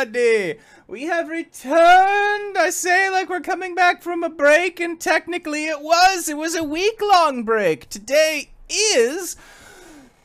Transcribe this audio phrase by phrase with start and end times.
[0.00, 0.58] everybody!
[0.88, 2.56] We have returned!
[2.56, 6.28] I say like we're coming back from a break, and technically it was.
[6.28, 7.88] It was a week-long break.
[7.90, 9.36] Today is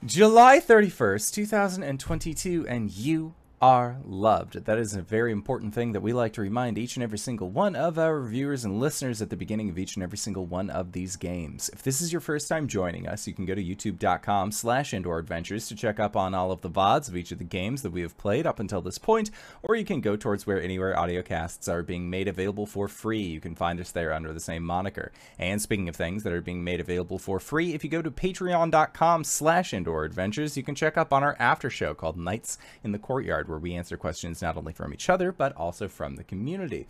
[0.06, 4.66] July 31st, 2022, and you are loved.
[4.66, 7.50] That is a very important thing that we like to remind each and every single
[7.50, 10.70] one of our viewers and listeners at the beginning of each and every single one
[10.70, 11.70] of these games.
[11.70, 15.20] If this is your first time joining us, you can go to youtube.com slash indoor
[15.20, 17.92] adventures to check up on all of the VODs of each of the games that
[17.92, 19.32] we have played up until this point,
[19.64, 23.24] or you can go towards where anywhere audio casts are being made available for free.
[23.24, 25.12] You can find us there under the same moniker.
[25.40, 28.12] And speaking of things that are being made available for free, if you go to
[28.12, 32.92] patreon.com slash indoor adventures, you can check up on our after show called Nights in
[32.92, 36.24] the Courtyard where we answer questions not only from each other, but also from the
[36.24, 36.88] community.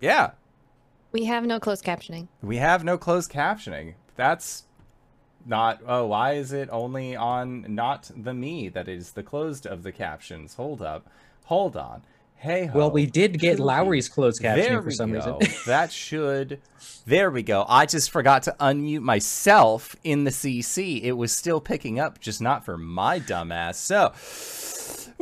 [0.00, 0.32] Yeah.
[1.12, 2.28] We have no closed captioning.
[2.42, 3.94] We have no closed captioning.
[4.16, 4.64] That's
[5.46, 9.82] not, oh, why is it only on not the me that is the closed of
[9.82, 10.54] the captions?
[10.54, 11.08] Hold up.
[11.44, 12.02] Hold on.
[12.42, 15.38] Hey, well, we did get Lowry's closed captioning there for some go.
[15.38, 15.54] reason.
[15.66, 16.60] that should.
[17.06, 17.64] There we go.
[17.68, 21.00] I just forgot to unmute myself in the CC.
[21.04, 23.76] It was still picking up, just not for my dumbass.
[23.76, 24.12] So,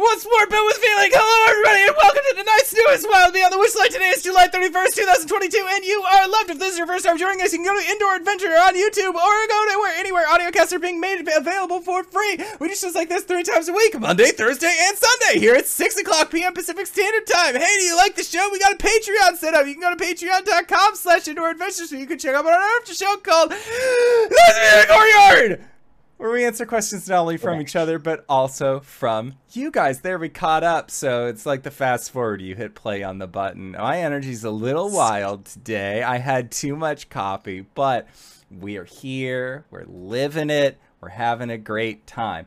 [0.01, 1.13] What's more, Bill with feeling?
[1.13, 3.93] Hello, everybody, and welcome to tonight's newest Wild Beyond the Witchlight.
[3.93, 6.49] Today is July 31st, 2022, and you are loved.
[6.49, 8.73] If this is your first time joining us, you can go to Indoor Adventure on
[8.73, 12.41] YouTube or go anywhere, where anywhere audiocasts are being made available for free.
[12.57, 15.69] We do shows like this three times a week Monday, Thursday, and Sunday here at
[15.69, 16.57] 6 o'clock p.m.
[16.57, 17.61] Pacific Standard Time.
[17.61, 18.49] Hey, do you like the show?
[18.49, 19.69] We got a Patreon set up.
[19.69, 22.97] You can go to patreon.com slash indoor adventure so you can check out our after
[22.97, 25.61] show called Let's Be Courtyard
[26.21, 30.03] where we answer questions not only from each other but also from you guys.
[30.03, 32.43] There we caught up, so it's like the fast forward.
[32.43, 33.71] You hit play on the button.
[33.71, 36.03] My energy's a little wild today.
[36.03, 38.07] I had too much coffee, but
[38.51, 39.65] we are here.
[39.71, 40.79] We're living it.
[41.01, 42.45] We're having a great time.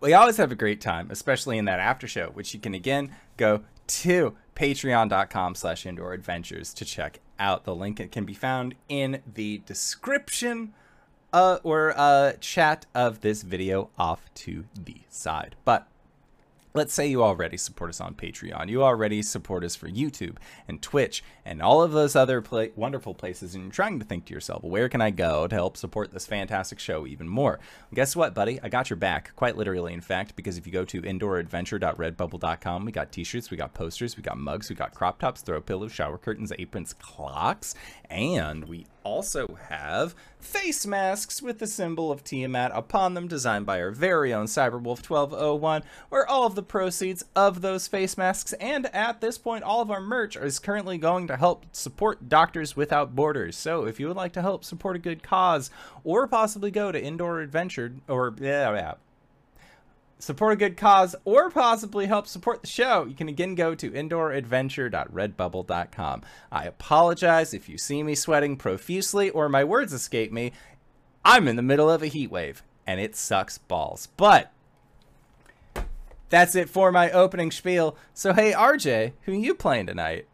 [0.00, 3.14] We always have a great time, especially in that after show, which you can again
[3.36, 7.62] go to patreon.com slash indoor adventures to check out.
[7.62, 10.74] The link it can be found in the description
[11.36, 15.54] uh, or uh, chat of this video off to the side.
[15.66, 15.86] But
[16.72, 18.70] let's say you already support us on Patreon.
[18.70, 20.36] You already support us for YouTube
[20.66, 23.54] and Twitch and all of those other pla wonderful places.
[23.54, 26.26] And you're trying to think to yourself, where can I go to help support this
[26.26, 27.58] fantastic show even more?
[27.60, 28.58] Well, guess what, buddy?
[28.62, 32.92] I got your back, quite literally, in fact, because if you go to indooradventure.redbubble.com, we
[32.92, 36.16] got t-shirts, we got posters, we got mugs, we got crop tops, throw pillows, shower
[36.16, 37.74] curtains, aprons, clocks,
[38.08, 43.80] and we also have face masks with the symbol of Tiamat upon them, designed by
[43.80, 48.86] our very own Cyberwolf 1201, where all of the proceeds of those face masks and
[48.86, 53.14] at this point all of our merch is currently going to help support Doctors Without
[53.14, 53.56] Borders.
[53.56, 55.70] So if you would like to help support a good cause
[56.02, 58.94] or possibly go to Indoor Adventure or yeah, yeah
[60.18, 63.90] support a good cause, or possibly help support the show, you can again go to
[63.90, 66.22] indooradventure.redbubble.com.
[66.50, 70.52] I apologize if you see me sweating profusely or my words escape me.
[71.24, 74.08] I'm in the middle of a heat wave, and it sucks balls.
[74.16, 74.52] But
[76.28, 77.96] that's it for my opening spiel.
[78.14, 80.26] So hey, RJ, who are you playing tonight?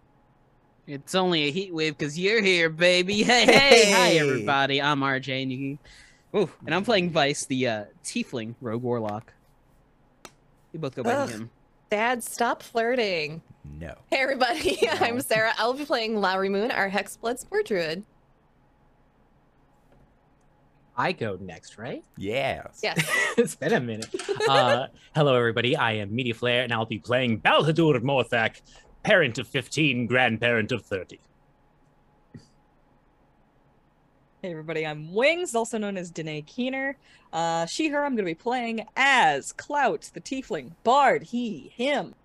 [0.87, 3.23] It's only a heat wave because you're here, baby.
[3.23, 4.83] Hey, hey, hi everybody.
[4.83, 5.79] I'm RJ, and you.
[6.35, 9.33] Ooh, and I'm playing Vice, the uh, Tiefling Rogue Warlock.
[10.73, 11.31] We both go by Ugh.
[11.31, 11.51] him.
[11.91, 13.43] Dad, stop flirting.
[13.79, 13.95] No.
[14.11, 14.89] Hey, everybody.
[14.91, 15.53] I'm Sarah.
[15.59, 18.05] I'll be playing Lowry Moon, our Hexblood Spore Druid.
[20.97, 22.05] I go next, right?
[22.17, 22.81] Yes.
[22.83, 23.05] Yes.
[23.39, 24.09] it's been a minute.
[24.49, 25.77] Uh, hello, everybody.
[25.77, 28.61] I am Media Flare, and I'll be playing Balhadur Morthak,
[29.03, 31.19] parent of 15, grandparent of 30.
[34.43, 36.97] Hey everybody, I'm Wings, also known as Danae Keener.
[37.33, 42.17] Uh, she, her, I'm going to be playing as Clout, the Tiefling, Bard, he, him.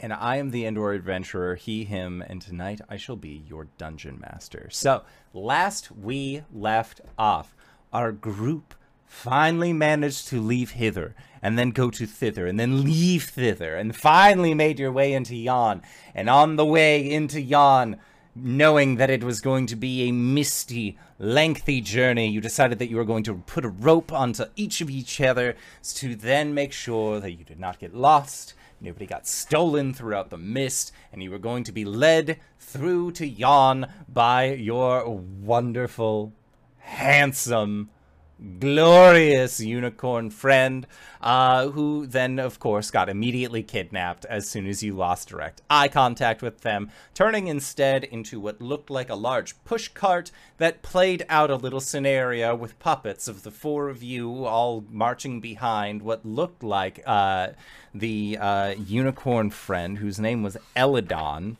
[0.00, 4.18] And I am the indoor adventurer, he, him, and tonight I shall be your dungeon
[4.18, 4.68] master.
[4.70, 5.02] So,
[5.34, 7.54] last we left off,
[7.92, 8.74] our group
[9.04, 13.94] finally managed to leave hither, and then go to thither, and then leave thither, and
[13.94, 15.82] finally made your way into Yon.
[16.14, 17.98] And on the way into Yon,
[18.36, 22.96] knowing that it was going to be a misty, lengthy journey, you decided that you
[22.96, 25.56] were going to put a rope onto each of each other
[25.94, 30.36] to then make sure that you did not get lost, nobody got stolen throughout the
[30.36, 36.32] mist, and you were going to be led through to Yon by your wonderful,
[36.78, 37.88] handsome
[38.58, 40.86] glorious unicorn friend,
[41.20, 45.88] uh, who then, of course, got immediately kidnapped as soon as you lost direct eye
[45.88, 51.50] contact with them, turning instead into what looked like a large pushcart that played out
[51.50, 56.62] a little scenario with puppets of the four of you all marching behind what looked
[56.62, 57.48] like uh,
[57.94, 61.56] the uh, unicorn friend, whose name was Eladon.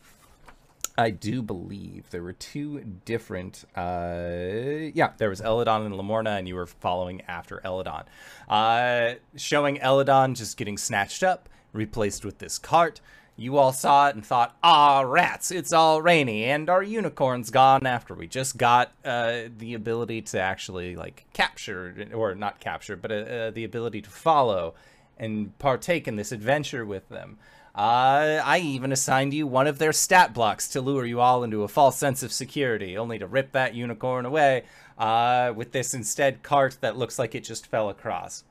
[0.98, 3.64] I do believe there were two different.
[3.76, 8.04] Uh, yeah, there was Eladon and Lamorna, and you were following after Eladon.
[8.48, 13.00] Uh, showing Eladon just getting snatched up, replaced with this cart.
[13.38, 17.84] You all saw it and thought, ah, rats, it's all rainy, and our unicorn's gone
[17.84, 23.12] after we just got uh, the ability to actually, like, capture, or not capture, but
[23.12, 24.75] uh, uh, the ability to follow
[25.19, 27.38] and partake in this adventure with them.
[27.76, 31.62] Uh, I even assigned you one of their stat blocks to lure you all into
[31.62, 34.62] a false sense of security, only to rip that unicorn away
[34.96, 38.44] uh, with this instead cart that looks like it just fell across.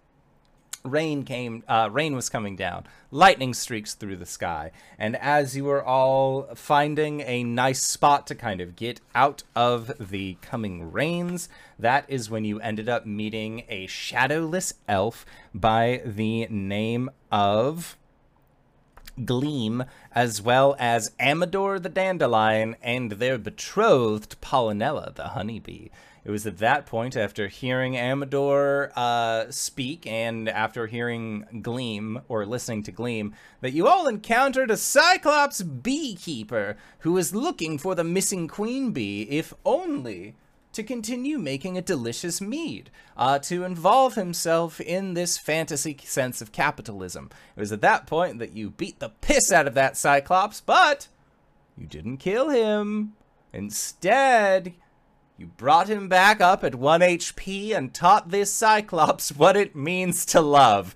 [0.84, 4.70] Rain came, uh, rain was coming down, lightning streaks through the sky,
[5.00, 9.92] and as you were all finding a nice spot to kind of get out of
[10.00, 11.50] the coming rains,
[11.80, 15.26] that is when you ended up meeting a shadowless elf
[15.56, 17.98] by the name of
[19.24, 25.90] Gleam, as well as Amador the Dandelion and their betrothed Pollinella the Honeybee.
[26.26, 32.48] It was at that point, after hearing Amador uh, speak and after hearing Gleam, or
[32.48, 38.04] listening to Gleam, that you all encountered a Cyclops beekeeper who was looking for the
[38.04, 40.36] missing queen bee, if only
[40.76, 46.52] to continue making a delicious mead, uh, to involve himself in this fantasy sense of
[46.52, 47.30] capitalism.
[47.56, 51.08] It was at that point that you beat the piss out of that Cyclops, but
[51.78, 53.14] you didn't kill him.
[53.54, 54.74] Instead,
[55.38, 60.26] you brought him back up at 1 HP and taught this Cyclops what it means
[60.28, 60.96] to love.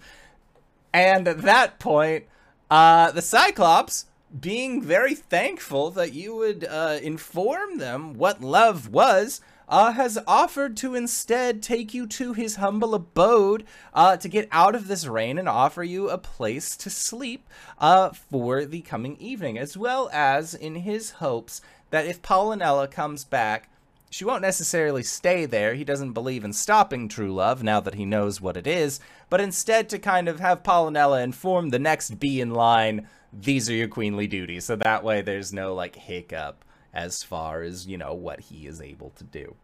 [0.93, 2.25] And at that point,
[2.69, 4.05] uh, the Cyclops,
[4.37, 10.75] being very thankful that you would uh, inform them what love was, uh, has offered
[10.77, 13.63] to instead take you to his humble abode
[13.93, 18.09] uh, to get out of this rain and offer you a place to sleep uh,
[18.09, 21.61] for the coming evening, as well as in his hopes
[21.91, 23.69] that if Pollinella comes back,
[24.09, 25.75] she won't necessarily stay there.
[25.75, 28.99] He doesn't believe in stopping true love now that he knows what it is,
[29.29, 33.75] but instead to kind of have Pollinella inform the next bee in line, these are
[33.75, 34.65] your queenly duties.
[34.65, 38.81] So that way there's no like hiccup as far as, you know, what he is
[38.81, 39.55] able to do.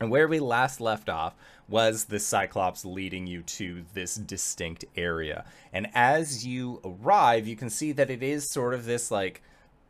[0.00, 1.34] And where we last left off
[1.68, 5.44] was the Cyclops leading you to this distinct area.
[5.72, 9.42] And as you arrive, you can see that it is sort of this like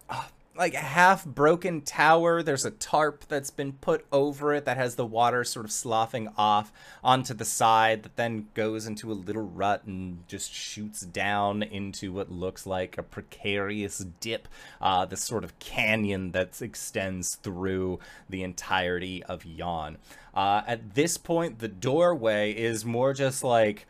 [0.09, 0.27] uh,
[0.57, 2.43] like a half broken tower.
[2.43, 6.29] There's a tarp that's been put over it that has the water sort of sloughing
[6.37, 6.73] off
[7.03, 12.13] onto the side that then goes into a little rut and just shoots down into
[12.13, 14.49] what looks like a precarious dip,
[14.81, 17.99] uh, this sort of canyon that extends through
[18.29, 19.99] the entirety of Yon.
[20.35, 23.87] Uh, at this point, the doorway is more just like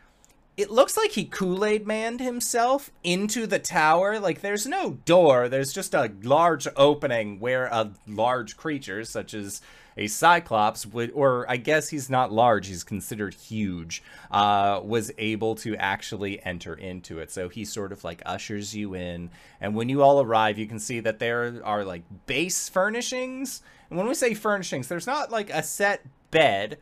[0.57, 4.19] it looks like he Kool-Aid manned himself into the tower.
[4.19, 5.47] Like there's no door.
[5.47, 9.61] There's just a large opening where a large creature such as
[9.95, 15.55] a Cyclops would, or I guess he's not large, he's considered huge, uh, was able
[15.55, 17.31] to actually enter into it.
[17.31, 19.29] So he sort of like ushers you in.
[19.61, 23.61] And when you all arrive, you can see that there are like base furnishings.
[23.89, 26.77] And when we say furnishings, there's not like a set bed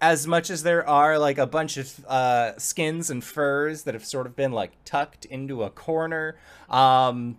[0.00, 4.04] as much as there are like a bunch of uh, skins and furs that have
[4.04, 6.36] sort of been like tucked into a corner.
[6.70, 7.38] Um,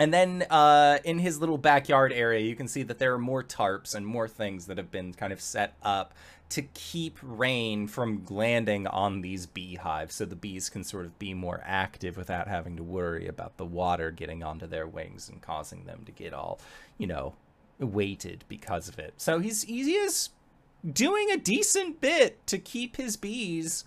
[0.00, 3.42] and then uh, in his little backyard area, you can see that there are more
[3.42, 6.14] tarps and more things that have been kind of set up
[6.50, 11.34] to keep rain from landing on these beehives so the bees can sort of be
[11.34, 15.84] more active without having to worry about the water getting onto their wings and causing
[15.84, 16.58] them to get all,
[16.96, 17.34] you know,
[17.78, 19.14] weighted because of it.
[19.18, 20.30] So he's he is
[20.90, 23.84] doing a decent bit to keep his bees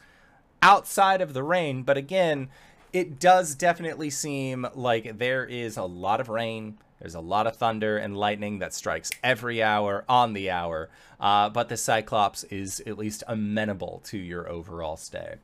[0.61, 1.83] outside of the rain.
[1.83, 2.49] But again,
[2.93, 6.77] it does definitely seem like there is a lot of rain.
[6.99, 10.89] There's a lot of thunder and lightning that strikes every hour on the hour.
[11.19, 15.35] Uh, but the Cyclops is at least amenable to your overall stay.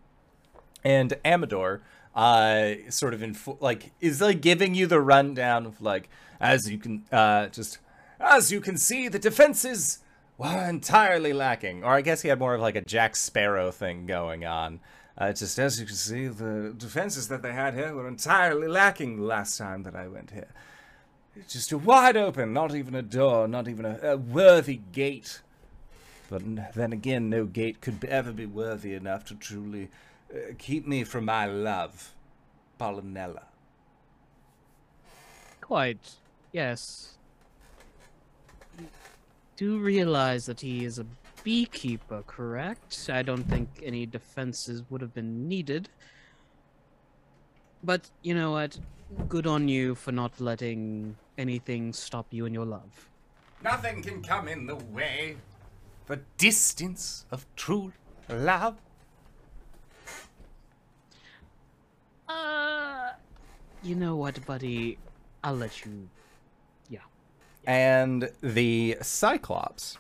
[0.84, 1.82] And Amador,
[2.18, 6.80] uh, sort of in like is like giving you the rundown of like as you
[6.80, 7.78] can uh, just
[8.20, 10.00] as you can see the defenses
[10.38, 11.84] were entirely lacking.
[11.84, 14.80] Or I guess he had more of like a Jack Sparrow thing going on.
[15.18, 19.18] Uh, just as you can see, the defenses that they had here were entirely lacking
[19.18, 20.50] the last time that I went here.
[21.36, 25.42] It's just a wide open, not even a door, not even a, a worthy gate.
[26.30, 29.90] But then again, no gate could ever be worthy enough to truly
[30.32, 32.14] uh, keep me from my love,
[32.80, 33.44] Pollinella.
[35.62, 36.16] Quite.
[36.52, 37.17] Yes.
[39.60, 41.06] You do realize that he is a
[41.44, 43.10] beekeeper, correct?
[43.12, 45.90] I don't think any defenses would have been needed.
[47.84, 48.78] But you know what?
[49.28, 53.10] Good on you for not letting anything stop you in your love.
[53.64, 55.38] Nothing can come in the way.
[56.06, 57.94] The distance of true
[58.30, 58.76] love.
[62.30, 63.12] Uh,
[63.82, 65.00] you know what, buddy?
[65.44, 66.10] I'll let you.
[67.68, 69.98] And the Cyclops,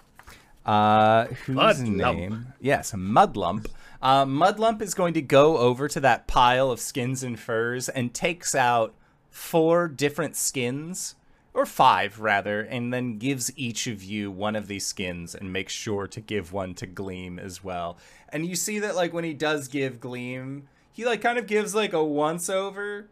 [0.66, 2.16] uh, whose Mudlump.
[2.16, 2.54] name?
[2.62, 3.68] Yes, Mudlump.
[4.02, 8.14] Uh, Mudlump is going to go over to that pile of skins and furs and
[8.14, 8.96] takes out
[9.30, 11.16] four different skins,
[11.54, 15.74] or five rather, and then gives each of you one of these skins and makes
[15.74, 17.98] sure to give one to Gleam as well.
[18.30, 21.76] And you see that like when he does give Gleam, he like kind of gives
[21.76, 23.10] like a once over,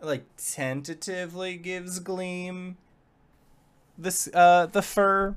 [0.00, 2.78] like tentatively gives Gleam
[4.02, 5.34] this uh the fur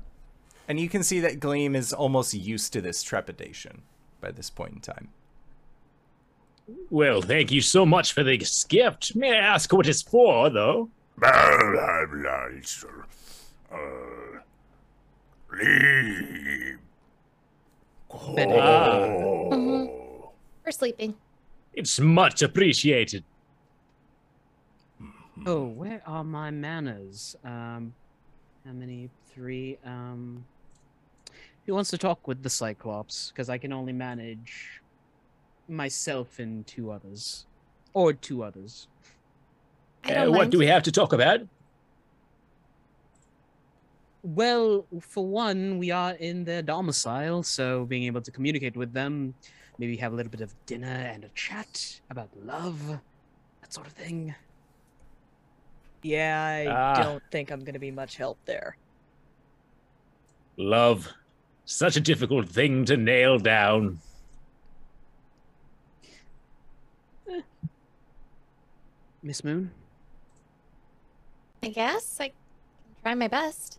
[0.68, 3.82] and you can see that gleam is almost used to this trepidation
[4.20, 5.08] by this point in time
[6.90, 8.38] Well, thank you so much for the
[8.70, 9.14] gift.
[9.14, 10.88] May I ask what it's for, though?
[11.22, 11.98] Ah,
[19.52, 20.30] Mhm.
[20.64, 21.14] We're sleeping.
[21.74, 23.24] it's much appreciated.
[25.46, 27.36] Oh, where are my manners?
[27.44, 27.94] Um,
[28.64, 29.10] how many?
[29.34, 29.78] Three.
[29.84, 30.44] Um,
[31.66, 33.30] who wants to talk with the Cyclops?
[33.30, 34.80] Because I can only manage
[35.68, 37.46] myself and two others,
[37.94, 38.88] or two others.
[40.04, 41.40] Uh, what do we have to talk about?
[44.22, 49.34] Well, for one, we are in their domicile, so being able to communicate with them,
[49.78, 53.00] maybe have a little bit of dinner and a chat about love,
[53.60, 54.34] that sort of thing.
[56.04, 57.02] Yeah, I Ah.
[57.02, 58.76] don't think I'm gonna be much help there.
[60.58, 61.08] Love.
[61.64, 64.00] Such a difficult thing to nail down.
[69.22, 69.70] Miss Moon?
[71.62, 72.36] I guess I can
[73.02, 73.78] try my best.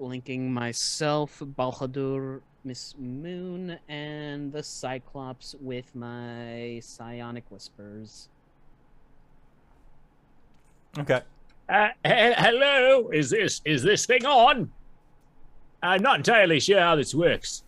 [0.00, 8.28] linking myself, Balhadur, Miss Moon, and the Cyclops with my psionic whispers.
[10.96, 11.22] Okay
[11.68, 14.70] Uh, he- hello, is this is this thing on?
[15.82, 17.62] I'm not entirely sure how this works.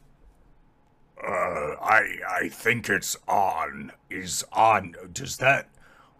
[1.22, 3.92] Uh, I I think it's on.
[4.08, 4.94] Is on.
[5.12, 5.68] Does that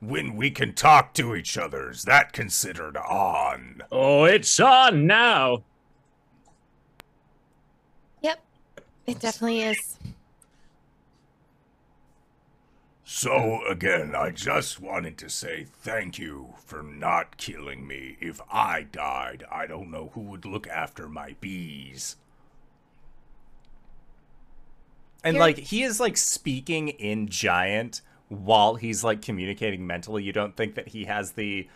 [0.00, 1.90] when we can talk to each other?
[1.90, 3.82] Is that considered on?
[3.90, 5.62] Oh, it's on now.
[8.22, 8.40] Yep.
[9.06, 9.96] It definitely is.
[13.12, 18.16] So again, I just wanted to say thank you for not killing me.
[18.20, 22.14] If I died, I don't know who would look after my bees.
[25.24, 30.32] and You're- like he is like speaking in giant while he's like communicating mentally you
[30.32, 31.68] don't think that he has the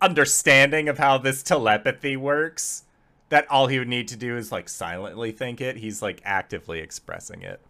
[0.00, 2.84] understanding of how this telepathy works
[3.28, 6.78] that all he would need to do is like silently think it he's like actively
[6.78, 7.60] expressing it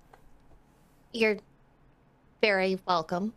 [1.12, 1.38] You're
[2.40, 3.32] very welcome.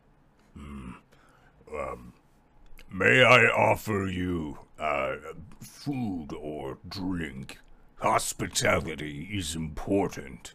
[2.92, 5.16] May I offer you uh,
[5.62, 7.60] food or drink?
[8.00, 10.54] Hospitality is important.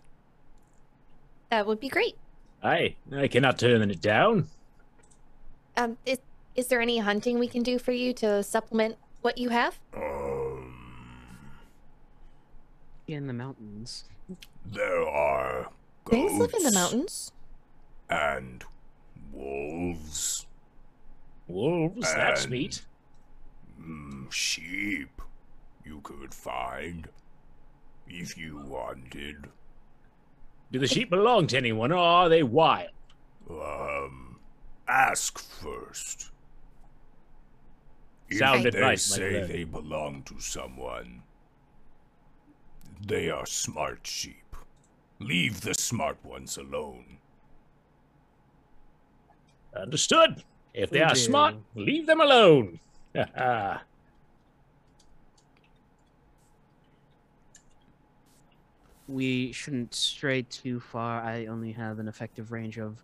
[1.50, 2.16] That would be great.
[2.62, 4.48] I I cannot turn it down.
[5.76, 6.18] Um, is,
[6.56, 9.78] is there any hunting we can do for you to supplement what you have?
[9.94, 10.74] Um,
[13.06, 14.04] In the mountains.
[14.64, 15.68] there are
[16.08, 17.32] Things live in the mountains.
[18.08, 18.64] And
[19.32, 20.46] wolves,
[21.46, 22.84] Wolves, that's And- neat.
[23.78, 25.20] mm, sheep.
[25.84, 27.08] You could find
[28.06, 29.50] if you wanted.
[30.72, 32.90] Do the sheep belong to anyone, or are they wild?
[33.50, 34.40] Um,
[34.88, 36.30] ask first.
[38.32, 41.22] Sound if they advice, my say they belong to someone,
[43.06, 44.56] they are smart sheep.
[45.18, 47.18] Leave the smart ones alone.
[49.76, 50.42] Understood.
[50.72, 52.80] If they are smart, leave them alone.
[53.14, 53.82] Ha ha.
[59.06, 61.22] We shouldn't stray too far.
[61.22, 63.02] I only have an effective range of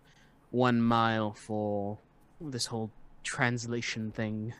[0.49, 1.99] one mile for
[2.39, 2.89] this whole
[3.23, 4.53] translation thing.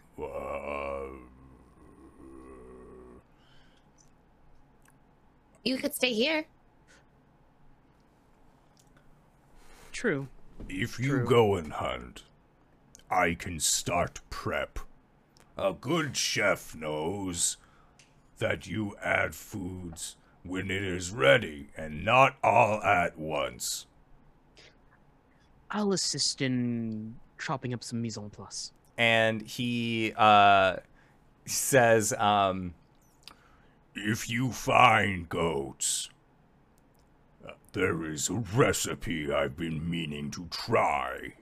[5.64, 6.46] You could stay here.
[9.92, 10.28] True.
[10.70, 11.26] If you True.
[11.26, 12.24] go and hunt,
[13.10, 14.80] I can start prep.
[15.58, 17.58] A good chef knows
[18.40, 23.86] that you add foods when it is ready and not all at once.
[25.70, 28.72] I'll assist in chopping up some mise en place.
[28.98, 30.78] And he uh,
[31.46, 32.74] says, um,
[33.96, 36.10] If you find goats,
[37.74, 41.34] there is a recipe I've been meaning to try.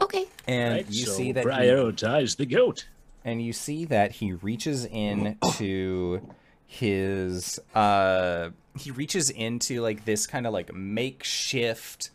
[0.00, 0.26] Okay.
[0.46, 2.88] and Right, you so see that he, prioritize the goat.
[3.24, 6.20] and you see that he reaches into
[6.66, 12.10] his uh he reaches into like this kind of like makeshift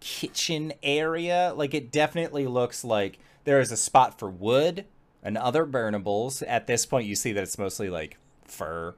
[0.00, 4.84] kitchen area like it definitely looks like there is a spot for wood
[5.22, 8.94] and other burnables at this point you see that it's mostly like fur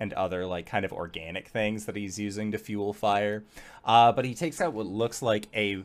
[0.00, 3.42] and other like kind of organic things that he's using to fuel fire
[3.84, 5.82] uh but he takes out what looks like a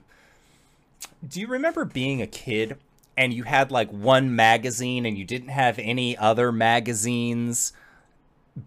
[1.27, 2.77] do you remember being a kid
[3.15, 7.73] and you had like one magazine and you didn't have any other magazines?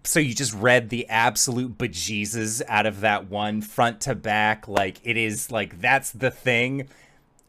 [0.03, 4.67] So you just read the absolute bejesus out of that one front to back.
[4.67, 6.87] Like it is like that's the thing.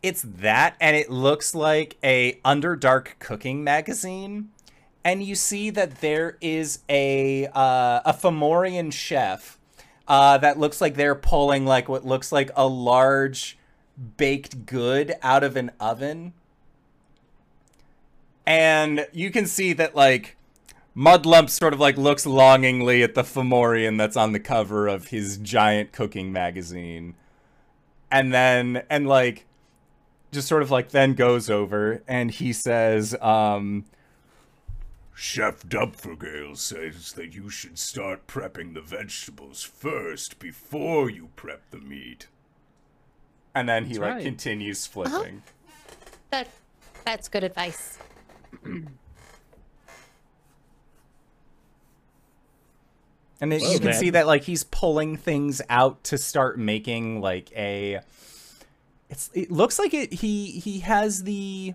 [0.00, 4.50] It's that, and it looks like a Underdark cooking magazine.
[5.08, 9.58] And you see that there is a uh, a Fomorian chef
[10.06, 13.56] uh, that looks like they're pulling like what looks like a large
[14.18, 16.34] baked good out of an oven.
[18.44, 20.36] And you can see that like
[20.94, 25.38] Mudlump sort of like looks longingly at the Fomorian that's on the cover of his
[25.38, 27.14] giant cooking magazine.
[28.10, 29.46] And then and like
[30.32, 33.86] just sort of like then goes over and he says, um,
[35.20, 41.78] Chef Dubfergale says that you should start prepping the vegetables first before you prep the
[41.78, 42.28] meat.
[43.52, 44.22] and then he That's like right.
[44.22, 45.08] continues uh-huh.
[45.10, 45.42] flipping.
[46.30, 46.46] That
[47.04, 47.98] that's good advice.
[53.40, 54.00] And then Well, you can then.
[54.00, 58.00] see that like he's pulling things out to start making like a
[59.08, 61.74] it's it looks like it he he has the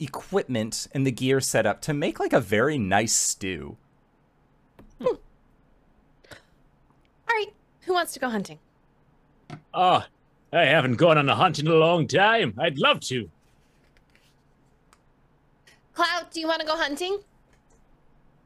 [0.00, 3.76] equipment and the gear set up to make like a very nice stew.
[5.00, 5.18] All
[7.28, 7.52] right.
[7.82, 8.58] Who wants to go hunting?
[9.72, 10.04] Oh,
[10.52, 12.54] I haven't gone on a hunt in a long time.
[12.58, 13.30] I'd love to.
[15.94, 17.18] Clout, do you want to go hunting?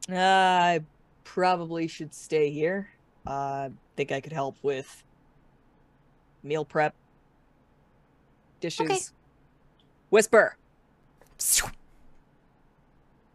[0.09, 0.81] Uh, I
[1.23, 2.89] probably should stay here.
[3.25, 5.03] Uh, think I could help with
[6.43, 6.93] meal prep,
[8.59, 9.13] dishes.
[10.09, 10.57] Whisper.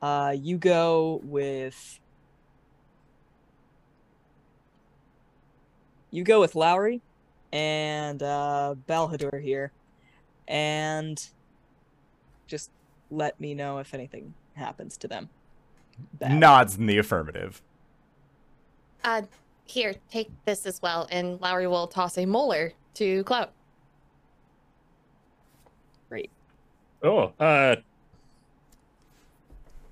[0.02, 2.00] Uh, you go with.
[6.10, 7.00] You go with Lowry
[7.52, 9.70] and uh, Balhadur here,
[10.48, 11.24] and
[12.46, 12.70] just
[13.10, 15.28] let me know if anything happens to them.
[16.14, 16.32] Bad.
[16.32, 17.62] Nods in the affirmative.
[19.04, 19.22] Uh,
[19.66, 23.52] here, take this as well, and Lowry will toss a molar to Clout.
[26.08, 26.30] Great.
[27.04, 27.76] Oh, uh.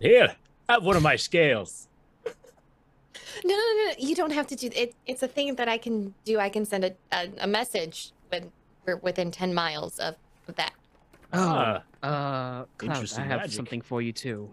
[0.00, 0.34] Here,
[0.68, 1.88] have one of my scales.
[3.44, 4.94] No, no, no, no, you don't have to do it.
[5.06, 6.38] It's a thing that I can do.
[6.38, 8.50] I can send a a, a message when
[8.84, 10.14] we're within ten miles of,
[10.48, 10.72] of that.
[11.32, 13.52] Ah, Uh, Clout, I have magic.
[13.56, 14.48] something for you too.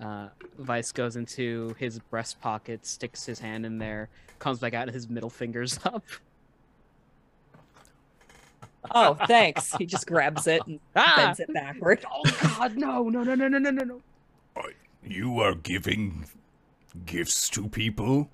[0.00, 4.88] Uh, Vice goes into his breast pocket, sticks his hand in there, comes back out,
[4.88, 6.04] his middle fingers up.
[8.94, 9.74] Oh, thanks.
[9.76, 11.14] he just grabs it and Ah!
[11.16, 12.04] bends it backward.
[12.10, 14.00] Oh God, no, no, no, no, no, no, no, no.
[15.02, 16.26] You are giving
[17.06, 18.30] gifts to people?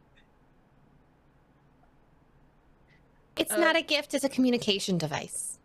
[3.37, 5.59] It's Uh, not a gift; it's a communication device.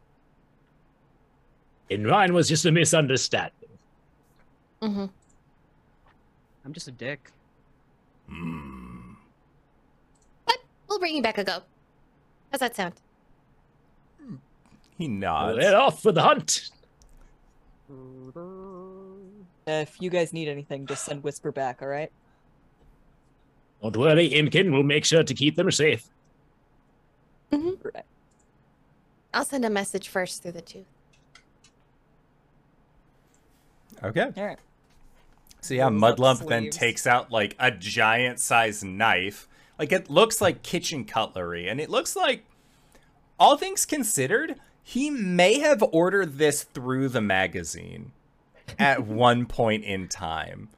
[1.89, 3.69] in mine was just a misunderstanding.
[4.82, 5.06] hmm
[6.63, 7.32] I'm just a dick.
[8.28, 9.13] Hmm.
[10.45, 11.63] But we'll bring you back a goat.
[12.52, 12.93] How's that sound?
[15.00, 15.58] He Well, nods.
[15.60, 16.69] They're off for the hunt.
[19.69, 22.12] If you guys need anything, just send Whisper back, alright?
[23.82, 26.08] Don't worry, Imkin We'll make sure to keep them safe.
[27.51, 27.88] Mm-hmm.
[27.93, 28.05] Right.
[29.34, 30.86] I'll send a message first through the tooth.
[34.03, 34.32] Okay.
[34.38, 34.60] Alright.
[35.62, 39.47] So yeah, Mudlump then takes out like a giant sized knife.
[39.77, 42.45] Like it looks like kitchen cutlery, and it looks like
[43.39, 48.12] all things considered, he may have ordered this through the magazine
[48.79, 50.69] at one point in time.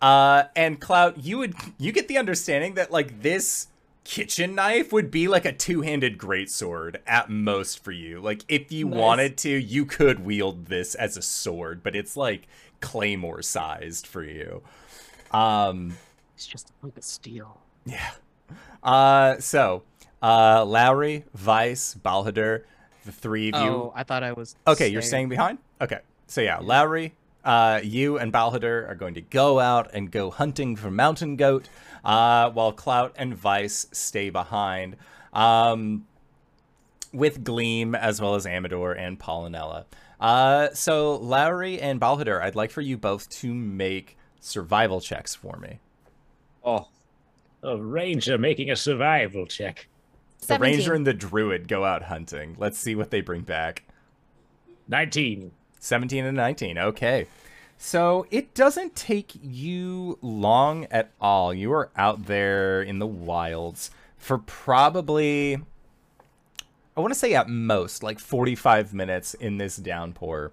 [0.00, 3.68] Uh, and Clout, you would you get the understanding that like this
[4.04, 8.20] kitchen knife would be like a two-handed greatsword at most for you.
[8.20, 8.98] Like if you Nice.
[8.98, 12.48] wanted to, you could wield this as a sword, but it's like
[12.80, 14.62] claymore sized for you.
[15.30, 15.96] Um,
[16.34, 17.60] It's just like a steel.
[17.86, 18.10] yeah.
[18.82, 19.84] Uh, so,
[20.20, 22.64] uh, Lowry, Vice, Balhadur,
[23.06, 23.70] the three of you.
[23.70, 24.56] Oh, I thought I was.
[24.66, 25.58] Okay, you're staying behind?
[25.80, 26.00] Okay.
[26.32, 27.12] So yeah, Lowry,
[27.44, 31.68] uh, you and Balhadur are going to go out and go hunting for mountain goat,
[32.06, 34.96] uh, while Clout and Vice stay behind.
[35.34, 36.06] Um,
[37.12, 39.84] with Gleam as well as Amador and Pollinella.
[40.18, 45.58] Uh, so Lowry and Balhadur, I'd like for you both to make survival checks for
[45.58, 45.80] me.
[46.64, 46.88] Oh,
[47.62, 49.86] a ranger making a survival check.
[50.40, 50.78] The 17.
[50.78, 52.56] ranger and the druid go out hunting.
[52.58, 53.82] Let's see what they bring back.
[54.88, 55.52] 19.
[55.82, 56.78] 17 and 19.
[56.78, 57.26] Okay.
[57.76, 61.52] So it doesn't take you long at all.
[61.52, 65.56] You are out there in the wilds for probably,
[66.96, 70.52] I want to say at most, like 45 minutes in this downpour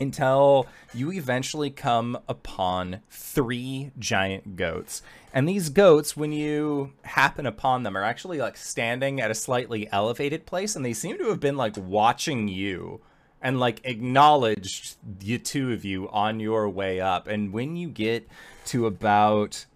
[0.00, 5.02] until you eventually come upon three giant goats.
[5.32, 9.88] And these goats, when you happen upon them, are actually like standing at a slightly
[9.92, 13.00] elevated place, and they seem to have been like watching you
[13.42, 17.26] and like acknowledged the two of you on your way up.
[17.26, 18.28] And when you get
[18.66, 19.66] to about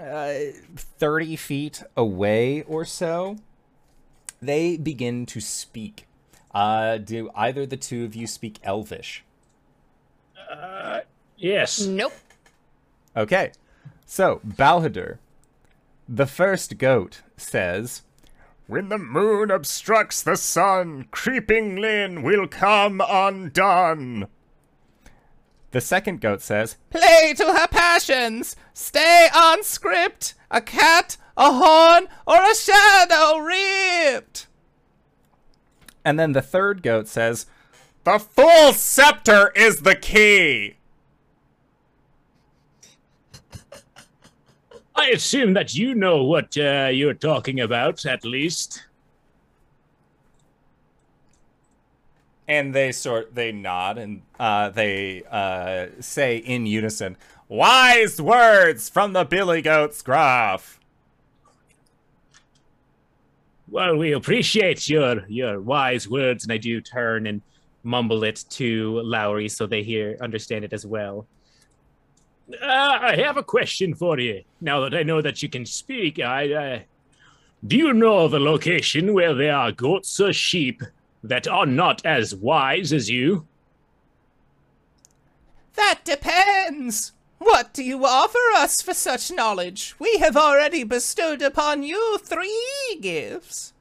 [0.00, 0.32] uh,
[0.76, 3.36] 30 feet away or so,
[4.40, 6.06] they begin to speak.
[6.52, 9.24] Uh, do either the two of you speak Elvish?
[10.50, 11.00] Uh,
[11.36, 11.80] yes.
[11.84, 12.14] Nope.
[13.16, 13.52] Okay,
[14.06, 15.18] so Balhadur,
[16.08, 18.02] the first goat, says,
[18.70, 24.28] When the moon obstructs the sun, creeping Lynn will come undone.
[25.72, 28.54] The second goat says, Play to her passions!
[28.72, 30.34] Stay on script!
[30.52, 34.46] A cat, a horn, or a shadow ripped!
[36.04, 37.46] And then the third goat says,
[38.04, 40.76] The full scepter is the key.
[45.00, 48.84] I assume that you know what uh, you're talking about, at least.
[52.50, 57.16] and they sort they nod and uh, they uh, say in unison,
[57.48, 60.80] "Wise words from the Billy Goat's gruff."
[63.68, 67.40] Well, we appreciate your your wise words, and I do turn and
[67.84, 71.26] mumble it to Lowry so they hear understand it as well.
[72.60, 74.42] Uh, I have a question for you.
[74.60, 76.78] Now that I know that you can speak, I uh,
[77.66, 80.82] do you know of a location where there are goats or sheep
[81.22, 83.46] that are not as wise as you?
[85.74, 87.12] That depends.
[87.38, 89.94] What do you offer us for such knowledge?
[89.98, 93.72] We have already bestowed upon you three gifts.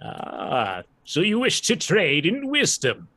[0.00, 3.08] Ah, so you wish to trade in wisdom?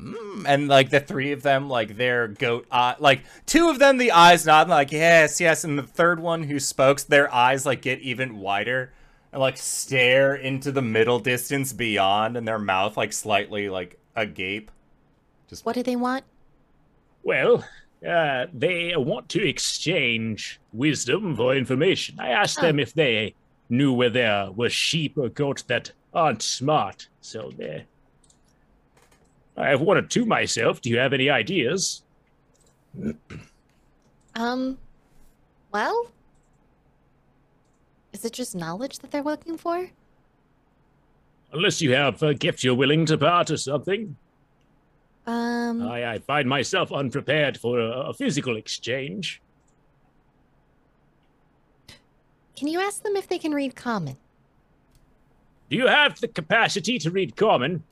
[0.00, 3.98] Mm, And like the three of them, like their goat eye, like two of them,
[3.98, 7.82] the eyes nod, like yes, yes, and the third one who spokes, their eyes like
[7.82, 8.92] get even wider
[9.32, 14.70] and like stare into the middle distance beyond, and their mouth like slightly like agape.
[15.48, 16.24] Just What do they want?
[17.24, 17.64] Well,
[18.08, 22.20] uh, they want to exchange wisdom for information.
[22.20, 22.62] I asked Oh.
[22.62, 23.34] them if they
[23.68, 27.08] knew where there were sheep or goats that aren't smart.
[27.20, 27.84] So they.
[29.58, 30.80] I have one or two myself.
[30.80, 32.02] Do you have any ideas?
[34.34, 34.78] Um,
[35.72, 36.10] well,
[38.12, 39.90] is it just knowledge that they're looking for?
[41.52, 44.16] Unless you have a gift you're willing to part or something.
[45.26, 49.42] Um, I, I find myself unprepared for a, a physical exchange.
[52.58, 54.16] can you ask them if they can read common?
[55.70, 57.84] Do you have the capacity to read common?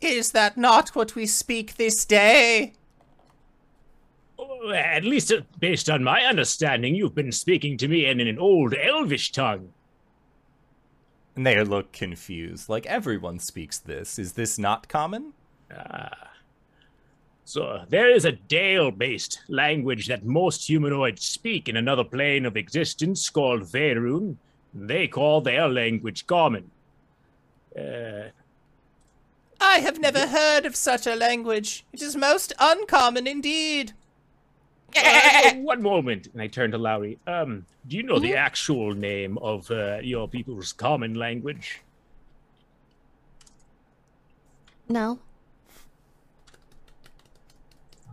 [0.00, 2.72] Is that not what we speak this day?
[4.38, 8.38] Oh, At least uh, based on my understanding, you've been speaking to me in an
[8.38, 9.72] old elvish tongue.
[11.36, 14.18] And they look confused, like everyone speaks this.
[14.18, 15.32] Is this not common?
[15.74, 16.30] Ah.
[17.44, 23.28] So there is a Dale-based language that most humanoids speak in another plane of existence
[23.28, 24.36] called Verun.
[24.72, 26.70] They call their language common.
[27.76, 28.30] Uh,
[29.60, 31.84] I have never heard of such a language.
[31.92, 33.92] It is most uncommon indeed.
[34.96, 37.18] uh, one moment, and I turn to Lowry.
[37.26, 41.82] Um, do you know the actual name of uh, your people's common language?
[44.88, 45.20] No.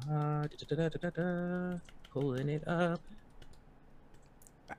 [0.09, 1.79] Uh, da-da-da-da-da-da.
[2.13, 3.01] Pulling it up.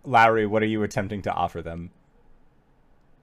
[0.04, 1.90] Lowry, what are you attempting to offer them?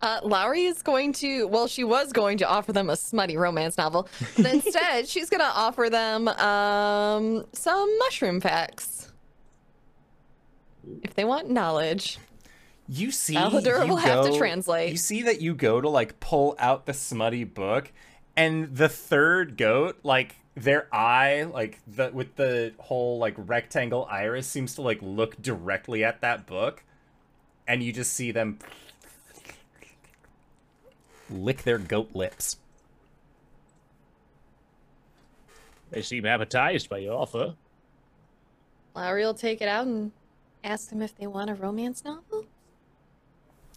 [0.06, 3.76] Uh, Lowry is going to, well, she was going to offer them a smutty romance
[3.76, 9.12] novel, but instead she's going to offer them um, some mushroom facts.
[11.02, 12.20] If they want knowledge.
[12.88, 14.92] You see, you will have to translate.
[14.92, 17.92] You see that you go to like pull out the smutty book,
[18.38, 24.46] and the third goat, like their eye, like the with the whole like rectangle iris,
[24.46, 26.84] seems to like look directly at that book,
[27.68, 28.60] and you just see them
[31.30, 32.58] lick their goat lips.
[35.92, 37.56] They seem appetized by your offer.
[38.96, 40.12] Lowry will take it out and
[40.64, 42.46] ask them if they want a romance novel.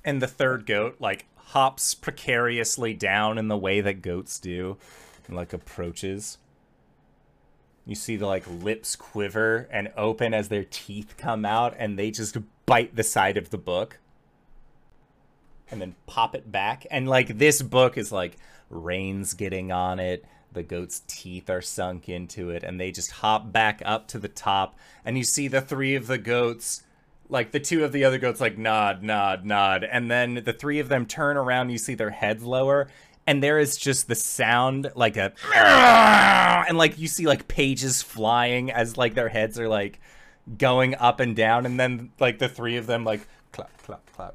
[0.04, 4.76] And the third goat like hops precariously down in the way that goats do,
[5.26, 6.38] and like approaches.
[7.86, 12.10] You see the like lips quiver and open as their teeth come out, and they
[12.10, 13.98] just bite the side of the book,
[15.70, 16.86] and then pop it back.
[16.90, 18.36] And like this book is like
[18.70, 20.24] rain's getting on it.
[20.52, 24.28] The goat's teeth are sunk into it, and they just hop back up to the
[24.28, 24.78] top.
[25.04, 26.82] And you see the three of the goats
[27.28, 30.78] like the two of the other goats like nod nod nod and then the three
[30.78, 32.88] of them turn around you see their heads lower
[33.26, 38.70] and there is just the sound like a and like you see like pages flying
[38.70, 40.00] as like their heads are like
[40.56, 43.20] going up and down and then like the three of them like
[43.52, 44.34] clap clap clap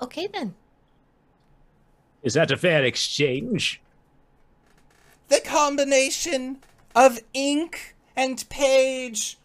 [0.00, 0.54] Okay, then.
[2.22, 3.80] Is that a fair exchange?
[5.28, 6.56] the combination
[6.94, 9.36] of ink and page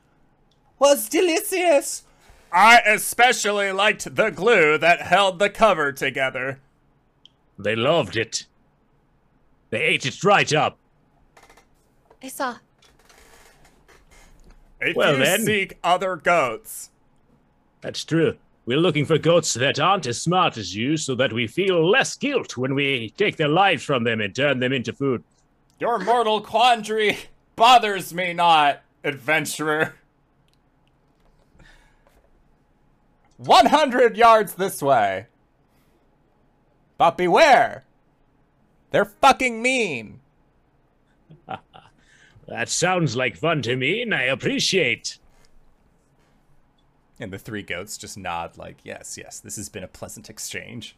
[0.80, 2.04] was delicious
[2.54, 6.62] i especially liked the glue that held the cover together
[7.60, 8.46] They loved it.
[9.72, 10.78] They ate it right up.
[12.24, 12.56] I saw.
[14.80, 15.42] If Well, you then.
[15.42, 16.92] seek other goats,
[17.82, 18.38] That's true.
[18.66, 22.16] We're looking for goats that aren't as smart as you so that we feel less
[22.16, 25.24] guilt when we take their lives from them and turn them into food.
[25.80, 27.18] your mortal quandary
[27.58, 29.96] bothers me not, adventurer.
[33.38, 35.28] 100 yards this way.
[36.98, 37.84] But beware!
[38.92, 40.20] They're fucking mean.
[42.46, 45.18] That sounds like fun to me, and I appreciate.
[47.24, 50.98] And the three goats just nod, like, yes, yes, this has been a pleasant exchange.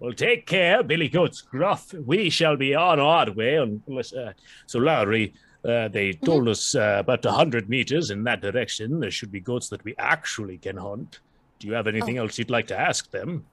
[0.00, 1.92] Well, take care, Billy Goat's gruff.
[1.92, 3.54] We shall be on our way.
[3.54, 4.32] Unless, uh,
[4.66, 5.32] so, Lowry,
[5.64, 8.98] uh, they told us uh, about a hundred meters in that direction.
[8.98, 11.20] There should be goats that we actually can hunt.
[11.60, 13.46] Do you have anything else you'd like to ask them?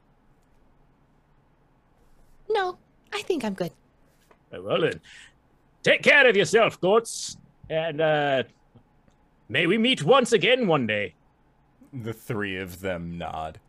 [2.50, 2.80] No,
[3.14, 3.72] I think I'm good.
[4.52, 5.00] Well then.
[5.84, 7.38] Take care of yourself, goats,
[7.70, 8.44] and uh,
[9.48, 11.14] may we meet once again one day.
[12.04, 13.60] The three of them nod.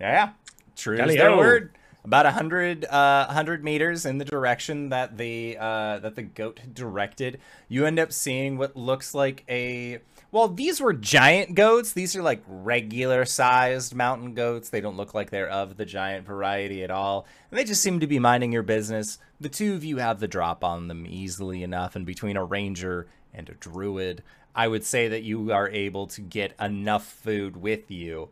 [0.00, 0.30] Yeah,
[0.76, 1.72] true as their word.
[2.02, 6.60] About a hundred, uh, hundred meters in the direction that the uh, that the goat
[6.72, 9.98] directed, you end up seeing what looks like a.
[10.32, 11.92] Well, these were giant goats.
[11.92, 14.70] These are like regular sized mountain goats.
[14.70, 17.26] They don't look like they're of the giant variety at all.
[17.50, 19.18] And they just seem to be minding your business.
[19.40, 23.08] The two of you have the drop on them easily enough, and between a ranger
[23.34, 24.22] and a druid,
[24.54, 28.30] I would say that you are able to get enough food with you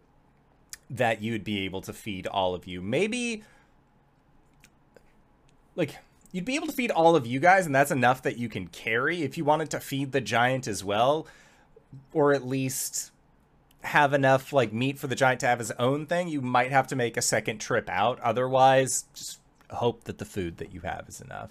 [0.90, 2.80] that you'd be able to feed all of you.
[2.80, 3.42] Maybe
[5.76, 5.98] like
[6.32, 8.66] you'd be able to feed all of you guys and that's enough that you can
[8.68, 11.26] carry if you wanted to feed the giant as well
[12.12, 13.12] or at least
[13.82, 16.86] have enough like meat for the giant to have his own thing you might have
[16.86, 19.38] to make a second trip out otherwise just
[19.70, 21.50] hope that the food that you have is enough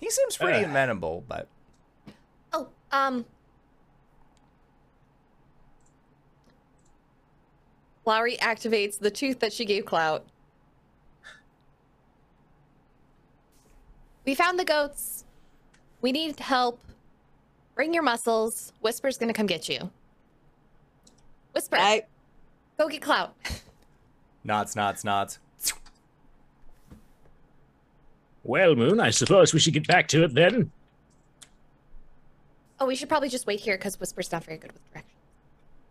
[0.00, 0.68] he seems pretty Uh.
[0.68, 1.46] amenable but
[2.92, 3.24] um.
[8.06, 10.24] Lowry activates the tooth that she gave Clout.
[14.24, 15.24] We found the goats.
[16.00, 16.80] We need help.
[17.74, 18.72] Bring your muscles.
[18.80, 19.90] Whisper's gonna come get you.
[21.52, 22.04] Whisper, I
[22.78, 23.34] go get Clout.
[24.44, 25.38] nods nods nods
[28.42, 30.72] Well, Moon, I suppose we should get back to it then.
[32.80, 35.16] Oh, we should probably just wait here because Whisper's not very good with directions.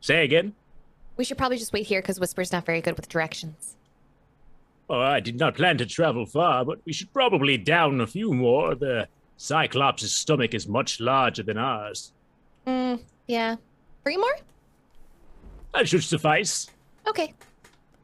[0.01, 0.53] Say again.
[1.17, 3.75] We should probably just wait here because Whisper's not very good with directions.
[4.89, 8.33] Oh, I did not plan to travel far, but we should probably down a few
[8.33, 8.73] more.
[8.73, 12.11] The Cyclops' stomach is much larger than ours.
[12.65, 12.95] Hmm,
[13.27, 13.57] yeah.
[14.03, 14.35] Three more?
[15.75, 16.71] That should suffice.
[17.07, 17.33] Okay.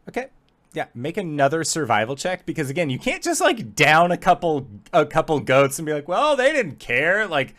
[0.08, 0.28] Okay.
[0.74, 5.06] Yeah, make another survival check because again, you can't just like down a couple a
[5.06, 7.56] couple goats and be like, "Well, they didn't care." Like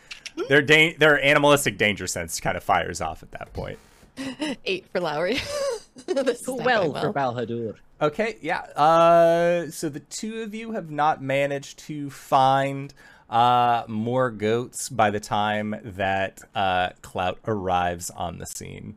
[0.49, 3.79] their da- their animalistic danger sense kind of fires off at that point.
[4.65, 5.39] Eight for Lowry.
[6.05, 7.75] this is not well for Balhadur.
[7.99, 8.59] Okay, yeah.
[8.59, 12.93] Uh, so the two of you have not managed to find
[13.29, 18.95] uh, more goats by the time that uh, Clout arrives on the scene.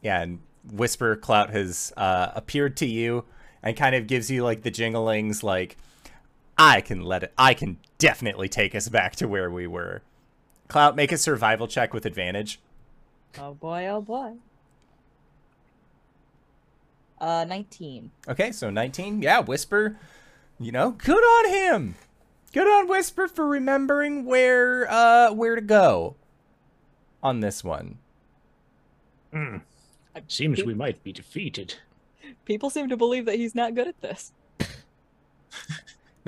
[0.00, 3.24] Yeah, and Whisper Clout has uh, appeared to you
[3.62, 5.76] and kind of gives you like the jinglings, like,
[6.58, 10.02] I can let it, I can definitely take us back to where we were.
[10.66, 12.60] Clout, make a survival check with advantage.
[13.38, 14.34] Oh boy, oh boy.
[17.20, 18.10] Uh, 19.
[18.28, 19.22] Okay, so 19.
[19.22, 19.98] Yeah, Whisper,
[20.58, 21.94] you know, good on him.
[22.52, 26.16] Good on Whisper for remembering where uh where to go
[27.22, 27.98] on this one.
[29.32, 29.58] Hmm.
[30.26, 31.74] Seems we might be defeated.
[32.44, 34.32] People seem to believe that he's not good at this.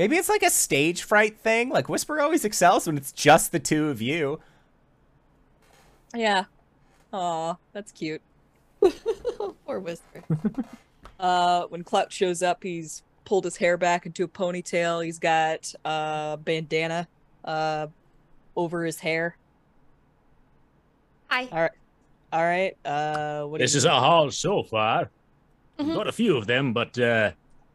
[0.00, 1.68] Maybe it's like a stage fright thing.
[1.68, 4.40] Like Whisper always excels when it's just the two of you.
[6.14, 6.44] Yeah.
[7.12, 8.22] Aw, that's cute.
[9.66, 10.24] Poor Whisper.
[11.20, 15.04] Uh, when Clout shows up, he's pulled his hair back into a ponytail.
[15.04, 17.06] He's got a uh, bandana
[17.44, 17.88] uh,
[18.56, 19.36] over his hair.
[21.28, 21.46] Hi.
[21.52, 21.70] All right.
[22.32, 22.74] All right.
[22.86, 25.10] Uh, what This you is our haul so far.
[25.78, 25.88] Mhm.
[25.88, 27.32] We've got a few of them, but uh,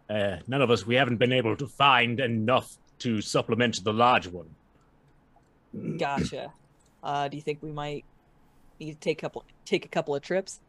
[0.09, 4.27] uh, none of us, we haven't been able to find enough to supplement the large
[4.27, 4.49] one.
[5.97, 6.51] Gotcha.
[7.03, 8.03] Uh, do you think we might
[8.79, 10.59] need to take a couple take a couple of trips?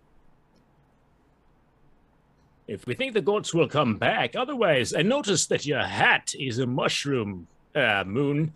[2.69, 6.59] If we think the goats will come back, otherwise, I noticed that your hat is
[6.59, 8.53] a mushroom, uh, Moon.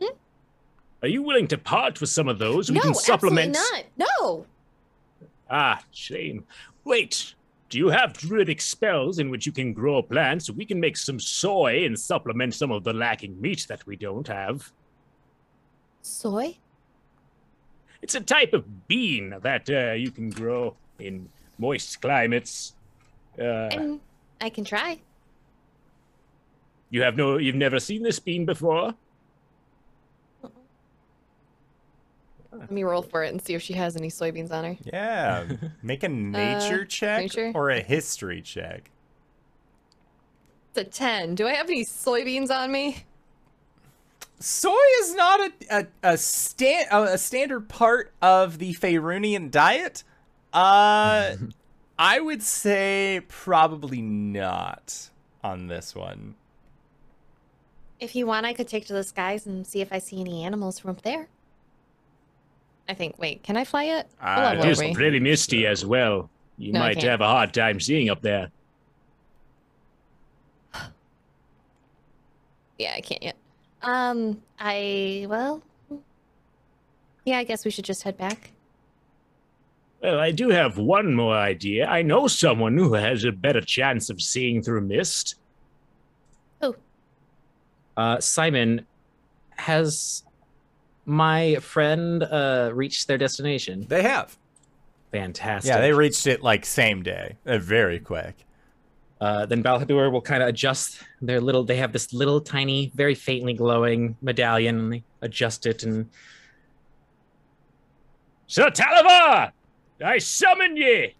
[0.00, 0.16] Hmm?
[1.02, 2.70] Are you willing to part with some of those?
[2.70, 3.56] We no, can supplement.
[3.56, 4.08] absolutely not.
[4.20, 4.46] No.
[5.48, 6.44] Ah, shame.
[6.84, 7.34] Wait,
[7.72, 10.46] do you have druidic spells in which you can grow plants?
[10.46, 13.96] So we can make some soy and supplement some of the lacking meat that we
[13.96, 14.70] don't have.
[16.02, 16.58] Soy?
[18.02, 22.74] It's a type of bean that uh, you can grow in moist climates.
[23.40, 23.96] Uh,
[24.38, 25.00] I can try.
[26.90, 28.92] you have no, you've never seen this bean before.
[32.52, 34.76] Let me roll for it and see if she has any soybeans on her.
[34.84, 35.46] Yeah,
[35.82, 37.52] make a nature check nature?
[37.54, 38.90] or a history check.
[40.70, 41.34] It's a 10.
[41.34, 43.04] Do I have any soybeans on me?
[44.38, 50.02] Soy is not a a, a stand a standard part of the Faerunian diet.
[50.52, 51.36] Uh,
[51.98, 55.10] I would say probably not
[55.44, 56.34] on this one.
[58.00, 60.42] If you want, I could take to the skies and see if I see any
[60.42, 61.28] animals from up there.
[62.92, 63.18] I think.
[63.18, 64.06] Wait, can I fly it?
[64.20, 66.28] Uh, It is pretty misty as well.
[66.58, 68.50] You No, might have a hard time seeing up there.
[72.78, 73.36] Yeah, I can't yet.
[73.80, 75.62] Um, I well,
[77.24, 78.50] yeah, I guess we should just head back.
[80.02, 81.86] Well, I do have one more idea.
[81.86, 85.36] I know someone who has a better chance of seeing through mist.
[86.60, 86.74] Oh.
[87.96, 88.84] Uh, Simon,
[89.56, 90.24] has
[91.04, 93.86] my friend uh, reached their destination?
[93.88, 94.36] They have.
[95.10, 95.68] Fantastic.
[95.68, 97.36] Yeah, they reached it like same day.
[97.44, 98.34] Uh, very quick.
[99.20, 101.64] uh, then Balhadur will kind of adjust their little.
[101.64, 105.82] They have this little tiny, very faintly glowing medallion, and they adjust it.
[105.82, 106.08] And
[108.46, 109.52] Sir Talavar,
[110.04, 111.14] I summon ye!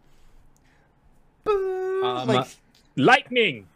[1.47, 2.49] Um, like
[2.97, 3.67] Lightning!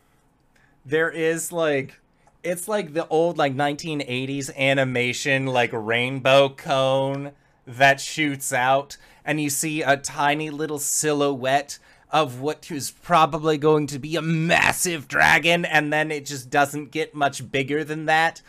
[0.84, 1.98] there is like
[2.46, 7.32] it's like the old like 1980s animation like rainbow cone
[7.66, 11.80] that shoots out and you see a tiny little silhouette
[12.12, 16.92] of what is probably going to be a massive dragon and then it just doesn't
[16.92, 18.40] get much bigger than that.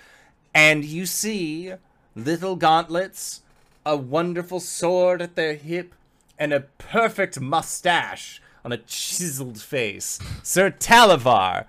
[0.53, 1.73] And you see
[2.15, 3.41] little gauntlets
[3.83, 5.95] a wonderful sword at their hip
[6.37, 10.19] and a perfect mustache on a chiseled face.
[10.43, 11.65] Sir talavar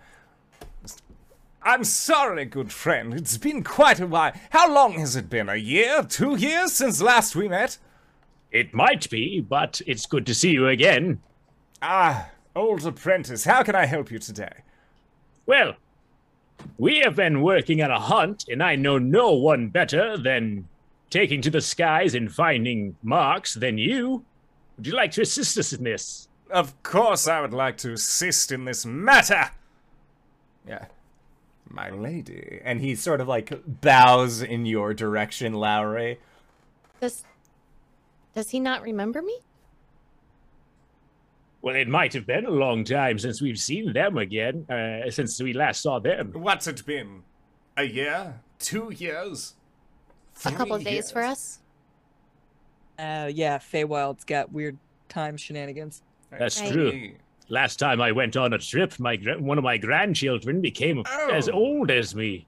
[1.68, 3.12] I'm sorry, good friend.
[3.12, 4.32] It's been quite a while.
[4.48, 5.50] How long has it been?
[5.50, 6.02] A year?
[6.02, 7.76] Two years since last we met?
[8.50, 11.20] It might be, but it's good to see you again.
[11.82, 14.62] Ah, old apprentice, how can I help you today?
[15.44, 15.74] Well,
[16.78, 20.68] we have been working on a hunt, and I know no one better than
[21.10, 24.24] taking to the skies and finding marks than you.
[24.78, 26.28] Would you like to assist us in this?
[26.50, 29.50] Of course, I would like to assist in this matter.
[30.66, 30.86] Yeah.
[31.70, 32.60] My lady.
[32.64, 36.18] And he sort of like bows in your direction, Lowry.
[37.00, 37.24] Does
[38.34, 39.38] does he not remember me?
[41.60, 45.42] Well, it might have been a long time since we've seen them again, uh, since
[45.42, 46.32] we last saw them.
[46.34, 47.24] What's it been?
[47.76, 48.40] A year?
[48.58, 49.54] Two years?
[50.44, 51.58] A couple of Three days for us.
[52.98, 56.02] Uh, yeah, Feywild's got weird time shenanigans.
[56.30, 56.72] That's Right.
[56.72, 57.10] true.
[57.48, 61.30] Last time I went on a trip, my gra- one of my grandchildren became Oh.
[61.32, 62.46] as old as me.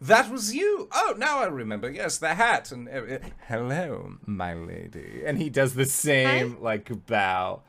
[0.00, 0.88] That was you.
[0.92, 1.88] Oh, now I remember.
[1.90, 5.22] Yes, the hat and uh, hello, my lady.
[5.24, 7.62] And he does the same like bow,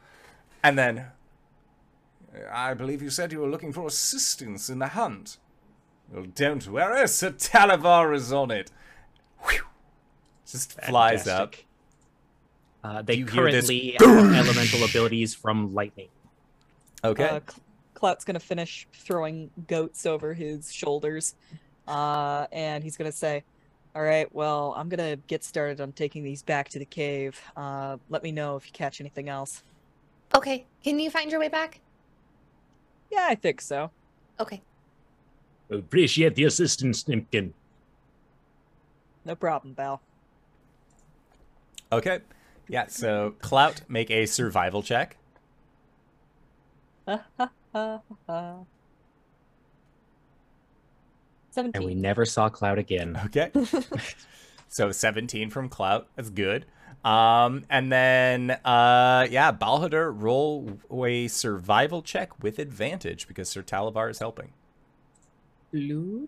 [0.64, 1.06] and then
[2.52, 5.38] I believe you said you were looking for assistance in the hunt.
[6.12, 8.72] Well, don't worry, Sir Talavar is on it.
[9.42, 9.62] Whew.
[10.46, 11.56] Just flies up.
[12.84, 16.10] Uh, they You hear this currently have elemental abilities from lightning.
[17.04, 17.24] Okay.
[17.24, 17.40] Uh,
[17.94, 21.36] Clout's gonna finish throwing goats over his shoulders,
[21.88, 23.44] uh, and he's gonna say,
[23.96, 27.40] "All right, well, I'm gonna get started on taking these back to the cave.
[27.56, 29.64] Uh, let me know if you catch anything else."
[30.36, 30.66] Okay.
[30.84, 31.80] Can you find your way back?
[33.12, 33.92] Yeah, I think so.
[34.40, 34.62] Okay.
[35.70, 37.54] Appreciate the assistance, Nimpkin.
[39.26, 40.02] No problem, Bal.
[41.92, 42.20] Okay.
[42.68, 45.18] Yeah, so Clout, make a survival check.
[47.06, 48.66] Seventeen.
[51.76, 53.20] And we never saw Clout again.
[53.26, 53.52] Okay.
[54.70, 56.08] so 17 from Clout.
[56.16, 56.66] That's good.
[57.06, 64.10] Um, and then, uh, yeah, Balhadur, roll a survival check with advantage because Sir Talavar
[64.10, 64.52] is helping.
[65.74, 66.28] Bloop.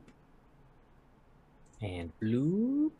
[1.82, 2.92] And bloop.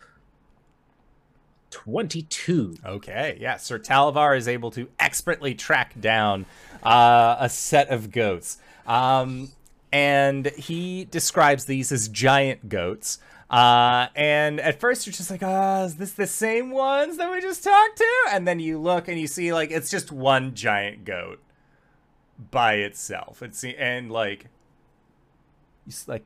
[1.76, 2.78] 22.
[2.86, 6.46] Okay, yeah, Sir Talavar is able to expertly track down
[6.84, 8.60] uh, a set of goats.
[8.88, 9.50] Um,
[9.92, 13.20] and he describes these as giant goats.
[13.50, 17.42] Uh, and at first you're just like, oh, is this the same ones that we
[17.42, 18.26] just talked to?
[18.32, 21.42] And then you look and you see, like, it's just one giant goat
[22.52, 23.44] by itself.
[23.44, 24.46] It's and like,
[25.86, 26.24] you like,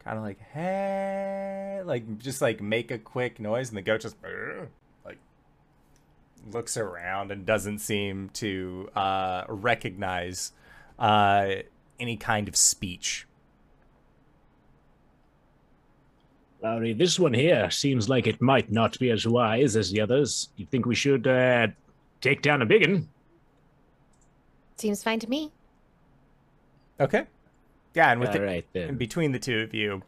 [0.00, 4.16] kind of like, hey, like, just like make a quick noise, and the goat just,
[4.22, 4.68] like,
[6.50, 10.52] looks around and doesn't seem to uh, recognize
[10.98, 11.48] uh,
[12.00, 13.26] any kind of speech.
[16.62, 20.48] Lowry, this one here seems like it might not be as wise as the others.
[20.56, 21.68] You think we should uh,
[22.20, 23.08] take down a big one?
[24.76, 25.52] Seems fine to me.
[27.00, 27.26] Okay.
[27.94, 28.96] Yeah, and with All the, right and then.
[28.96, 30.02] between the two of you,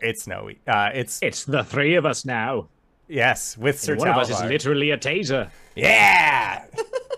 [0.00, 2.68] it's no, uh, it's It's the three of us now.
[3.08, 5.50] Yes with Sir And one of us is literally a taser.
[5.74, 6.64] Yeah.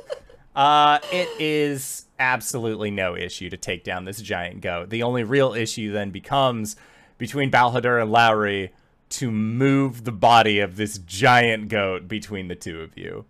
[0.56, 4.90] uh, it is absolutely no issue to take down this giant goat.
[4.90, 6.76] The only real issue then becomes
[7.18, 8.72] between Balhadur and Lowry
[9.08, 13.24] to move the body of this giant goat between the two of you.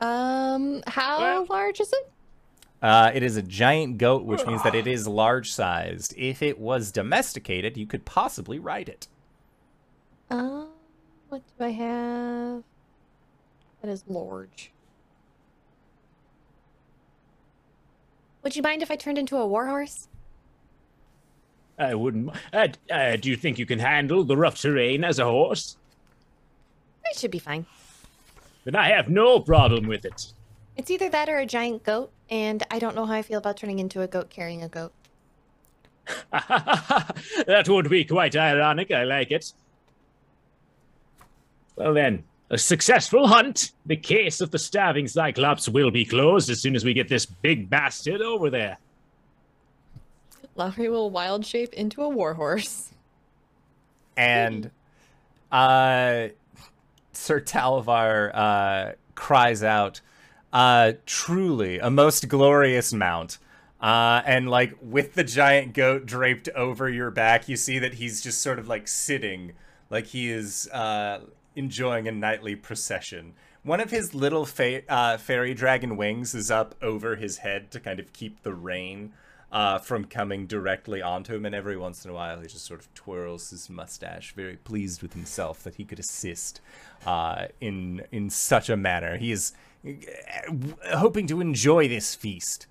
[0.00, 2.10] Um, how Well- large is it?
[2.82, 6.12] Uh, it is a giant goat, which means that it is large sized.
[6.18, 9.08] If it was domesticated, you could possibly ride it.
[10.28, 10.68] Um,
[11.34, 12.62] what do I have?
[13.82, 14.70] That is large.
[18.44, 20.08] Would you mind if I turned into a warhorse?
[21.76, 22.30] I wouldn't.
[22.52, 25.76] Uh, uh, do you think you can handle the rough terrain as a horse?
[27.06, 27.66] It should be fine.
[28.62, 30.32] Then I have no problem with it.
[30.76, 33.56] It's either that or a giant goat, and I don't know how I feel about
[33.56, 34.92] turning into a goat carrying a goat.
[36.30, 38.92] that would be quite ironic.
[38.92, 39.52] I like it.
[41.76, 43.72] Well, then, a successful hunt.
[43.86, 47.26] The case of the starving Cyclops will be closed as soon as we get this
[47.26, 48.78] big bastard over there.
[50.56, 52.90] Lowry will wild shape into a warhorse.
[54.16, 54.70] and
[55.50, 56.28] uh
[57.12, 60.00] Sir Talavar uh cries out
[60.52, 63.38] uh truly a most glorious mount
[63.80, 68.22] uh and like with the giant goat draped over your back you see that he's
[68.22, 69.52] just sort of like sitting
[69.90, 71.20] like he is uh
[71.54, 73.34] enjoying a nightly procession
[73.64, 77.80] one of his little fa- uh, fairy dragon wings is up over his head to
[77.80, 79.14] kind of keep the rain
[79.50, 82.80] uh, from coming directly onto him, and every once in a while he just sort
[82.80, 86.60] of twirls his mustache, very pleased with himself that he could assist
[87.06, 89.16] uh, in in such a manner.
[89.16, 89.52] He is
[89.86, 92.66] uh, hoping to enjoy this feast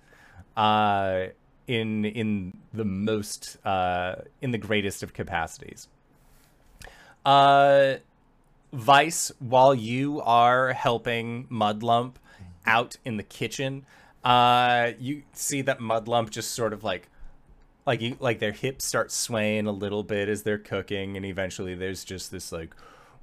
[0.57, 1.27] uh,
[1.67, 5.87] in in the most uh, in the greatest of capacities.
[7.25, 7.95] Uh,
[8.73, 12.15] Vice, while you are helping Mudlump
[12.65, 13.85] out in the kitchen,
[14.23, 17.07] uh, you see that Mudlump just sort of like,
[17.85, 21.75] like you, like their hips start swaying a little bit as they're cooking, and eventually
[21.75, 22.75] there's just this like,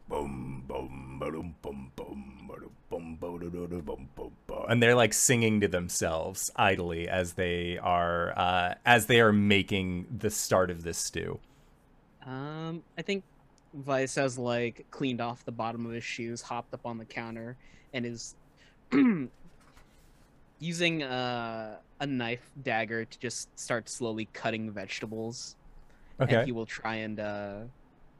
[0.09, 4.67] ba-dum, bum bum ba-dum, bum ba-da-da-da, bum bum ba.
[4.69, 10.07] and they're like singing to themselves idly as they are uh, as they are making
[10.17, 11.41] the start of this stew.
[12.25, 13.25] Um, I think
[13.75, 17.57] Vice has like cleaned off the bottom of his shoes, hopped up on the counter,
[17.93, 18.35] and is
[20.59, 25.57] using uh, a knife dagger to just start slowly cutting vegetables.
[26.21, 26.37] Okay.
[26.37, 27.59] And he will try and uh,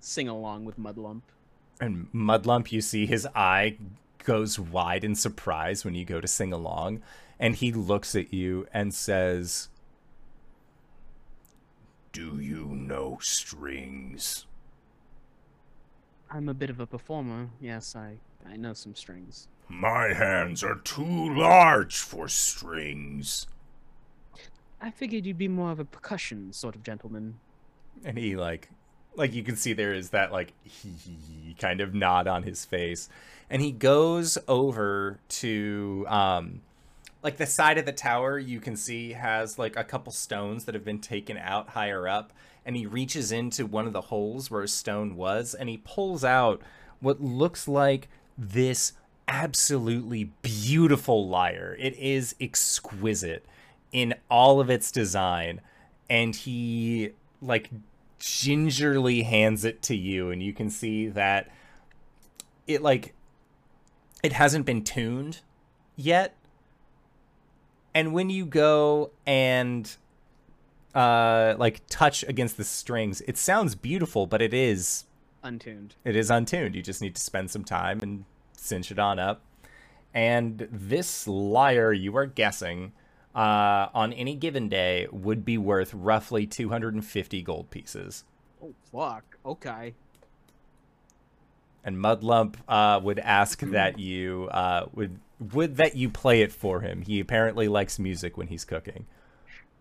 [0.01, 1.23] sing along with Mudlump.
[1.81, 3.77] And Mudlump, you see his eye
[4.25, 7.03] goes wide in surprise when you go to sing along,
[7.39, 9.69] and he looks at you and says,
[12.13, 14.47] Do you know strings?
[16.31, 17.49] I'm a bit of a performer.
[17.61, 18.19] Yes, I
[18.49, 19.49] I know some strings.
[19.69, 23.47] My hands are too large for strings.
[24.81, 27.39] I figured you'd be more of a percussion sort of gentleman.
[28.05, 28.71] and he like,
[29.15, 30.55] like you can see there is that like
[31.59, 33.09] kind of nod on his face,
[33.51, 36.63] and he goes over to um,
[37.23, 38.39] like the side of the tower.
[38.39, 42.33] You can see has like a couple stones that have been taken out higher up,
[42.71, 46.23] and he reaches into one of the holes where a stone was, and he pulls
[46.23, 46.63] out
[47.01, 48.09] what looks like
[48.39, 48.93] this
[49.27, 51.77] absolutely beautiful lyre.
[51.81, 53.45] It is exquisite
[53.91, 55.61] in all of its design,
[56.09, 57.11] and he
[57.43, 57.71] like
[58.21, 61.51] gingerly hands it to you, and you can see that
[62.69, 63.15] it like
[64.23, 65.41] it hasn't been tuned
[65.97, 66.37] yet.
[67.93, 69.97] And when you go and
[70.95, 75.05] uh like touch against the strings, it sounds beautiful, but it is
[75.43, 75.95] Untuned.
[76.05, 76.75] it is untuned.
[76.75, 78.25] You just need to spend some time and
[78.57, 79.43] cinch it on up.
[80.13, 82.93] And this lyre, you are guessing,
[83.35, 88.25] uh, on any given day would be worth roughly 250 gold pieces.
[88.63, 89.39] Oh fuck.
[89.47, 89.95] Okay.
[91.85, 95.19] And Mudlump uh, would ask that you uh, would
[95.53, 97.01] would that you play it for him.
[97.03, 99.07] He apparently likes music when he's cooking.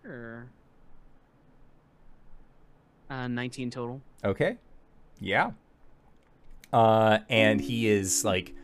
[0.02, 0.46] Sure.
[3.10, 4.00] Uh, 19 total.
[4.24, 4.56] Okay.
[5.20, 5.50] Yeah.
[6.72, 8.54] Uh, and he is like,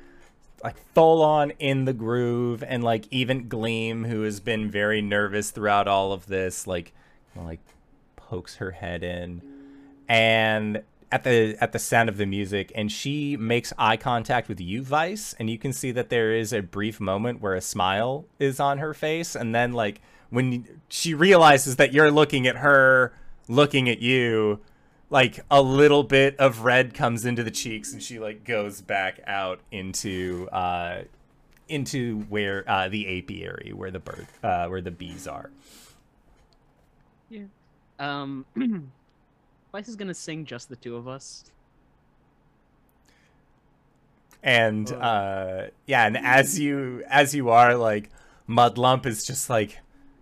[0.62, 5.50] like full on in the groove, and like even Gleam, who has been very nervous
[5.50, 6.92] throughout all of this, like,
[7.34, 7.60] like
[8.14, 9.42] pokes her head in,
[10.08, 10.82] and
[11.12, 14.82] at the at the sound of the music, and she makes eye contact with you,
[14.82, 18.58] Vice, and you can see that there is a brief moment where a smile is
[18.58, 23.12] on her face, and then like when she realizes that you're looking at her,
[23.48, 24.60] looking at you
[25.10, 29.20] like a little bit of red comes into the cheeks and she like goes back
[29.26, 31.02] out into uh
[31.68, 35.50] into where uh the apiary where the bird uh where the bees are
[37.28, 37.44] Yeah.
[37.98, 38.44] Um,
[39.72, 41.44] Vice is gonna sing just the two of us.
[44.42, 44.96] and Oh.
[44.98, 48.10] uh yeah and as you as you are like
[48.48, 49.78] mudlump is just like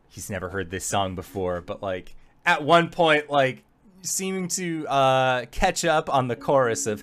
[0.09, 2.14] he's never heard this song before but like
[2.47, 3.62] at one point like
[4.03, 7.03] seeming to uh catch up on the chorus of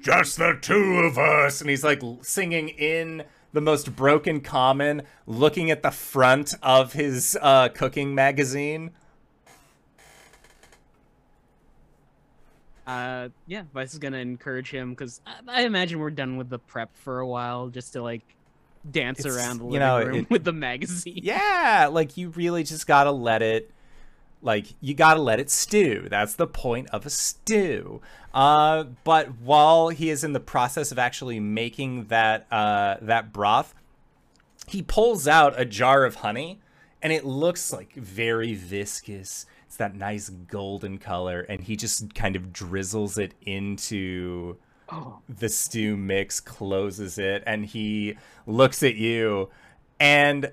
[0.00, 1.60] Just the two of us.
[1.60, 3.22] and he's like singing in
[3.52, 8.90] the most broken common looking at the front of his uh cooking magazine
[12.86, 16.58] Uh, yeah, Vice is gonna encourage him because I, I imagine we're done with the
[16.58, 18.22] prep for a while, just to like
[18.90, 21.20] dance It's- around the you living know, room it- with the magazine.
[21.22, 23.70] yeah like you really just gotta let it
[24.42, 26.06] like you gotta let it stew.
[26.10, 28.00] That's the point of a stew.
[28.32, 33.74] Uh but while he is in the process of actually making that uh that broth
[34.66, 36.60] he pulls out a jar of honey
[37.02, 39.46] and it looks like very viscous.
[39.66, 44.56] It's that nice golden color and he just kind of drizzles it into
[44.92, 49.48] Oh, the stew mix, closes it, and he looks at you.
[50.00, 50.50] And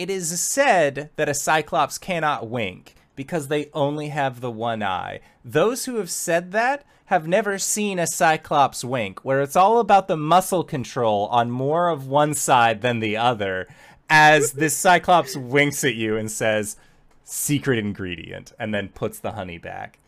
[0.00, 5.20] it is said that a cyclops cannot wink because they only have the one eye.
[5.44, 10.08] Those who have said that have never seen a cyclops wink, where it's all about
[10.08, 13.68] the muscle control on more of one side than the other.
[14.08, 16.76] As this cyclops winks at you and says,
[17.22, 19.98] secret ingredient, and then puts the honey back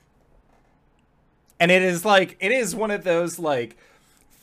[1.62, 3.76] and it is like it is one of those like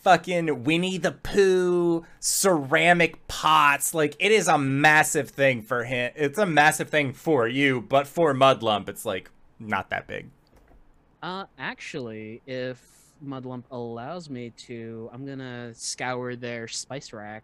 [0.10, 3.94] fucking Winnie the Pooh ceramic pots.
[3.94, 6.12] Like it is a massive thing for him.
[6.16, 9.30] It's a massive thing for you, but for Mudlump, it's like
[9.60, 10.30] not that big.
[11.22, 12.82] uh, actually, if
[13.24, 17.44] Mudlump allows me to, I'm gonna scour their spice rack.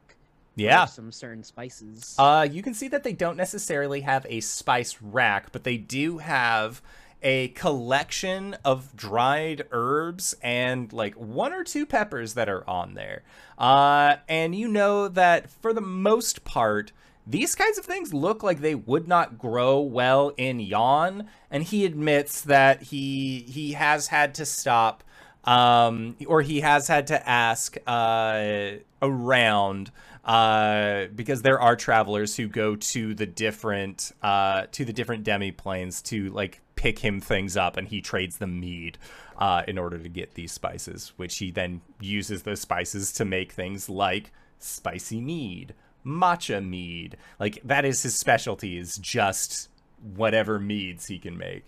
[0.55, 0.86] for Yeah.
[0.86, 2.16] some certain spices.
[2.18, 6.18] Uh, you can see that they don't necessarily have a spice rack, but they do
[6.20, 6.82] have
[7.26, 13.23] a collection of dried herbs and like one or two peppers that are on there.
[13.57, 16.91] Uh, and you know that for the most part,
[17.26, 21.84] these kinds of things look like they would not grow well in Yon, and he
[21.84, 25.03] admits that he he has had to stop
[25.45, 28.71] um, or he has had to ask uh,
[29.01, 29.91] around
[30.26, 35.51] uh, because there are travelers who go to the different uh, to the different demi
[35.51, 38.97] planes to like pick him things up, and he trades them mead
[39.38, 43.51] uh, in order to get these spices, which he then uses those spices to make
[43.51, 45.73] things like spicy mead,
[46.05, 47.17] matcha mead.
[47.39, 48.78] Like that is his specialty.
[48.78, 49.69] Is just
[50.15, 51.63] whatever meads he can make.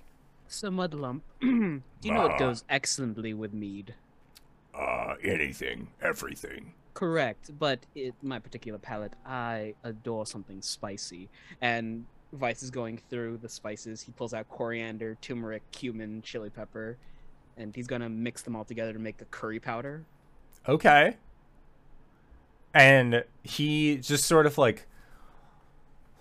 [0.47, 1.47] So Mudlump, do
[2.03, 2.37] you know what Ah.
[2.39, 3.93] goes excellently with mead?
[4.73, 6.73] Uh, anything, everything.
[6.97, 11.29] Correct, but it, my particular palate, I adore something spicy.
[11.61, 14.01] And Vice is going through the spices.
[14.01, 16.97] He pulls out coriander, turmeric, cumin, chili pepper,
[17.55, 20.05] and he's gonna mix them all together to make a curry powder.
[20.67, 21.17] Okay.
[22.73, 24.87] And he just sort of like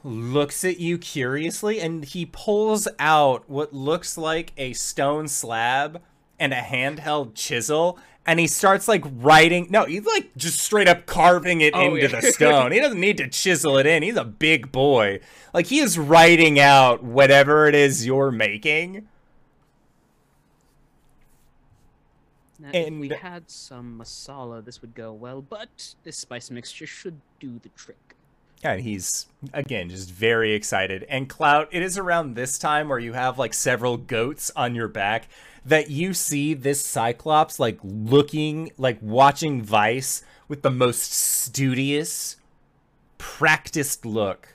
[0.04, 6.02] looks at you curiously and he pulls out what looks like a stone slab
[6.38, 11.06] and a handheld chisel and he starts like writing no he's like just straight up
[11.06, 12.20] carving it Oh, into yeah.
[12.20, 15.20] the stone he doesn't need to chisel it in he's a big boy
[15.54, 19.06] like he is writing out whatever it is you're making
[22.58, 27.20] Now, if we had some masala, this would go well, but this spice mixture should
[27.38, 27.98] do the trick.
[28.64, 31.04] And he's again just very excited.
[31.10, 34.88] And Clout, it is around this time where you have like several goats on your
[34.88, 35.28] back
[35.66, 42.36] that you see this Cyclops like looking like watching Vice with the most studious,
[43.18, 44.54] practiced look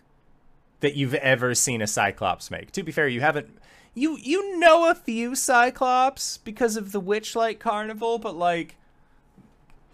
[0.80, 2.72] that you've ever seen a Cyclops make.
[2.72, 3.60] To be fair, you haven't
[3.94, 8.78] you you know a few Cyclops because of the Witchlight Carnival, but like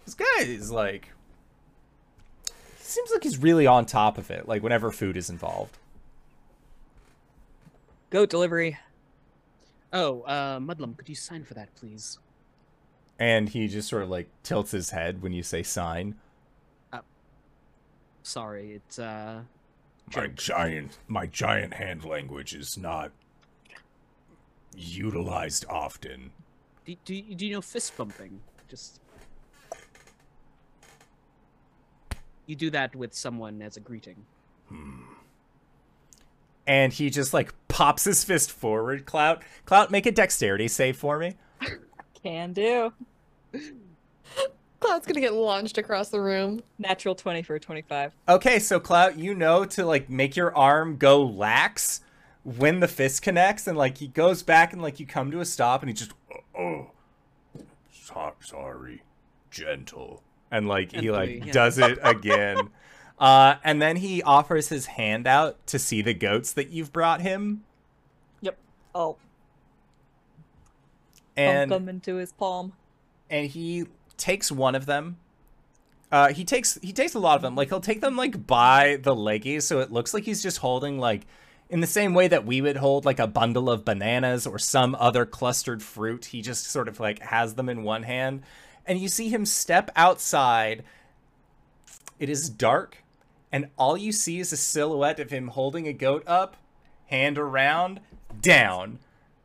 [0.04, 1.08] this guy is like
[2.78, 5.76] seems like he's really on top of it like whenever food is involved
[8.10, 8.78] Goat delivery.
[9.92, 12.18] Oh, uh, Mudlump, could you sign for that, please?
[13.20, 16.14] and he just sort of like tilts his head when you say sign
[18.22, 19.40] Sorry, it's, uh,
[20.14, 20.34] My Joke.
[20.34, 23.10] giant, my giant hand language is not
[24.76, 26.30] utilized often.
[26.84, 28.38] do, do, do you know fist bumping?
[28.68, 29.00] Just.
[32.44, 34.26] You do that with someone as a greeting.
[36.68, 41.18] And he just like pops his fist forward clout clout make a dexterity save for
[41.18, 41.34] me
[42.22, 42.92] Can do.
[44.80, 46.62] Clout's gonna get launched across the room.
[46.78, 48.12] Natural 20 for a 25.
[48.28, 52.00] okay so clout you know to like make your arm go lax
[52.44, 55.44] when the fist connects and like he goes back and like you come to a
[55.44, 56.90] stop and he just Oh, oh
[57.92, 59.02] so- sorry,
[59.50, 60.22] gentle.
[60.50, 61.52] and like he like yeah.
[61.52, 62.70] does it again
[63.20, 67.20] uh and then he offers his hand out to see the goats that you've brought
[67.20, 67.64] him.
[68.40, 68.56] Yep.
[68.94, 69.18] I'll
[71.36, 72.72] and them into his palm.
[73.30, 75.16] and he takes one of them.
[76.10, 77.54] Uh he takes he takes a lot of them.
[77.54, 80.98] Like he'll take them like by the leggies so it looks like he's just holding
[80.98, 81.26] like
[81.70, 84.94] in the same way that we would hold like a bundle of bananas or some
[84.98, 88.42] other clustered fruit he just sort of like has them in one hand.
[88.86, 90.82] And you see him step outside.
[92.18, 93.04] It is dark
[93.50, 96.56] and all you see is a silhouette of him holding a goat up
[97.06, 98.00] hand around
[98.40, 98.98] down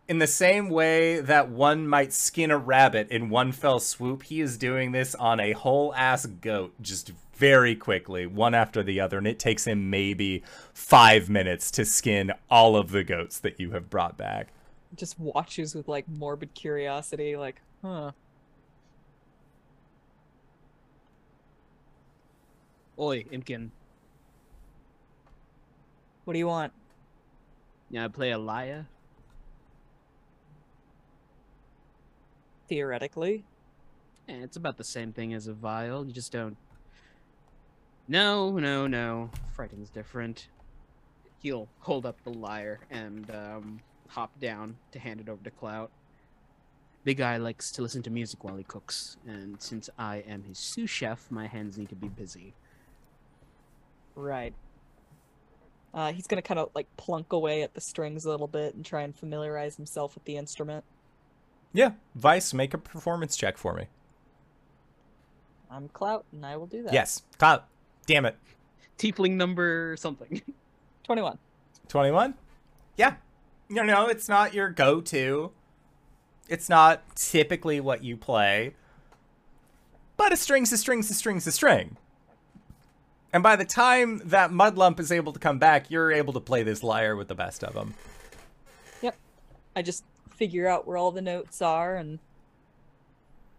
[0.07, 4.41] in the same way that one might skin a rabbit in one fell swoop, he
[4.41, 9.17] is doing this on a whole ass goat just very quickly, one after the other,
[9.17, 10.43] and it takes him maybe
[10.73, 14.49] five minutes to skin all of the goats that you have brought back.
[14.95, 18.11] Just watches with like morbid curiosity, like, huh.
[22.99, 23.71] Oi, Imkin.
[26.25, 26.71] What do you want?
[27.89, 28.87] Yeah, I play a lyre.
[32.69, 33.43] Theoretically.
[34.29, 36.05] Eh, it's about the same thing as a viol.
[36.05, 36.57] You just don't.
[38.07, 39.29] No, no, no.
[39.51, 40.47] Frighting's different.
[41.39, 45.91] He'll hold up the lyre and um, hop down to hand it over to Clout.
[47.03, 50.57] Big Eye likes to listen to music while he cooks, and since I am his
[50.57, 52.53] sous chef, my hands need to be busy.
[54.15, 54.53] Right.
[55.93, 58.83] Uh, he's gonna kind of like plunk away at the strings a little bit and
[58.85, 60.83] try and familiarize himself with the instrument.
[61.71, 63.85] Yeah, Vice, make a performance check for me.
[65.69, 66.93] I'm Clout, and I will do that.
[66.93, 67.67] Yes, Clout.
[68.05, 68.37] Damn it.
[68.97, 70.41] Tiefling number something.
[71.03, 71.37] 21.
[71.87, 72.35] 21?
[72.97, 73.15] Yeah.
[73.69, 75.51] you know, it's not your go-to.
[76.47, 78.75] It's not typically what you play.
[80.15, 81.97] But a string's a string's a string's a string.
[83.33, 86.61] And by the time that Mudlump is able to come back, you're able to play
[86.61, 87.95] this lyre with the best of them.
[89.01, 89.17] Yep.
[89.75, 92.19] I just figure out where all the notes are and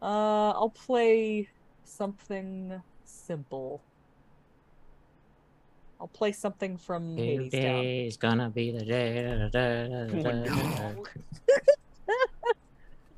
[0.01, 1.49] uh I'll play
[1.85, 3.81] something simple.
[6.01, 7.51] I'll play something from Hadestown.
[7.51, 9.22] Today's gonna be the day.
[9.22, 11.03] da, da, da, da, da, da, da.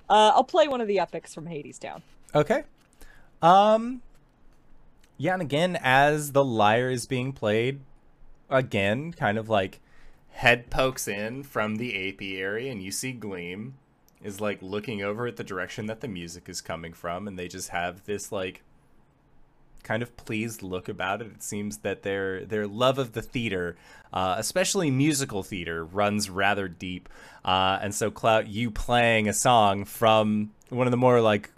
[0.09, 2.01] Uh I'll play one of the epics from Hadestown.
[2.35, 2.63] Okay.
[3.43, 4.01] Um
[5.19, 7.81] yeah, and again, as the lyre is being played,
[8.51, 9.81] again, kind of like
[10.31, 13.75] head pokes in from the apiary, and you see Gleam
[14.23, 17.49] is like looking over at the direction that the music is coming from, and they
[17.49, 18.63] just have this like
[19.83, 21.29] kind of pleased look about it.
[21.29, 23.77] It seems that their their love of the theater,
[24.13, 27.09] uh, especially musical theater, runs rather deep.
[27.45, 31.51] Uh, and so, Clout, you playing a song from one of the more like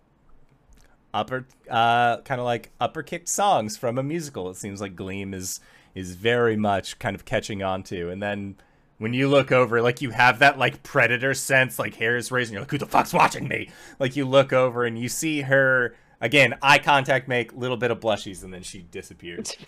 [1.19, 5.35] upper uh kind of like upper kicked songs from a musical it seems like gleam
[5.35, 5.61] is
[5.95, 8.57] is very much kind of catching on to and then
[8.99, 12.63] when you look over like you have that like predator sense like hairs raising you're
[12.63, 16.55] like who the fuck's watching me like you look over and you see her again
[16.63, 19.57] eye contact make little bit of blushies and then she disappears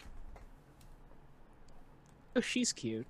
[2.36, 3.06] Oh, she's cute.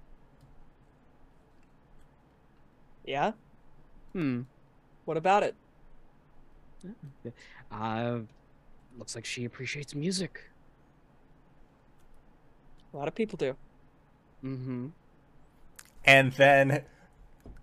[3.05, 3.33] Yeah?
[4.13, 4.43] Hmm.
[5.05, 5.55] What about it?
[7.73, 8.19] Uh,
[8.99, 10.41] looks like she appreciates music.
[12.93, 13.55] A lot of people do.
[14.45, 14.87] Mm-hmm.
[16.05, 16.83] and then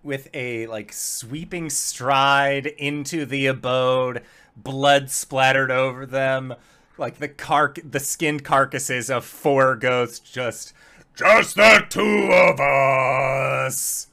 [0.04, 4.22] with a like sweeping stride into the abode
[4.56, 6.54] blood splattered over them
[6.98, 10.72] like the carc the skinned carcasses of four ghosts just
[11.16, 14.06] Just the two of us.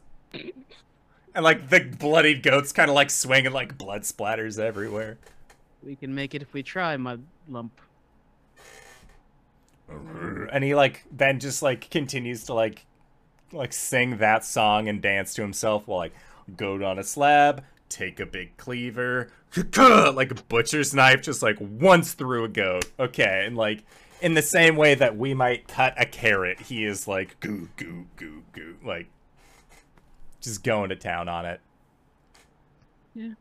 [1.36, 5.17] And like the bloodied goats kind of like swing and like blood splatters everywhere
[5.83, 7.17] We can make it if we try, my
[7.47, 7.79] lump.
[9.88, 12.86] and he like then just like continues to like
[13.51, 16.13] like sing that song and dance to himself while like
[16.57, 19.29] goat on a slab take a big cleaver
[19.77, 23.83] like a butcher's knife just like once through a goat okay and like
[24.21, 28.07] in the same way that we might cut a carrot he is like goo goo
[28.15, 29.07] goo goo like
[30.45, 31.59] just going to town on it
[33.13, 33.33] Yeah.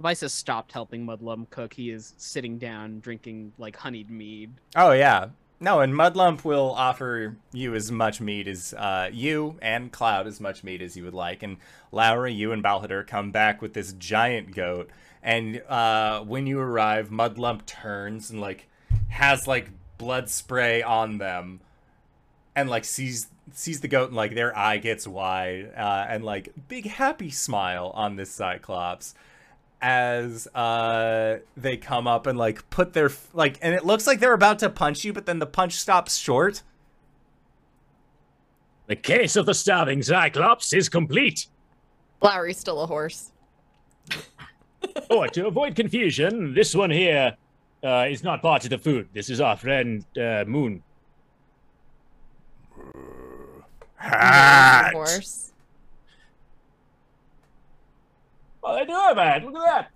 [0.00, 1.74] Vice has stopped helping Mudlump cook.
[1.74, 4.50] He is sitting down drinking like honeyed mead.
[4.74, 5.28] Oh yeah.
[5.62, 10.40] No, and Mudlump will offer you as much meat as uh, you and Clout as
[10.40, 11.42] much meat as you would like.
[11.42, 11.58] And
[11.92, 14.88] Lowry, you and Balhadur come back with this giant goat.
[15.22, 18.68] And uh, when you arrive, Mudlump turns and like
[19.08, 21.60] has like blood spray on them,
[22.60, 26.50] and like sees sees the goat and like their eye gets wide uh, and like
[26.68, 29.14] big happy smile on this Cyclops
[29.82, 34.34] as uh they come up and like put their like and it looks like they're
[34.34, 36.62] about to punch you but then the punch stops short
[38.86, 41.46] The case of the starving Cyclops is complete.
[42.20, 43.30] Lowry's still a horse.
[45.10, 47.36] Oh, to avoid confusion, this one here
[47.84, 49.08] uh, is not part of the food.
[49.12, 50.82] This is our friend uh, Moon.
[54.00, 54.92] Hat.
[54.92, 55.52] Horse.
[58.62, 59.44] Oh, they do have a hat.
[59.44, 59.90] Look at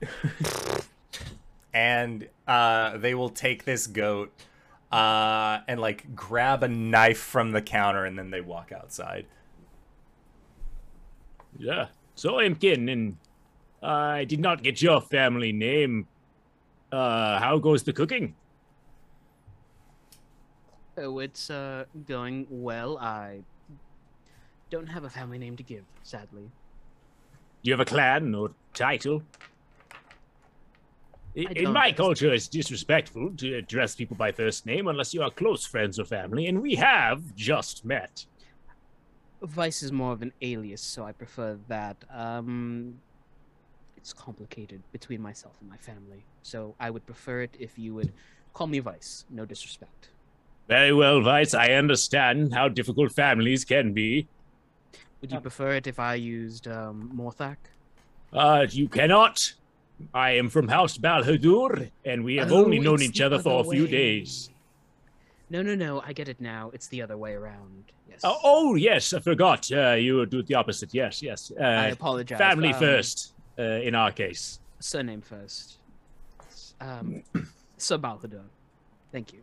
[0.00, 0.86] that.
[1.74, 4.32] and uh they will take this goat
[4.90, 9.26] uh and like grab a knife from the counter and then they walk outside
[11.58, 11.86] Yeah.
[12.14, 13.16] So I'm Kin, and
[13.82, 16.06] I did not get your family name.
[16.90, 18.34] Uh, how goes the cooking?
[20.96, 22.98] Oh, it's uh going well.
[22.98, 23.40] I
[24.70, 26.50] don't have a family name to give, sadly.
[27.62, 29.22] Do you have a clan or title?
[31.36, 35.30] I- In my culture, it's disrespectful to address people by first name unless you are
[35.30, 38.26] close friends or family, and we have just met.
[39.42, 41.96] Vice is more of an alias, so I prefer that.
[42.10, 43.00] Um,
[43.96, 48.12] it's complicated between myself and my family, so I would prefer it if you would
[48.52, 49.24] call me Vice.
[49.30, 50.08] No disrespect.
[50.72, 51.52] Very well, Vice.
[51.52, 54.26] I understand how difficult families can be.
[55.20, 57.58] Would you prefer it if I used um, Morthak?
[58.32, 59.52] Uh, you cannot.
[60.14, 63.58] I am from House Balhadur, and we have Oh, only known each other for a
[63.58, 63.90] other few way.
[63.90, 64.48] days.
[65.50, 66.00] No, no, no.
[66.06, 66.70] I get it now.
[66.72, 67.84] It's the other way around.
[68.08, 68.20] Yes.
[68.24, 69.70] Oh, oh yes, I forgot.
[69.70, 70.94] Uh, you would do the opposite.
[70.94, 71.52] Yes, yes.
[71.60, 72.38] Uh, I apologize.
[72.38, 74.58] family Um, first, uh, in our case.
[74.80, 75.76] Surname first.
[76.80, 77.22] Um,
[77.76, 78.44] Sir Balthador.
[79.12, 79.40] Thank you.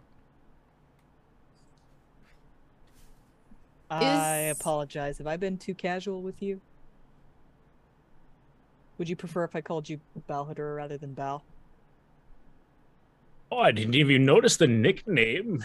[3.89, 5.17] I Is- apologize.
[5.17, 6.61] Have I been too casual with you?
[8.97, 11.43] Would you prefer if I called you Balhadur rather than Bal?
[13.51, 15.63] Oh, I didn't even notice the nickname.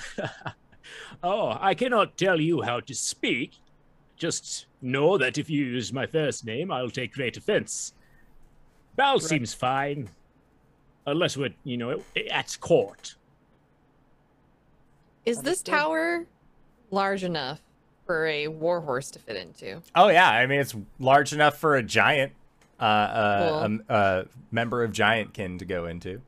[1.22, 3.54] oh, I cannot tell you how to speak.
[4.16, 7.92] Just know that if you use my first name, I'll take great offense.
[8.96, 10.08] Bal seems fine.
[11.06, 13.16] Unless we're, you know, at court.
[15.26, 16.26] Is this tower
[16.90, 17.60] large enough
[18.06, 19.80] for a warhorse to fit into?
[19.94, 22.32] Oh yeah, I mean it's large enough for a giant,
[22.80, 23.58] uh, uh, Cool.
[23.58, 26.20] um, uh, member of Giantkin to go into.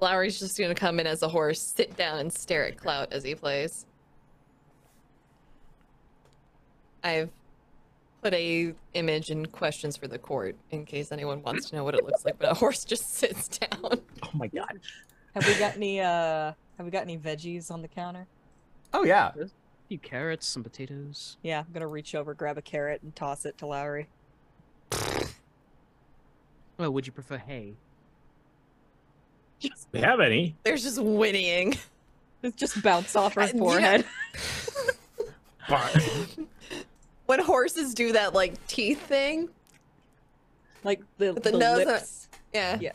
[0.00, 3.22] Lowry's just gonna come in as a horse, sit down, and stare at Clout as
[3.24, 3.86] he plays.
[7.02, 7.30] I've
[8.22, 11.94] put a image and questions for the court in case anyone wants to know what
[11.94, 12.38] it looks like.
[12.38, 13.80] But a horse just sits down.
[14.22, 14.80] Oh my god.
[15.34, 18.26] Have we got any uh have we got any veggies on the counter?
[18.92, 19.46] Oh yeah, A
[19.90, 21.36] few carrots, some potatoes.
[21.42, 24.06] Yeah, I'm gonna reach over, grab a carrot, and toss it to Lowry.
[26.78, 27.74] Oh, would you prefer hay?
[29.90, 30.54] They have any?
[30.62, 31.76] There's just whinnying.
[32.42, 34.06] It just bounced off her forehead.
[37.26, 39.50] When horses do that like teeth thing,
[40.82, 42.28] Like the, the the nose on- lips.
[42.54, 42.78] yeah.
[42.80, 42.92] Yeah.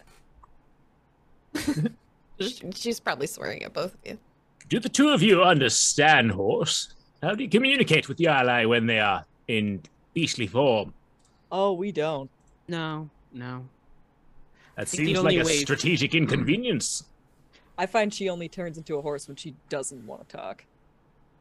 [2.73, 4.17] She's probably swearing at both of you.
[4.69, 6.93] Do the two of you understand horse?
[7.21, 9.81] How do you communicate with the ally when they are in
[10.13, 10.93] beastly form?
[11.51, 12.29] Oh, we don't.
[12.67, 13.65] No, no.
[14.75, 17.05] That seems like a way- strategic inconvenience.
[17.77, 20.65] I find she only turns into a horse when she doesn't want to talk.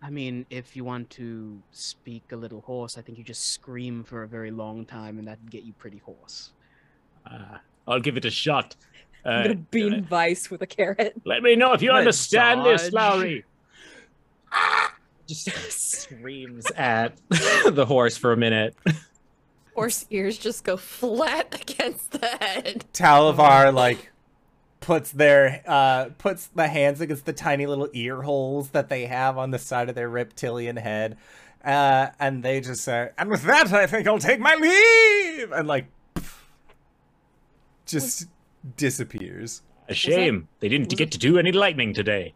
[0.02, 4.04] I mean, if you want to speak a little hoarse, I think you just scream
[4.04, 6.50] for a very long time, and that'd get you pretty hoarse.
[7.24, 7.58] Uh,
[7.88, 8.76] I'll give it a shot.
[9.24, 11.14] I'm gonna beam Vice with a carrot.
[11.24, 12.92] let me know if you But understand this, dodge.
[12.92, 13.44] Lowry.
[15.26, 18.74] Just screams at the horse for a minute.
[19.74, 22.84] Horse ears just go flat against the head.
[22.92, 24.12] Talavar like
[24.80, 29.38] puts their uh puts the hands against the tiny little ear holes that they have
[29.38, 31.16] on the side of their reptilian head.
[31.64, 35.66] Uh, and they just say, and with that, I think I'll take my leave, and
[35.66, 35.86] like,
[37.86, 38.26] just
[38.76, 39.62] disappears.
[39.88, 42.34] A shame they didn't was get to do any lightning today.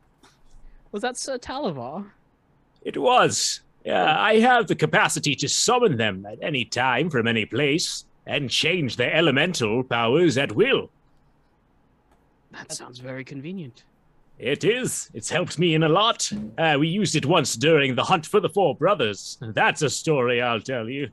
[0.92, 2.10] Was that Sir Talavar?
[2.82, 3.60] It was.
[3.84, 8.50] Yeah, I have the capacity to summon them at any time from any place and
[8.50, 10.90] change their elemental powers at will.
[12.52, 13.84] That sounds very convenient.
[14.38, 15.10] It is.
[15.14, 16.30] It's helped me in a lot.
[16.56, 19.38] Uh, we used it once during the hunt for the four brothers.
[19.40, 21.08] That's a story I'll tell you.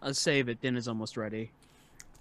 [0.00, 0.60] I'll save it.
[0.60, 1.50] Dinner's almost ready.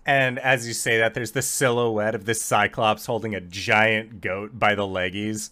[0.06, 4.58] And as you say that, there's the silhouette of this Cyclops holding a giant goat
[4.58, 5.52] by the leggies.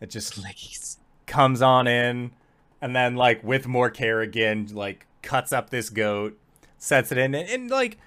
[0.00, 0.98] It just Leggies.
[1.26, 2.32] comes on in,
[2.80, 6.38] and then like with more care again, like cuts up this goat,
[6.78, 7.98] sets it in, and, and like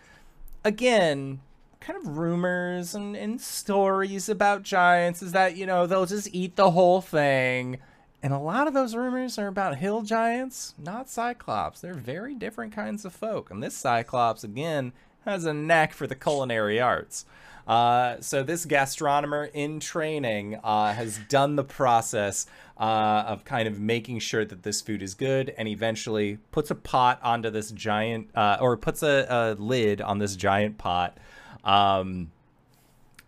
[0.63, 1.41] again,
[1.81, 6.55] kind of rumors and, and stories about giants is that you know they'll just eat
[6.55, 7.77] the whole thing.
[8.23, 11.79] And a lot of those rumors are about hill giants, not cyclops.
[11.79, 13.51] They're very different kinds of folk.
[13.51, 14.93] And this cyclops, again,
[15.25, 17.25] has a knack for the culinary arts.
[17.67, 22.45] Uh, so this gastronomer in training uh, has done the process
[22.77, 26.75] uh, of kind of making sure that this food is good, and eventually puts a
[26.75, 31.17] pot onto this giant, uh, or puts a, a lid on this giant pot,
[31.63, 32.31] um,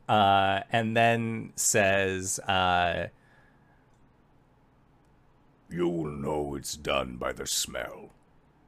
[0.07, 3.07] uh, and then says, uh,
[5.69, 8.11] You'll know it's done by the smell.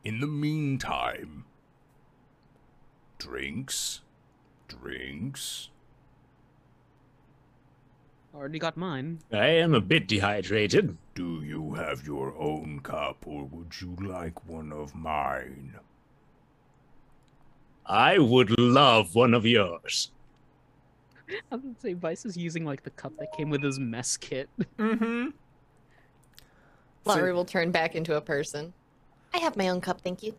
[0.04, 1.46] In the meantime,
[3.20, 4.02] drinks,
[4.68, 5.70] drinks.
[8.34, 9.20] Already got mine.
[9.32, 10.98] I am a bit dehydrated.
[11.14, 15.76] Do you have your own cup, or would you like one of mine?
[17.86, 20.12] I would love one of yours.
[21.30, 24.16] I was gonna say Vice is using like the cup that came with his mess
[24.16, 24.50] kit.
[24.78, 25.30] mm-hmm.
[27.06, 28.74] Lowry will turn back into a person.
[29.34, 30.36] I have my own cup, thank you.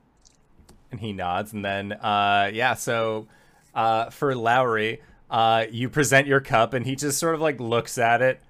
[0.90, 3.28] And he nods, and then, uh, yeah, so
[3.74, 7.96] uh, for Lowry, uh, you present your cup, and he just sort of like looks
[7.96, 8.40] at it,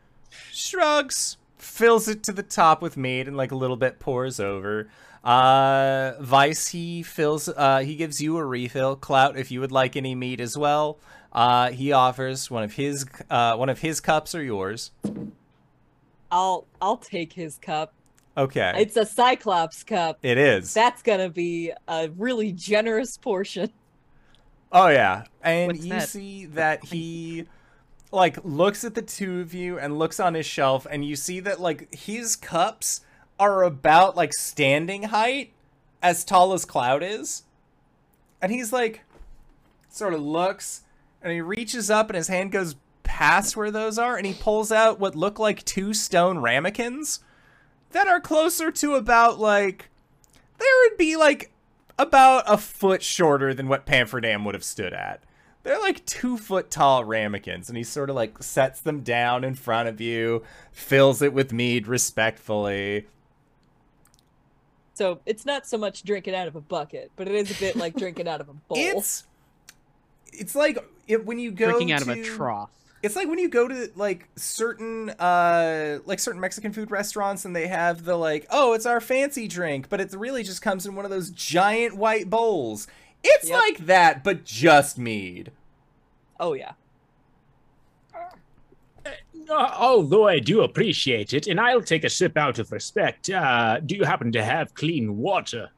[0.50, 4.88] shrugs, fills it to the top with mead, and like a little bit pours over.
[5.22, 8.96] Uh, Vice, he fills, uh, he gives you a refill.
[8.96, 10.98] Clout, if you would like any mead as well,
[11.34, 14.92] uh, he offers one of his, uh, one of his cups or yours.
[16.32, 17.92] I'll I'll take his cup.
[18.36, 20.18] Okay, It's a Cyclops cup.
[20.22, 20.72] it is.
[20.72, 23.70] That's gonna be a really generous portion.
[24.72, 26.08] Oh yeah, and What's you that?
[26.08, 27.46] see that he
[28.12, 31.40] like looks at the two of you and looks on his shelf, and you see
[31.40, 33.00] that like his cups
[33.38, 35.52] are about like standing height
[36.02, 37.42] as tall as Clout is.
[38.40, 39.02] And he's like
[39.88, 40.82] sort of looks
[41.20, 44.70] and he reaches up and his hand goes past where those are and he pulls
[44.70, 47.18] out what look like two stone ramekins
[47.90, 49.88] that are closer to about like
[50.58, 51.50] there would be like
[51.98, 55.22] about a foot shorter than what Pampherdam would have stood at.
[55.62, 59.54] They're like two foot tall ramekins, and he sort of like sets them down in
[59.54, 63.06] front of you, fills it with mead respectfully.
[64.94, 67.76] So it's not so much drinking out of a bucket, but it is a bit
[67.76, 68.78] like drinking out of a bowl.
[68.78, 69.24] It's
[70.32, 72.70] it's like it, when you go Drinking out of a trough.
[73.02, 77.56] It's like when you go to like certain uh like certain Mexican food restaurants and
[77.56, 80.94] they have the like, oh, it's our fancy drink, but it really just comes in
[80.94, 82.86] one of those giant white bowls.
[83.24, 83.58] It's Yep.
[83.58, 85.50] like that, but just mead.
[86.38, 86.72] Oh yeah.
[89.48, 93.30] Uh, although I do appreciate it, and I'll take a sip out of respect.
[93.30, 95.70] Uh, do you happen to have clean water?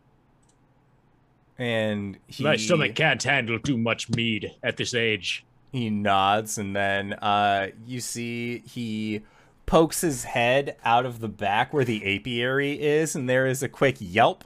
[1.58, 5.44] And he My stomach can't handle too much mead at this age.
[5.72, 9.22] He nods and then uh you see he
[9.64, 13.70] pokes his head out of the back where the apiary is and there is a
[13.70, 14.44] quick yelp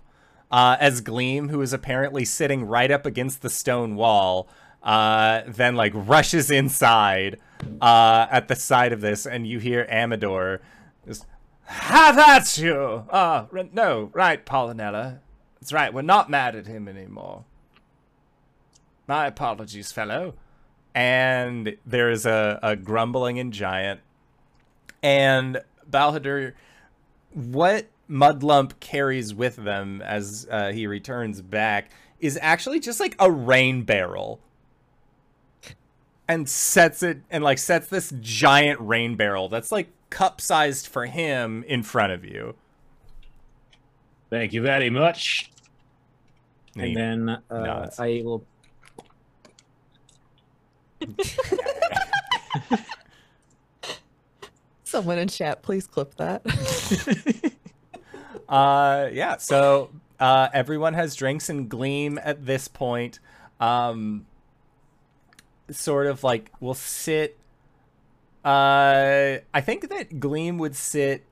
[0.52, 4.48] uh as gleam who is apparently sitting right up against the stone wall
[4.84, 7.40] uh then like rushes inside
[7.80, 10.60] uh at the side of this and you hear amador
[11.04, 11.26] just
[11.64, 13.04] have at you!
[13.10, 15.18] Uh r- no right Pollinella
[15.60, 17.44] that's right we're not mad at him anymore.
[19.08, 20.34] My apologies fellow
[20.96, 24.00] and there's a, a grumbling in giant.
[25.02, 26.54] And Balhadur,
[27.34, 33.30] what Mudlump carries with them as uh, he returns back is actually just like a
[33.30, 34.40] rain barrel.
[36.26, 41.06] And sets it and like sets this giant rain barrel that's like cup sized for
[41.06, 42.56] him in front of you.
[44.30, 45.52] Thank you very much.
[46.74, 47.90] And And then uh.
[47.98, 48.44] I will.
[54.84, 56.42] Someone in chat, please clip that.
[58.48, 59.36] Uh, yeah.
[59.38, 59.90] So
[60.20, 63.18] uh, everyone has drinks and Gleam at this point.
[63.60, 64.26] Um,
[65.70, 67.38] sort of like will sit.
[68.44, 71.24] Uh, I think that Gleam would sit.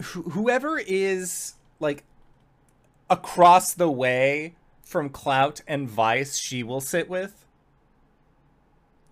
[0.00, 2.04] Wh- whoever is like
[3.10, 7.43] across the way from Clout and Vice, she will sit with.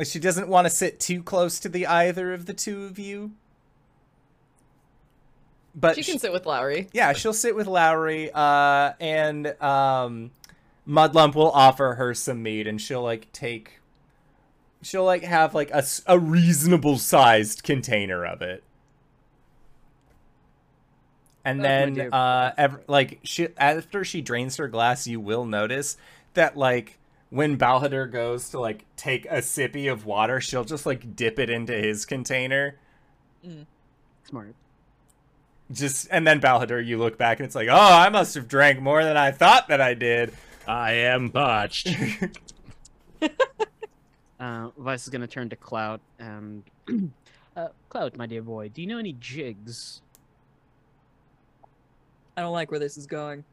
[0.03, 2.99] Like she doesn't want to sit too close to the either of the two of
[2.99, 3.31] you.
[5.77, 6.89] But she sh- can sit with Lowry.
[6.93, 10.33] yeah, she'll sit with Lowry, uh, and um,
[10.89, 13.79] Mudlump will offer her some meat, and she'll like take,
[14.83, 18.65] she'll like have like a, a reasonable sized container of it,
[21.45, 25.97] and Oh, then uh, ev- like she after she drains her glass, you will notice
[26.35, 26.99] that like
[27.33, 31.49] when Balhader goes to like take a sippy of water, she'll just like dip it
[31.49, 32.77] into his container
[34.25, 34.55] Smart.
[35.71, 38.83] just and then Balhader, you look back and it's like, oh, I must have drank
[38.83, 40.35] more than I thought that I did.
[40.69, 41.89] I am parched.
[44.41, 46.65] Uh, Vice is gonna turn to Clout and
[47.57, 50.03] uh, Clout, my dear boy, do you know any jigs?
[52.37, 53.45] I don't like where this is going.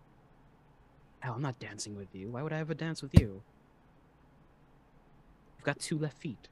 [1.20, 2.32] Hell, I'm not dancing with you.
[2.32, 3.44] Why would I ever dance with you?
[5.60, 6.48] You've got two left feet.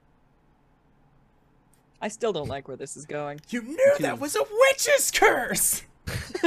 [2.02, 3.40] I still don't like where this is going.
[3.50, 5.84] You knew that was a witch's curse.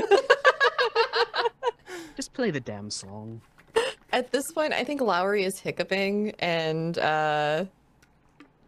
[2.17, 3.41] Just play the damn song.
[4.13, 7.65] At this point, I think Lowry is hiccuping and uh,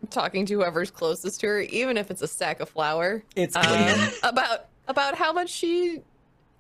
[0.09, 3.63] talking to whoever's closest to her, even if it's a sack of flour, It's um,
[3.65, 4.11] clean.
[4.23, 6.01] about about how much she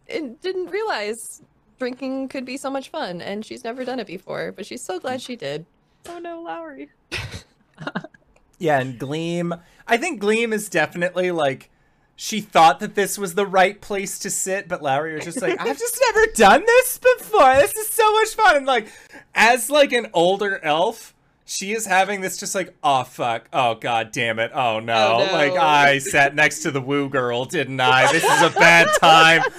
[0.07, 1.41] didn't realize
[1.78, 5.01] drinking could be so much fun, and she's never done it before, but she's so
[5.01, 5.64] glad she did.
[6.09, 6.90] Oh no, Lowry.
[8.59, 9.55] yeah, and Gleam.
[9.86, 11.70] I think Gleam is definitely like
[12.16, 15.61] she thought that this was the right place to sit, but Lowry was just like,
[15.61, 17.55] I've just never done this before.
[17.57, 18.57] This is so much fun.
[18.57, 18.88] And like,
[19.34, 24.12] as like an older elf, she is having this just like, oh fuck, oh god
[24.12, 25.32] damn it, oh no, Oh, no.
[25.32, 28.12] like I sat next to the woo girl, didn't I?
[28.12, 29.42] This is a bad time.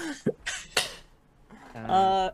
[1.75, 2.29] Uh,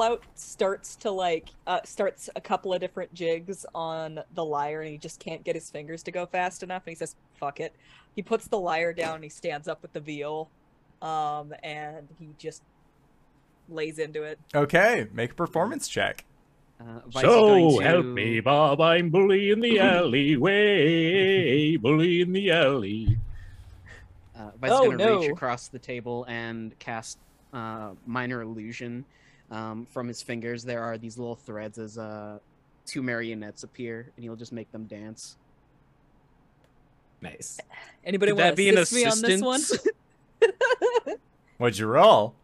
[0.00, 4.90] Clout starts to like uh, starts a couple of different jigs on the lyre, and
[4.90, 6.84] he just can't get his fingers to go fast enough.
[6.86, 7.74] And he says, "Fuck it."
[8.16, 9.16] He puts the lyre down.
[9.16, 10.48] and He stands up with the viol,
[11.02, 12.62] um, and he just
[13.68, 14.38] lays into it.
[14.54, 16.24] Okay, make a performance check.
[16.80, 18.80] uh, Vice is going so to- help me, Bob.
[18.80, 21.76] I'm bully in the alleyway.
[21.76, 23.18] bully in the alley.
[24.34, 27.18] Uh, Vice Oh, is gonna reach across the table and cast
[27.52, 29.04] uh, minor illusion.
[29.50, 32.38] Um, from his fingers, there are these little threads as uh,
[32.86, 35.36] two marionettes appear, and he'll just make them dance.
[37.20, 37.58] Nice.
[38.04, 39.60] Anybody Could want that be to an assist me on this one?
[39.60, 39.94] assistance?
[41.58, 42.34] What'd you roll?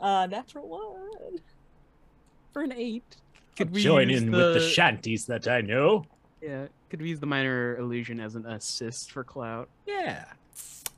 [0.00, 1.38] uh, natural one.
[2.52, 3.04] For an eight.
[3.56, 6.04] Could Could we join use in with the shanties that I know.
[6.42, 9.68] Yeah, could we use the minor illusion as an assist for Clout?
[9.86, 10.24] Yeah.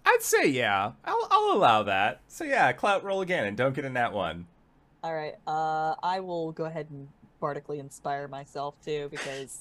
[0.04, 0.92] I'd say yeah.
[1.04, 2.20] I'll, I'll allow that.
[2.28, 4.46] So yeah, Clout roll again and don't get in that one.
[5.03, 5.34] All right.
[5.46, 7.09] Uh, I will go ahead and
[7.40, 9.59] bardically inspire myself too because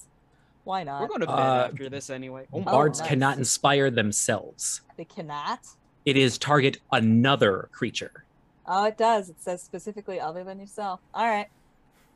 [0.64, 1.02] why not?
[1.02, 2.48] We're going to bed Uh, after this anyway.
[2.52, 3.08] Oh, Oh, my Bards nice.
[3.10, 4.82] cannot inspire themselves.
[4.98, 5.60] They cannot.
[6.06, 8.24] It is target another creature.
[8.66, 9.30] Oh, it does.
[9.30, 11.00] It says specifically other than yourself.
[11.14, 11.48] All right.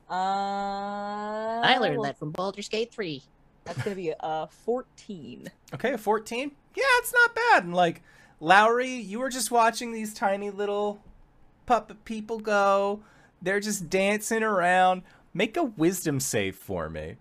[0.09, 3.21] Uh, I learned well, that from Baldur's Gate 3.
[3.63, 5.47] That's gonna be a fourteen.
[5.73, 6.51] Okay, a 14?
[6.75, 7.63] Yeah, it's not bad.
[7.65, 8.01] And like,
[8.39, 10.99] Lowry, you were just watching these tiny little
[11.71, 12.99] puppet people go.
[13.41, 15.03] They're just dancing around.
[15.33, 17.15] Make a wisdom save for me.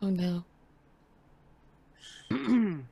[0.00, 0.44] Oh no.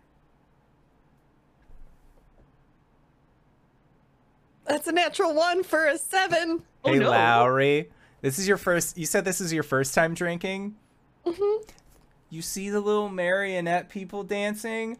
[4.66, 6.64] That's a natural one for a seven.
[6.84, 7.10] Oh, hey, no.
[7.10, 7.90] Lowry.
[8.20, 8.98] This is your first.
[8.98, 10.74] You said this is your first time drinking?
[11.24, 11.70] Mm-hmm.
[12.28, 14.98] You see the little marionette people dancing?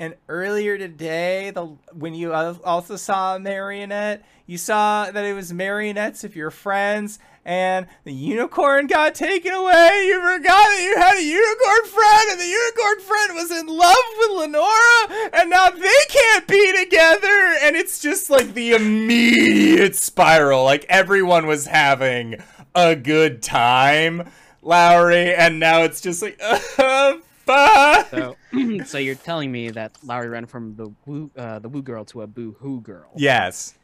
[0.00, 5.52] And earlier today, the when you also saw a marionette, you saw that it was
[5.52, 10.06] marionettes of your friends, and the unicorn got taken away.
[10.06, 13.94] You forgot that you had a unicorn friend, and the unicorn friend was in love
[14.16, 17.56] with Lenora, and now they can't be together.
[17.60, 20.64] And it's just like the immediate spiral.
[20.64, 22.36] Like everyone was having
[22.74, 24.30] a good time,
[24.62, 27.18] Lowry, and now it's just like, uh,
[27.50, 28.10] fuck.
[28.10, 28.36] So,
[28.84, 32.22] so you're telling me that Lowry ran from the woo, uh, the woo girl to
[32.22, 33.10] a boo hoo girl?
[33.16, 33.74] Yes.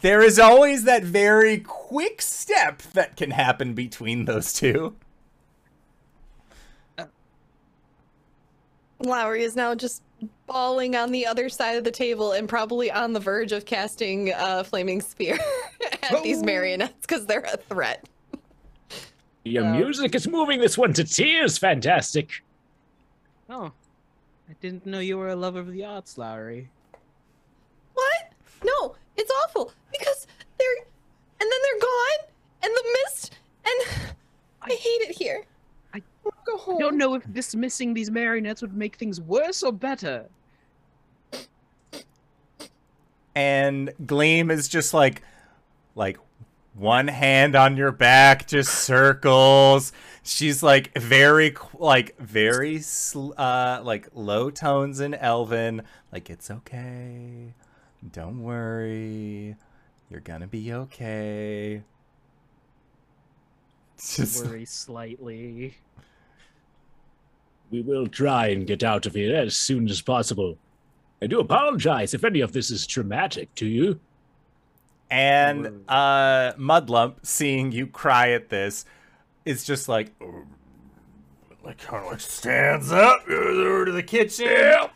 [0.00, 4.94] There is always that very quick step that can happen between those two.
[9.00, 10.02] Lowry is now just
[10.46, 14.32] bawling on the other side of the table and probably on the verge of casting
[14.36, 15.38] a flaming spear
[16.02, 18.04] at these marionettes because they're a threat.
[19.44, 21.58] Your Um, music is moving this one to tears.
[21.58, 22.42] Fantastic.
[23.50, 23.72] Oh,
[24.48, 26.68] I didn't know you were a lover of the arts, Lowry.
[27.94, 28.32] What?
[28.64, 30.26] No, it's awful because
[30.58, 30.84] they're
[31.40, 32.30] and then they're gone
[32.62, 34.14] and the mist and
[34.62, 35.44] I, hate it here.
[35.94, 36.76] I- wanna go home.
[36.76, 40.26] I don't know if dismissing these marionettes would make things worse or better.
[43.34, 45.22] And Gleam is just like
[45.94, 46.18] like
[46.78, 49.92] one hand on your back just circles.
[50.22, 57.54] She's like very like very sl- uh like low tones in Elven like it's okay.
[58.12, 59.56] Don't worry.
[60.10, 61.82] You're going to be okay.
[63.94, 65.74] It's Just Worry slightly.
[67.70, 70.56] We will try and get out of here as soon as possible.
[71.20, 74.00] I do apologize if any of this is traumatic to you.
[75.10, 78.84] And uh, Mudlump, seeing you cry at this,
[79.44, 80.12] is just like,
[81.64, 84.90] like kind of like stands up, goes over to the kitchen,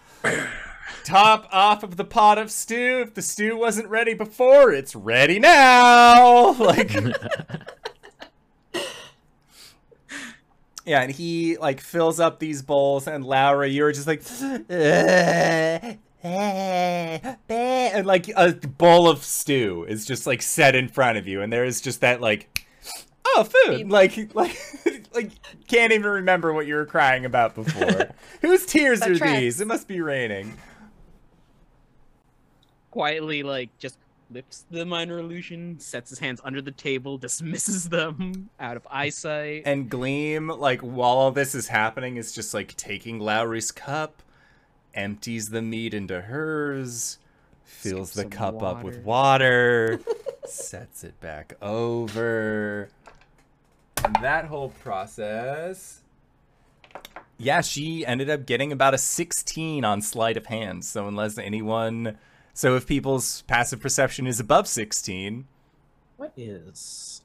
[1.05, 3.01] top off of the pot of stew.
[3.07, 6.53] If the stew wasn't ready before, it's ready now.
[6.63, 6.93] Like,
[10.85, 14.23] yeah, and he like fills up these bowls, and Laura, you're just like,
[16.23, 21.53] and like a bowl of stew is just like set in front of you, and
[21.53, 22.67] there is just that like,
[23.27, 24.57] oh, food, like like
[25.15, 25.31] like
[25.67, 28.11] can't even remember what you were crying about before.
[28.41, 29.41] Whose tears That are tracks.
[29.41, 29.61] these?
[29.61, 30.57] It must be raining.
[32.91, 33.97] Quietly, like, just
[34.31, 39.63] lifts the minor illusion, sets his hands under the table, dismisses them out of eyesight.
[39.65, 44.23] And Gleam, like while all this is happening, is just like taking Lowry's cup,
[44.95, 47.19] empties the meat into hers,
[47.65, 49.99] fills Scoop the some cup up with water.
[50.05, 50.15] water,
[50.47, 52.89] sets it back over.
[54.05, 56.01] And that whole process.
[57.39, 60.85] Yeah, she ended up getting about a 16 on sleight of hand.
[60.85, 62.19] So unless anyone
[62.55, 65.47] so if people's passive perception is above 16,
[66.19, 67.23] What is?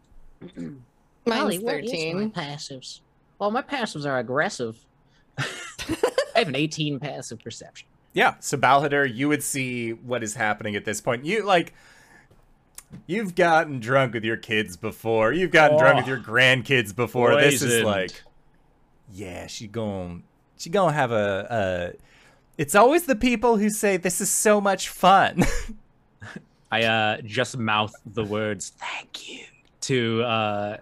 [0.55, 0.79] Mine's
[1.25, 2.31] Molly, what is my 13.
[2.31, 3.01] passives?
[3.37, 4.77] Well, my passives are aggressive.
[6.37, 7.87] I have an 18 passive perception.
[8.13, 11.25] Yeah, so Balhader, you would see what is happening at this point.
[11.25, 11.73] You like
[13.05, 15.33] you've gotten drunk with your kids before.
[15.33, 16.09] You've gotten drunk with Oh.
[16.09, 17.35] your grandkids before.
[17.35, 17.85] This is Poisoned.
[17.85, 18.23] like
[19.13, 20.23] Yeah, she gon'
[20.57, 22.01] she gonna have a, a
[22.57, 25.43] it's always the people who say this is so much fun.
[26.71, 29.43] I uh just mouth the words "thank you"
[29.81, 30.77] to uh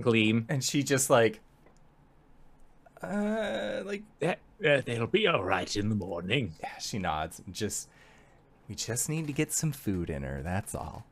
[0.00, 0.44] Gleam.
[0.48, 1.40] And she just like,
[3.04, 4.34] uh, like Uh,
[4.84, 6.54] they'll be all right in the morning.
[6.62, 7.42] yeah, she nods.
[7.50, 7.88] Just
[8.68, 10.40] we just need to get some food in her.
[10.42, 11.04] That's all.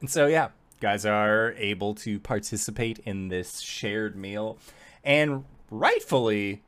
[0.00, 0.48] And so yeah,
[0.80, 4.58] guys are able to participate in this shared meal,
[5.04, 6.62] and rightfully,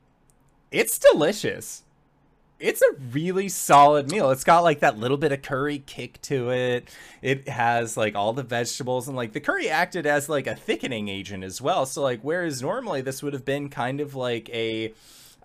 [0.71, 1.83] it's delicious.
[2.61, 4.29] It's a really solid meal.
[4.31, 6.87] It's got like that little bit of curry kick to it.
[7.21, 11.09] It has like all the vegetables and like the curry acted as like a thickening
[11.09, 11.85] agent as well.
[11.85, 14.93] So like whereas normally this would have been kind of like a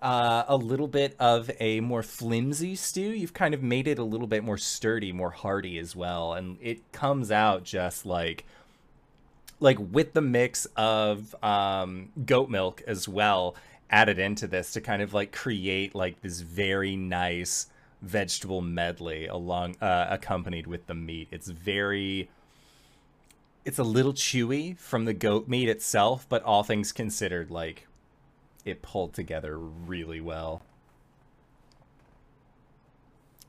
[0.01, 4.03] uh, a little bit of a more flimsy stew, you've kind of made it a
[4.03, 8.45] little bit more sturdy, more hearty as well, and it comes out just like
[9.59, 13.55] like with the mix of um, goat milk as well
[13.89, 17.67] added into this to kind of like create like this very nice
[18.01, 21.27] vegetable medley along uh, accompanied with the meat.
[21.31, 22.29] It's very
[23.65, 27.87] it's a little chewy from the goat meat itself, but all things considered like
[28.65, 30.61] it pulled together really well.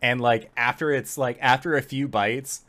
[0.01, 2.63] And like after it's like after a few bites,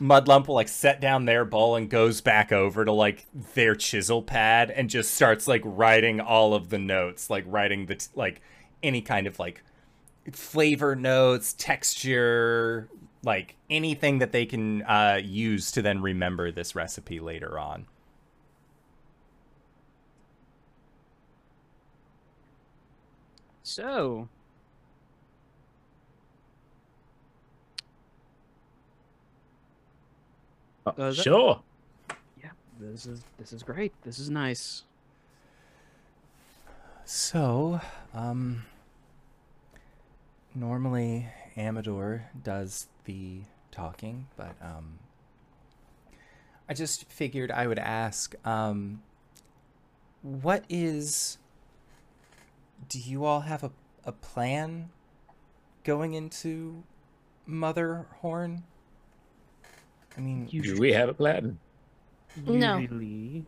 [0.00, 4.22] Mudlump will like set down their bowl and goes back over to like their chisel
[4.22, 8.40] pad and just starts like writing all of the notes, like writing the t- like
[8.82, 9.62] any kind of like
[10.32, 12.88] flavor notes, texture,
[13.22, 17.86] like anything that they can uh, use to then remember this recipe later on.
[23.62, 24.28] So,
[30.86, 31.62] Uh, is that- sure.
[32.42, 33.92] yeah, this is this is great.
[34.02, 34.82] This is nice.
[37.06, 37.80] So,
[38.14, 38.64] um,
[40.54, 44.98] normally Amador does the talking, but um,
[46.68, 49.02] I just figured I would ask, um,
[50.22, 51.38] what is?
[52.88, 53.70] Do you all have a
[54.06, 54.90] a plan
[55.82, 56.82] going into
[57.46, 58.64] Mother Horn?
[60.16, 61.58] I mean, Do we have a plan?
[62.46, 62.78] No.
[62.78, 63.46] Usually,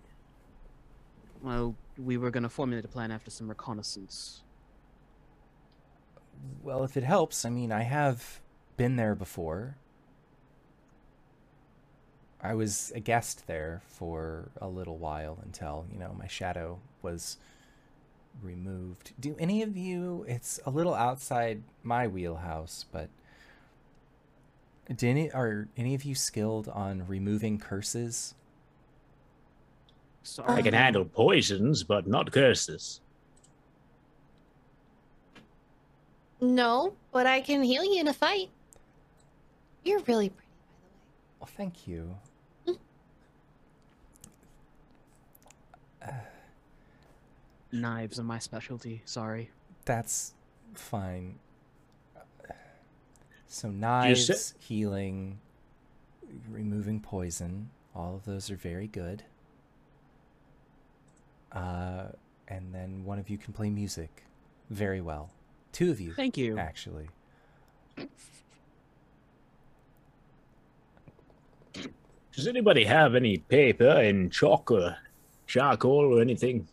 [1.43, 4.43] well, we were gonna formulate a plan after some reconnaissance.
[6.63, 8.41] Well, if it helps, I mean, I have
[8.77, 9.77] been there before.
[12.41, 17.39] I was a guest there for a little while until, you know, my shadow was
[18.43, 19.13] removed.
[19.19, 23.09] Do any of you, it's a little outside my wheelhouse, but
[24.95, 28.35] do any, are any of you skilled on removing curses?
[30.23, 33.01] Sorry, I can handle poisons, but not curses.
[36.41, 38.51] No, but I can heal you in a fight.
[39.85, 40.91] You're really pretty, by the way.
[41.41, 42.17] Well, thank you.
[47.73, 49.03] Knives are my specialty.
[49.05, 49.51] Sorry.
[49.85, 50.35] That's
[50.75, 51.39] fine.
[53.49, 55.39] So You knives, said- healing,
[56.49, 59.23] removing poison, all of those are very good.
[61.53, 62.07] Uh,
[62.49, 64.25] and then one of you can play music
[64.71, 65.31] very well.
[65.73, 66.59] Two of you, Thank you.
[66.59, 67.09] actually.
[72.35, 74.97] Does anybody have any paper and chalk or
[75.47, 76.69] charcoal or anything?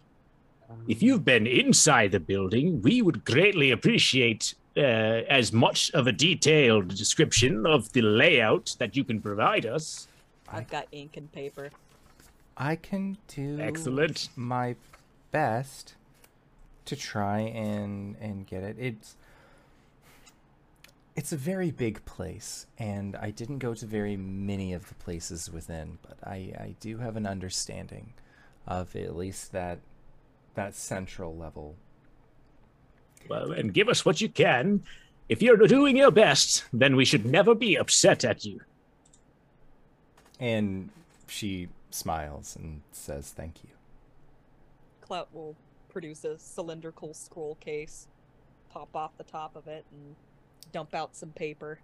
[0.88, 6.12] If you've been inside the building, we would greatly appreciate uh, as much of a
[6.12, 10.08] detailed description of the layout that you can provide us.
[10.48, 11.72] I've got ink and paper.
[12.56, 14.30] I can do Excellent.
[14.36, 14.76] my
[15.32, 15.96] best
[16.86, 18.78] to try and and get it.
[18.80, 19.16] It's
[21.16, 25.52] it's a very big place, and I didn't go to very many of the places
[25.52, 28.14] within, but I I do have an understanding
[28.68, 29.80] of at least that
[30.56, 31.76] that central level.
[33.30, 34.84] Well, and give us what you can.
[35.30, 38.60] If you're doing your best, then we should never be upset at you.
[40.40, 40.90] And
[41.28, 43.70] she smiles and says thank you.
[45.02, 45.56] Clout will
[45.90, 48.08] produce a cylindrical scroll case,
[48.70, 50.16] pop off the top of it, and
[50.72, 51.80] dump out some paper,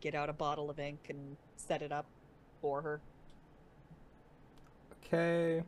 [0.00, 2.06] get out a bottle of ink, and set it up
[2.60, 3.00] for her.
[5.04, 5.62] Okay.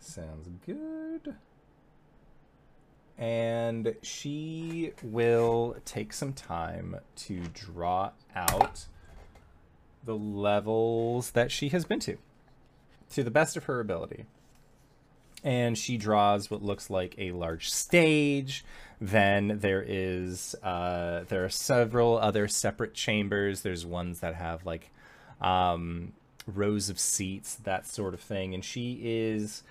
[0.00, 1.36] Sounds good.
[3.20, 8.86] And she will take some time to draw out
[10.02, 12.16] the levels that she has been to,
[13.10, 14.24] to the best of her ability.
[15.42, 18.64] and she draws what looks like a large stage.
[19.00, 23.62] Then there is uh, there are several other separate chambers.
[23.62, 24.90] There's ones that have like
[25.40, 26.12] um,
[26.46, 28.54] rows of seats, that sort of thing.
[28.54, 29.62] And she is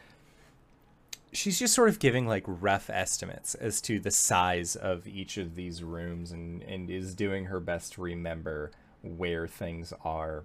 [1.31, 5.55] she's just sort of giving like rough estimates as to the size of each of
[5.55, 10.43] these rooms and, and is doing her best to remember where things are.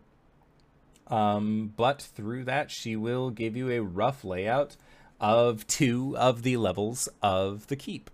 [1.08, 4.76] Um, but through that, she will give you a rough layout
[5.20, 8.10] of two of the levels of the keep.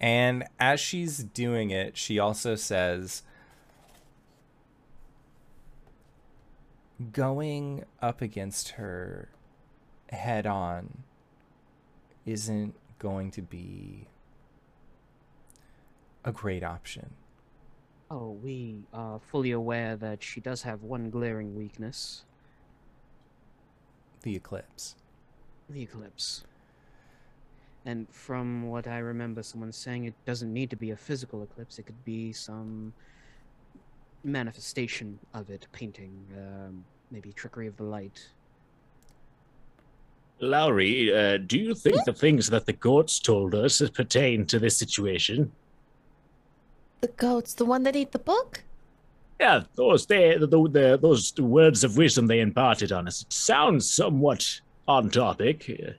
[0.00, 3.22] And as she's doing it, she also says,
[7.12, 9.28] going up against her
[10.10, 11.04] head on
[12.26, 14.06] isn't going to be
[16.24, 17.10] a great option.
[18.10, 22.24] Oh, we are fully aware that she does have one glaring weakness
[24.22, 24.96] The eclipse.
[25.68, 26.44] the eclipse.
[27.86, 31.78] And from what I remember someone saying, it doesn't need to be a physical eclipse,
[31.78, 32.92] it could be some
[34.24, 38.28] manifestation of it, painting, um, maybe trickery of the light.
[40.40, 44.76] Lowry, uh, do you think the things that the goats told us pertain to this
[44.76, 45.52] situation?
[47.00, 48.62] The goats, the one that ate the book?
[49.38, 53.22] Yeah, those they the, the, those words of wisdom they imparted on us.
[53.22, 55.96] It sounds somewhat on topic.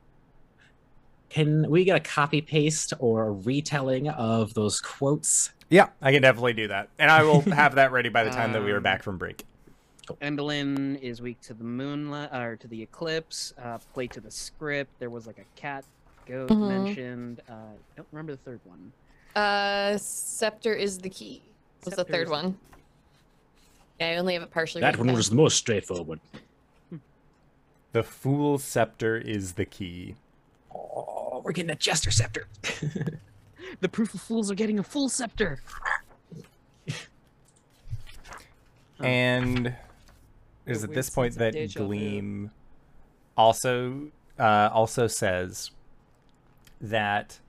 [1.30, 5.52] Can we get a copy paste or a retelling of those quotes?
[5.70, 6.90] Yeah, I can definitely do that.
[7.00, 9.18] And I will have that ready by the time that we are Um, back from
[9.18, 9.46] break.
[10.22, 13.54] Endelyn is weak to the moonlight or to the eclipse.
[13.62, 14.92] Uh, play to the script.
[15.00, 15.86] There was like a cat
[16.26, 16.68] goat Mhm.
[16.86, 17.42] mentioned.
[17.50, 17.54] Uh,
[17.96, 18.92] don't remember the third one.
[19.36, 21.42] Uh, scepter is the key.
[21.86, 22.58] Was the third is the- one?
[24.00, 24.82] Yeah, I only have it partially.
[24.82, 25.16] that one down.
[25.16, 26.20] was the most straightforward.
[27.94, 30.16] The fool scepter is the key.
[30.74, 32.48] Oh, we're getting a jester scepter.
[33.80, 35.62] The proof of fools are getting a full scepter.
[39.00, 39.74] And
[40.66, 41.88] it is at this point that deja vu.
[41.88, 42.52] Gleam
[43.38, 45.72] also uh, also says
[46.80, 47.40] that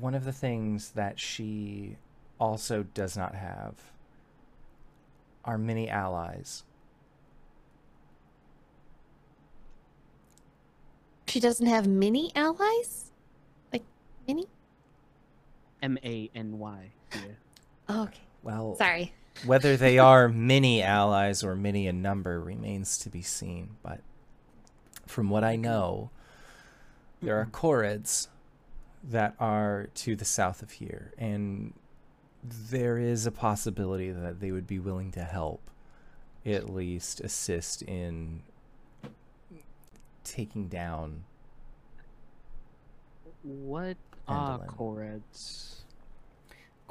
[0.00, 1.96] one of the things that she
[2.38, 3.74] also does not have
[5.44, 6.64] are many allies.
[11.26, 13.12] She doesn't have many allies?
[13.72, 13.84] Like,
[14.26, 14.46] many?
[15.82, 16.92] M A N Y.
[17.14, 17.20] Yeah.
[17.88, 18.20] Oh, okay.
[18.42, 19.12] Well, Sorry.
[19.44, 24.00] Whether they are many allies or many in number remains to be seen, but
[25.06, 26.10] from what I know,
[27.22, 28.28] there are Korreds
[29.02, 31.72] that are to the south of here, and
[32.42, 35.70] there is a possibility that they would be willing to help,
[36.44, 38.42] at least assist in
[40.24, 41.24] taking down.
[43.42, 43.96] What
[44.26, 44.68] are Endelyn.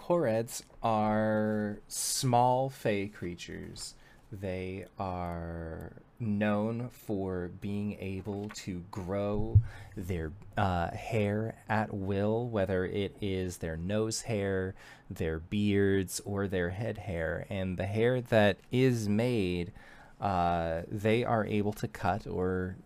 [0.08, 3.94] Korreds are small fey creatures.
[4.32, 9.60] They are known for being able to grow
[9.98, 14.76] their uh, hair at will, whether it is their nose hair,
[15.10, 17.46] their beards, or their head hair.
[17.50, 19.74] And the hair that is made,
[20.22, 22.78] uh, they are able to cut, or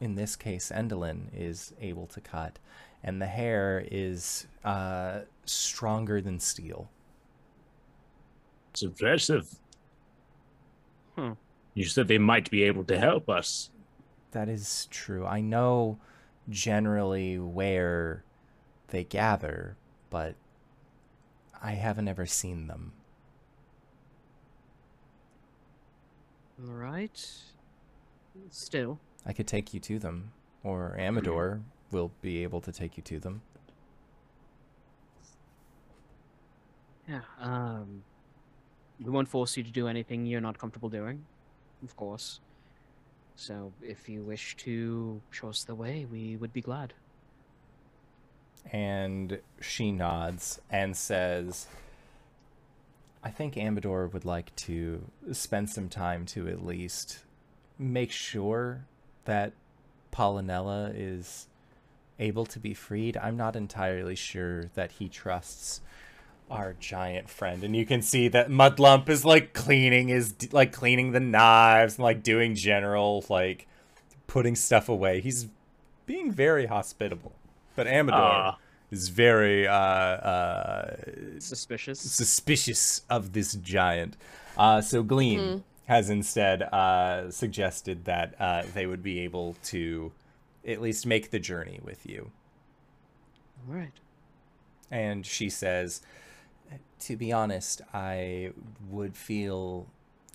[0.00, 2.58] in this case, Endelyn is able to cut.
[3.04, 6.90] And the hair is uh, stronger than steel.
[8.70, 9.54] It's impressive.
[11.16, 11.32] Hmm.
[11.74, 13.70] You said they might be able to help us.
[14.32, 15.26] That is true.
[15.26, 15.98] I know
[16.48, 18.24] generally where
[18.88, 19.76] they gather,
[20.10, 20.34] but
[21.62, 22.92] I haven't ever seen them.
[26.66, 27.26] All right.
[28.50, 30.32] Still, I could take you to them,
[30.62, 31.60] or Amador
[31.90, 33.42] will be able to take you to them.
[37.08, 37.20] Yeah.
[37.40, 38.02] Um,
[39.00, 41.24] we won't force you to do anything you're not comfortable doing,
[41.82, 42.40] of course.
[43.34, 46.94] So, if you wish to show us the way, we would be glad.
[48.70, 51.66] And she nods and says,
[53.24, 55.02] I think Amador would like to
[55.32, 57.20] spend some time to at least
[57.78, 58.84] make sure
[59.24, 59.52] that
[60.12, 61.48] Pollinella is
[62.18, 63.16] able to be freed.
[63.16, 65.80] I'm not entirely sure that he trusts
[66.52, 67.64] our giant friend.
[67.64, 72.04] And you can see that Mudlump is like cleaning his like cleaning the knives and
[72.04, 73.66] like doing general like
[74.26, 75.20] putting stuff away.
[75.20, 75.48] He's
[76.06, 77.32] being very hospitable.
[77.74, 78.58] But Amador Ah.
[78.90, 80.96] is very uh uh
[81.38, 82.00] Suspicious.
[82.00, 84.16] suspicious of this giant.
[84.56, 90.12] Uh, so Gleam, has instead uh, suggested that uh, they would be able to
[90.66, 92.30] at least make the journey with you.
[93.68, 93.92] All right.
[94.90, 96.02] And she says,
[97.00, 98.52] To be honest, I
[98.88, 99.86] would feel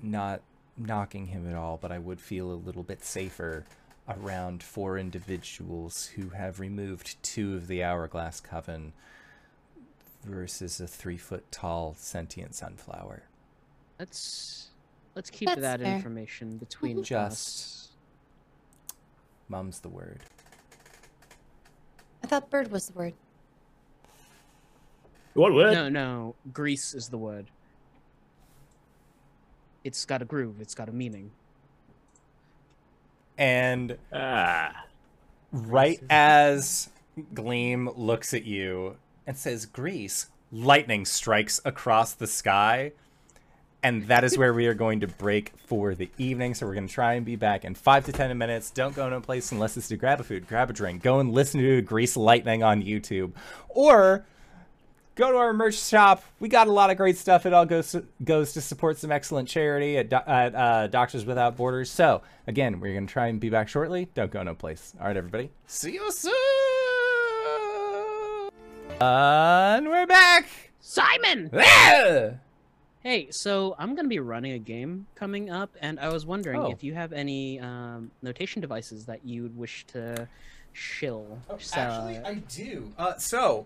[0.01, 0.41] not
[0.77, 3.65] knocking him at all, but I would feel a little bit safer
[4.07, 8.93] around four individuals who have removed two of the Hourglass Coven
[10.23, 13.23] versus a three foot tall sentient sunflower.
[13.99, 14.69] Let's
[15.15, 15.95] let's keep That's that fair.
[15.95, 17.15] information between mm-hmm.
[17.15, 17.34] us.
[17.35, 17.84] Just.
[19.49, 20.19] Mum's the word.
[22.23, 23.14] I thought bird was the word.
[25.38, 25.73] What word?
[25.73, 26.35] No, no.
[26.51, 27.45] Grease is the word.
[29.84, 30.59] It's got a groove.
[30.59, 31.30] It's got a meaning.
[33.38, 34.85] And Ah.
[35.51, 36.89] right as
[37.35, 38.97] Gleam looks at you
[39.27, 42.93] and says, Grease, lightning strikes across the sky.
[43.84, 46.55] And that is where we are going to break for the evening.
[46.55, 48.72] So we're going to try and be back in five to ten minutes.
[48.72, 51.03] Don't go no place unless it's to grab a food, grab a drink.
[51.03, 53.34] Go and listen to Grease Lightning on YouTube.
[53.69, 54.26] Or
[55.18, 56.23] go to our merch shop.
[56.39, 57.45] We got a lot of great stuff.
[57.45, 61.57] It all goes to, goes to support some excellent charity at, at uh, Doctors Without
[61.57, 61.89] Borders.
[61.91, 64.07] So again, we're gonna try and be back shortly.
[64.14, 64.94] Don't go no place.
[65.02, 65.49] All right, everybody.
[65.65, 66.31] See you soon.
[69.02, 70.48] and we're back.
[70.80, 71.49] Simon!
[73.02, 76.72] Hey, so I'm gonna be running a game coming up, and I was wondering Oh.
[76.72, 80.27] if you have any um, notation devices that you would wish to
[80.73, 81.39] shill.
[81.60, 82.91] So, Actually, I do.
[82.98, 83.65] Uh, so,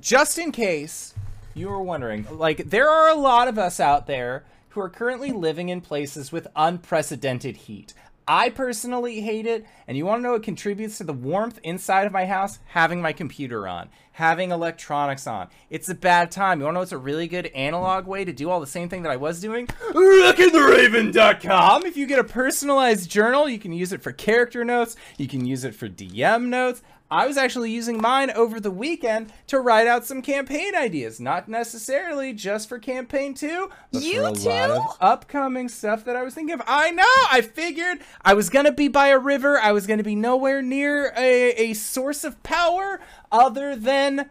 [0.00, 1.14] just in case
[1.54, 5.30] you were wondering, like, there are a lot of us out there who are currently
[5.32, 7.92] living in places with unprecedented heat.
[8.28, 12.06] I personally hate it, and you want to know what contributes to the warmth inside
[12.06, 12.60] of my house?
[12.66, 15.48] Having my computer on, having electronics on.
[15.68, 16.60] It's a bad time.
[16.60, 18.88] You want to know what's a really good analog way to do all the same
[18.88, 19.66] thing that I was doing?
[19.66, 21.86] RookandTheRaven.com.
[21.86, 25.44] If you get a personalized journal, you can use it for character notes, you can
[25.44, 26.84] use it for DM notes.
[27.10, 31.48] I was actually using mine over the weekend to write out some campaign ideas, not
[31.48, 34.96] necessarily just for campaign two, but You for a lot of too?
[35.00, 36.62] upcoming stuff that I was thinking of.
[36.66, 37.02] I know.
[37.30, 39.58] I figured I was gonna be by a river.
[39.58, 43.00] I was gonna be nowhere near a, a source of power
[43.32, 44.30] other than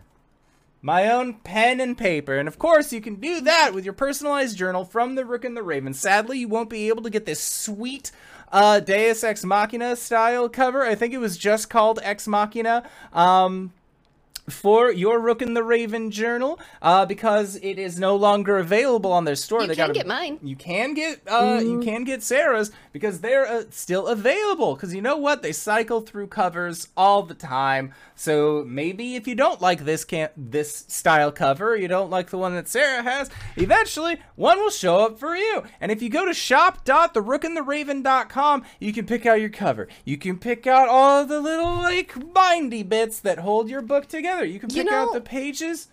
[0.81, 2.37] my own pen and paper.
[2.37, 5.57] And of course, you can do that with your personalized journal from the Rook and
[5.57, 5.93] the Raven.
[5.93, 8.11] Sadly, you won't be able to get this sweet
[8.51, 10.83] uh, Deus Ex Machina style cover.
[10.83, 12.83] I think it was just called Ex Machina.
[13.13, 13.73] Um,
[14.49, 19.25] for your Rook and the Raven journal, uh, because it is no longer available on
[19.25, 19.61] their store.
[19.61, 20.39] You they can gotta- get mine.
[20.43, 24.75] You can get, uh, you can get Sarah's because they're uh, still available.
[24.75, 27.93] Because you know what, they cycle through covers all the time.
[28.15, 32.37] So maybe if you don't like this can this style cover, you don't like the
[32.37, 33.29] one that Sarah has.
[33.55, 35.63] Eventually, one will show up for you.
[35.79, 39.87] And if you go to shop.therookandtheraven.com, you can pick out your cover.
[40.05, 44.38] You can pick out all the little like bindy bits that hold your book together.
[44.43, 45.87] You can You pick out know- the pages.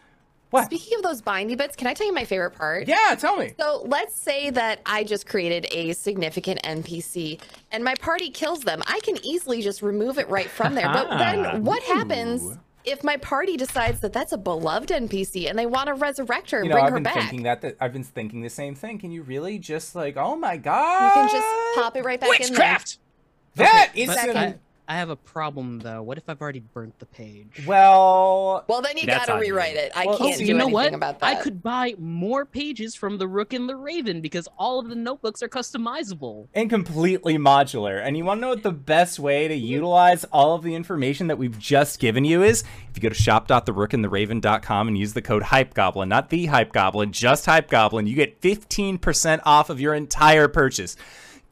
[0.51, 0.67] What?
[0.67, 2.87] Speaking of those bindy bits, can I tell you my favorite part?
[2.87, 3.53] Yeah, tell me.
[3.59, 7.41] So let's say that I just created a significant NPC
[7.73, 8.81] and my party kills them.
[8.87, 10.89] I can easily just remove it right from there.
[10.93, 15.67] But then what happens if my party decides that that's a beloved NPC and they
[15.67, 17.15] want to resurrect her and you know, bring I've her been back?
[17.15, 19.01] thinking that, that I've been thinking the same thing.
[19.01, 22.29] Can you really just like, oh my god, You can just pop it right back
[22.41, 22.51] in there.
[22.53, 22.99] Witchcraft!
[23.57, 24.61] that Okay, is Second.
[24.89, 26.03] I, I have a problem though.
[26.03, 27.65] What if I've already burnt the page?
[27.67, 28.65] well.
[28.69, 29.53] Well, then you gotta on you.
[29.53, 29.93] rewrite it.
[29.95, 30.95] I Well, can't see, do you know anything what?
[30.95, 31.27] about that.
[31.39, 34.95] I could buy more pages from the Rook and the Raven because all of the
[34.95, 36.49] notebooks are customizable.
[36.55, 38.01] and completely modular.
[38.03, 39.65] And you want to know what the best way to mm-hmm.
[39.67, 42.63] utilize all of the information that we've just given you is?
[42.91, 48.07] If you go to shop.therookandtheraven.com and use the code HYPEGOBLIN, not the HypeGoblin, just HypeGoblin,
[48.07, 50.97] you get 15% off of your entire purchase.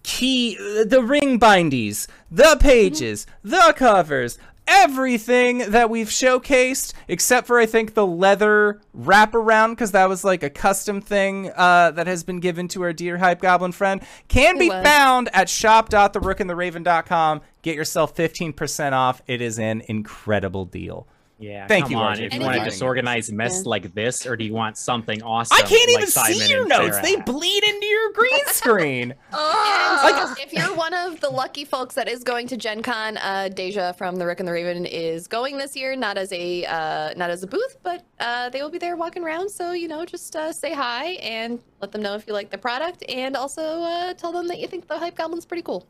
[0.05, 0.55] Key,
[0.85, 7.95] the ring bindies, the pages, the covers, everything that we've showcased, except for I think
[7.95, 12.69] the leather wraparound, because that was like a custom thing uh, that has been given
[12.69, 14.85] to our dear Hype Goblin friend, can be was.
[14.85, 17.41] found at shop.therookandtheraven.com.
[17.63, 19.23] Get yourself 15% off.
[19.27, 21.09] It is an incredible deal.
[21.39, 22.17] Yeah, Thank come you, on.
[22.17, 23.69] RJ, If you want a reminding disorganized mess Yeah.
[23.71, 25.57] like this, or do you want something awesome?
[25.57, 27.01] I can't like even Simon see your and notes.
[27.01, 29.15] They bleed into your green screen.
[29.33, 33.49] And if you're one of the lucky folks that is going to Gen Con, uh,
[33.49, 37.15] Deja from the Rook and the Raven is going this year, not as a uh,
[37.17, 39.49] not as a booth, but uh, they will be there walking around.
[39.51, 42.59] So you know, just uh, say hi and let them know if you like the
[42.59, 45.87] product, and also uh, tell them that you think the Hype Goblin's pretty cool,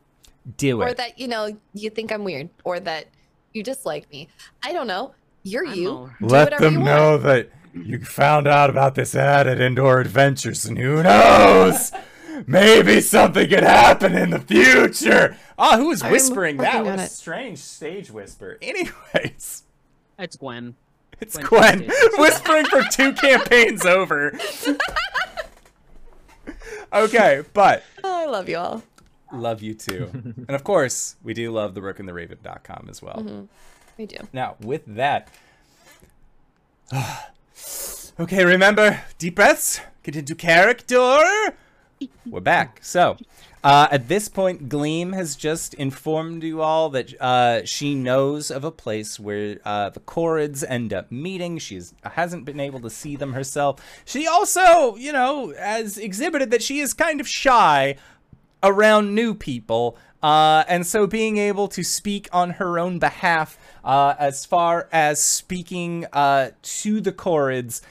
[0.57, 3.07] Do it, or that you know you think I'm weird, or that
[3.53, 4.29] you dislike me.
[4.63, 5.15] I don't know.
[5.45, 6.11] You're I'm you.
[6.21, 10.65] Do Let them you know that you found out about this ad at Indoor Adventures,
[10.65, 11.93] and who knows?
[12.49, 15.37] maybe something could happen in the future.
[15.57, 16.79] Ah, who was whispering that?
[16.85, 18.59] working What a strange stage whisper.
[18.63, 19.63] Anyways,
[20.19, 20.75] it's Gwen.
[21.21, 24.37] it's Gwen Gwen whispering for two campaigns over.
[26.93, 28.83] okay, but Oh, I love you all.
[29.33, 30.09] love you too.
[30.13, 33.49] and of course, we do love the rookandtheraven.com as well.
[33.97, 34.17] We do.
[34.33, 35.29] Now, with that,
[38.21, 41.21] okay, remember deep breaths, get into character.
[42.27, 42.81] We're back.
[42.83, 43.17] So,
[43.63, 48.65] uh, at this point, Gleam has just informed you all that uh, she knows of
[48.65, 51.59] a place where uh, the Korreds end up meeting.
[51.59, 53.81] She hasn't been able to see them herself.
[54.05, 57.97] She also, you know, has exhibited that she is kind of shy
[58.63, 59.97] around new people.
[60.23, 65.23] Uh, and so being able to speak on her own behalf, uh, as far as
[65.23, 67.83] speaking uh, to the Korreds,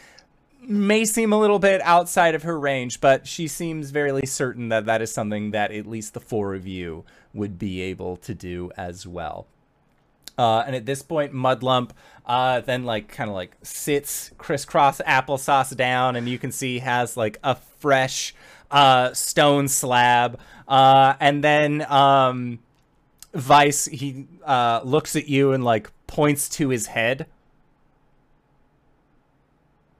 [0.62, 4.86] may seem a little bit outside of her range, but she seems very certain that
[4.86, 7.04] that is something that at least the four of you
[7.34, 9.46] would be able to do as well.
[10.38, 11.92] Uh, and at this point, Mudlump
[12.26, 17.16] uh, then like kind of like sits crisscross applesauce down, and you can see has
[17.18, 18.34] like a fresh
[18.72, 20.40] uh, stone slab.
[20.68, 22.60] Uh, and then um,
[23.34, 27.26] Vice he uh, looks at you and like points to his head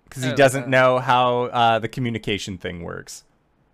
[0.06, 3.24] because he Oh, doesn't uh, know how uh, the communication thing works.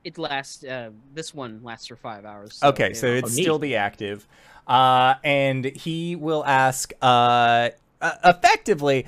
[0.03, 0.63] It lasts.
[0.63, 2.55] Uh, this one lasts for five hours.
[2.55, 4.27] So, Okay, so it'd Oh, still be active.
[4.65, 7.69] Uh, and he will ask, uh,
[8.01, 9.07] uh, effectively,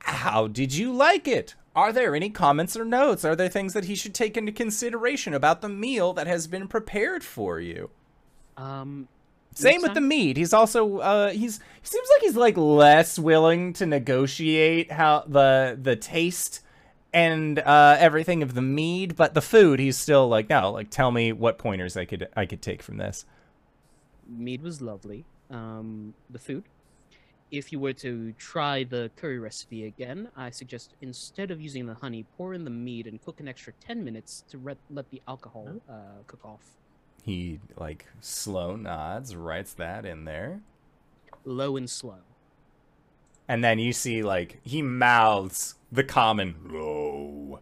[0.00, 1.54] how did you like it?
[1.76, 3.24] Are there any comments or notes?
[3.24, 6.66] Are there things that he should take into consideration about the meal that has been
[6.68, 7.90] prepared for you?
[8.56, 9.08] Um,
[9.54, 10.36] Same with the time- meat.
[10.36, 15.78] He's also uh he's he seems like he's like less willing to negotiate how the
[15.80, 16.60] the taste
[17.12, 21.10] and uh everything of the mead, but the food he's still like no, like tell
[21.10, 23.24] me what pointers I could I could take from this.
[24.28, 25.24] mead was lovely.
[25.50, 26.64] Um, the food.
[27.50, 31.92] If you were to try the curry recipe again, I suggest instead of using the
[31.92, 35.20] honey, pour in the mead and cook an extra ten minutes to re- let the
[35.28, 36.64] alcohol uh, cook off.
[37.22, 40.60] He like slow nods, writes that in there.
[41.44, 42.18] Low and slow.
[43.48, 47.60] And then you see like he mouths the common low,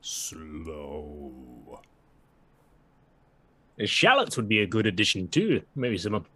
[0.00, 1.80] Slow.
[3.76, 5.62] The shallots would be a good addition too.
[5.74, 6.26] Maybe some.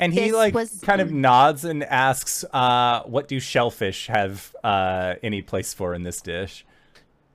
[0.00, 4.54] And he This like was- kind of nods and asks, uh, what do shellfish have
[4.62, 6.64] uh any place for in this dish?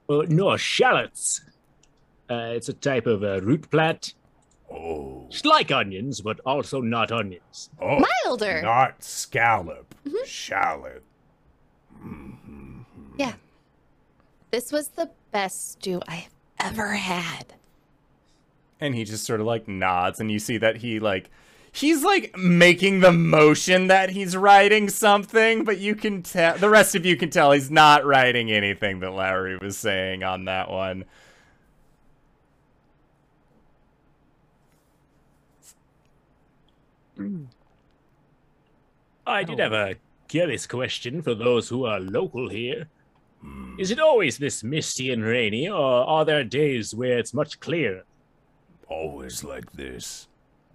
[0.08, 1.42] Well, no, shallots.
[2.30, 4.14] Uh, it's a type of uh, root plant.
[4.72, 5.28] Oh.
[5.30, 7.70] It's like onions, but also not onions.
[7.82, 8.02] Oh.
[8.26, 8.62] Milder.
[8.62, 9.94] Not scallop.
[10.08, 10.26] Mm-hmm.
[10.26, 11.04] Shallot.
[13.18, 13.34] Yeah.
[14.52, 16.30] This was the best stew I've
[16.60, 17.54] ever had.
[18.80, 21.30] and he just sort of like nods and you see that he like
[21.72, 26.94] he's like making the motion that he's writing something but you can tell the rest
[26.96, 31.06] of you can tell he's not writing anything that Lowry was saying on that one
[39.26, 39.96] I did have a
[40.28, 42.88] curious question for those who are local here.
[43.78, 48.04] Is it always this misty and rainy, or are there days where it's much clearer?
[48.88, 50.28] Always like this.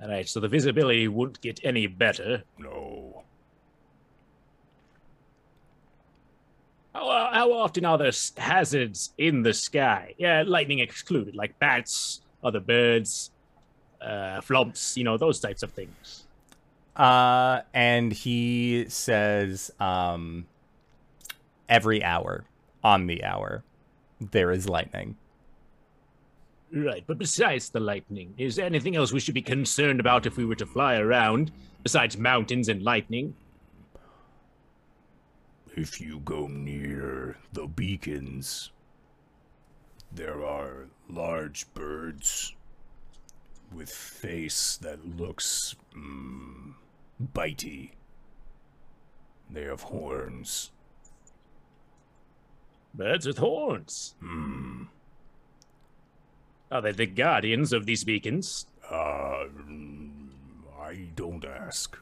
[0.03, 2.43] All right, so the visibility won't get any better.
[2.59, 3.25] No.
[6.95, 10.15] How, uh, how often are there hazards in the sky?
[10.19, 13.31] Yeah, lightning excluded, like bats, other birds,
[14.01, 16.28] uh, flumps, you know, those types of things.
[16.99, 20.47] Uh and he says um
[21.69, 22.45] every hour
[22.83, 23.63] on the hour
[24.21, 25.17] there is lightning
[26.71, 30.37] Right, but besides the lightning, is there anything else we should be concerned about if
[30.37, 31.51] we were to fly around,
[31.83, 33.35] besides mountains and lightning?
[35.75, 38.71] If you go near the beacons,
[40.13, 42.55] there are large birds
[43.73, 46.75] with face that looks mm,
[47.23, 47.91] bitey.
[49.51, 50.71] They have horns.
[52.95, 54.15] Birds with horns.
[54.21, 54.85] Hmm.
[56.71, 58.67] Are they the guardians of these beacons?
[58.91, 59.45] Uh,
[60.81, 61.99] I don't ask.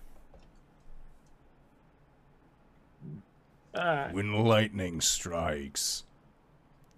[3.75, 6.05] Uh, When lightning strikes,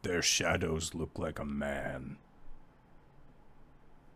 [0.02, 2.16] their shadows look like a man.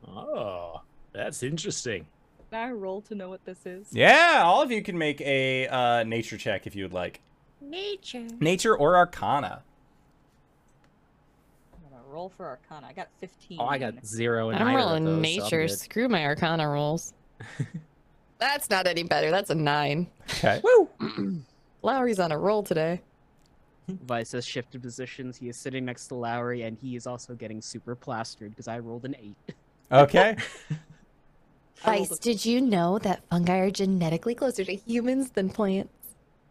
[0.06, 2.06] oh, that's interesting.
[2.52, 3.88] Can I roll to know what this is?
[3.92, 7.20] yeah all of you can make a uh nature check if you would like
[7.62, 8.26] Nature.
[8.40, 9.62] nature or arcana
[11.72, 12.88] I'm gonna roll for Arcana?
[12.88, 13.58] I got 15.
[13.58, 15.68] Oh, I got zero and I'm rolling those, so I'm nature.
[15.68, 17.14] Screw my Arcana rolls.
[18.38, 19.30] That's not any better.
[19.30, 20.08] That's a nine.
[20.28, 20.60] Okay.
[20.62, 21.42] Woo!
[21.82, 23.00] Lowry's on a roll today.
[23.88, 25.36] Vice has shifted positions.
[25.36, 28.78] He is sitting next to Lowry, and he is also getting super plastered because I
[28.80, 29.54] rolled an eight.
[29.90, 30.36] Okay.
[31.84, 35.92] I Vice, did you know that fungi are genetically closer to humans than plants?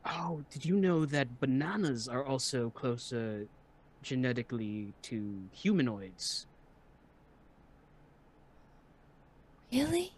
[0.06, 3.48] Oh, did you know that bananas are also closer
[4.02, 6.48] genetically to humanoids?
[9.72, 10.14] Really?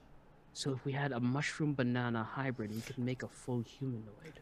[0.53, 4.39] So if we had a mushroom banana hybrid, we could make a full humanoid.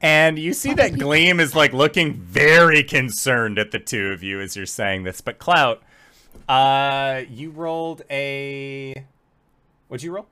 [0.00, 4.40] And you see that Gleam is like looking very concerned at the two of you
[4.40, 5.20] as you're saying this.
[5.20, 5.82] But Clout,
[6.48, 9.04] uh, you rolled a.
[9.88, 10.26] What'd you roll?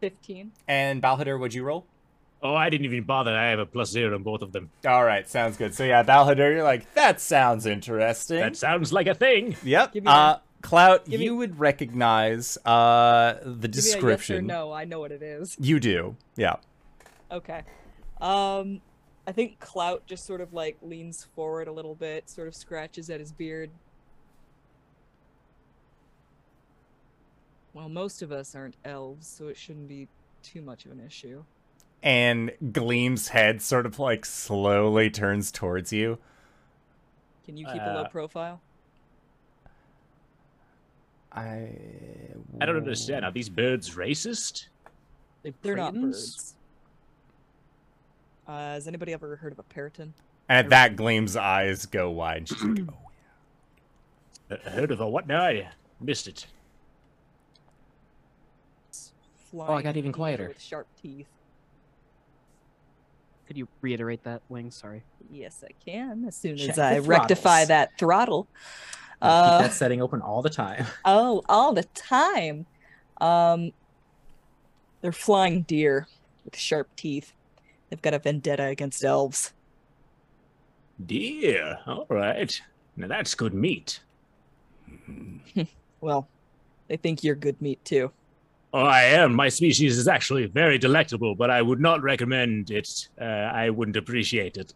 [0.00, 0.52] 15.
[0.68, 1.86] And Balhader, what'd you roll?
[2.42, 3.34] Oh, I didn't even bother.
[3.34, 4.70] I have a plus zero on both of them.
[4.86, 5.74] All right, sounds good.
[5.74, 8.38] So yeah, Balhader, you're like that sounds interesting.
[8.40, 9.56] That sounds like a thing.
[9.64, 9.92] Yep.
[9.94, 14.34] Give me Uh, Clout, give me- you would recognize uh the Give me a description.
[14.36, 14.72] yes or no.
[14.72, 15.56] I know what it is.
[15.58, 16.16] You do.
[16.36, 16.56] Yeah.
[17.32, 17.62] Okay.
[18.20, 18.80] Um,
[19.26, 23.08] I think Clout just sort of like leans forward a little bit, sort of scratches
[23.10, 23.70] at his beard.
[27.76, 30.08] Well, most of us aren't elves, so it shouldn't be
[30.42, 31.44] too much of an issue.
[32.02, 36.16] And Gleam's head sort of like slowly turns towards you.
[37.44, 38.62] Can you keep a low Uh, profile?
[41.32, 41.68] I
[42.62, 43.26] I don't understand.
[43.26, 44.68] Are these birds racist?
[45.42, 46.54] They They're not birds.
[48.48, 50.14] Uh, has anybody ever heard of a peryton?
[50.48, 52.48] And at that, Gleam's eyes go wide.
[52.48, 54.54] She's like, oh.
[54.54, 55.42] Uh, heard of a what now?
[55.42, 55.68] I
[56.00, 56.46] missed it.
[59.56, 60.48] Flying Oh, I got even quieter.
[60.48, 61.28] With sharp teeth.
[63.46, 64.70] Could you reiterate that, Wing?
[64.70, 65.02] Sorry.
[65.30, 66.24] Yes, I can.
[66.26, 68.48] As soon Check as the I rectify that throttle.
[69.14, 70.84] Keep Uh, that setting open all the time.
[71.04, 72.66] Oh, all the time.
[73.20, 73.72] Um,
[75.00, 76.06] they're flying deer
[76.44, 77.32] with sharp teeth.
[77.88, 79.54] They've got a vendetta against elves.
[81.04, 81.78] Deer.
[81.86, 82.60] All right.
[82.96, 84.00] Now that's good meat.
[86.02, 86.28] Well,
[86.88, 88.12] they think you're good meat too.
[88.76, 89.32] Oh, I am.
[89.32, 93.08] My species is actually very delectable, but I would not recommend it.
[93.18, 94.74] Uh, I wouldn't appreciate it.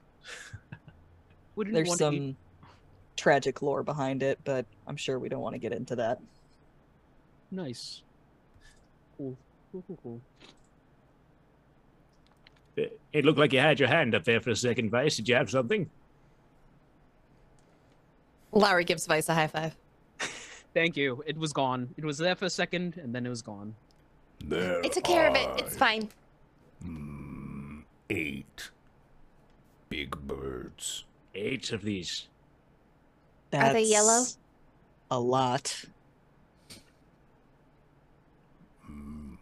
[1.55, 2.37] Wouldn't There's want some eat-
[3.19, 6.19] tragic lore behind it, but I'm sure we don't want to get into that.
[7.51, 8.01] Nice.
[9.19, 9.37] Cool.
[9.71, 10.21] Cool, cool, cool.
[12.77, 15.17] It, it looked like you had your hand up there for a second, Vice.
[15.17, 15.91] Did you have something?
[18.53, 19.77] Lowry gives Vice a high five.
[20.73, 21.23] Thank you.
[21.27, 21.93] It was gone.
[21.99, 23.75] It was there for a second, and then it was gone.
[24.45, 25.49] There I took care of it.
[25.59, 26.09] It's fine.
[26.85, 28.71] mm, eight
[29.91, 31.05] big birds.
[31.35, 32.29] Eight of these.
[33.53, 34.25] Are they yellow?
[35.11, 35.85] A lot.
[38.89, 39.37] Mm,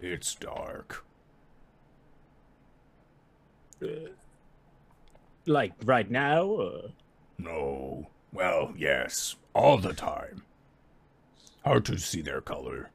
[0.00, 1.04] it's dark.
[3.82, 4.10] Uh,
[5.44, 6.44] like right now?
[6.44, 6.82] Or...
[7.38, 8.06] No.
[8.32, 10.42] Well, yes, all the time.
[11.64, 12.90] Hard to see their color.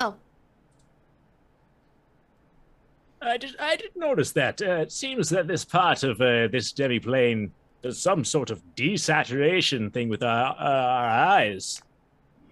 [0.00, 0.14] Oh,
[3.20, 3.56] I did.
[3.58, 4.62] I did notice that.
[4.62, 9.92] Uh, it seems that this part of uh, this demi-plane does some sort of desaturation
[9.92, 11.82] thing with our, uh, our eyes.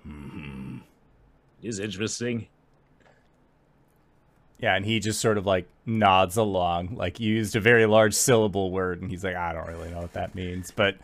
[0.02, 0.78] hmm
[1.62, 2.48] It is interesting.
[4.58, 6.96] Yeah, and he just sort of like nods along.
[6.96, 10.00] Like you used a very large syllable word, and he's like, I don't really know
[10.00, 10.70] what that means.
[10.70, 10.96] But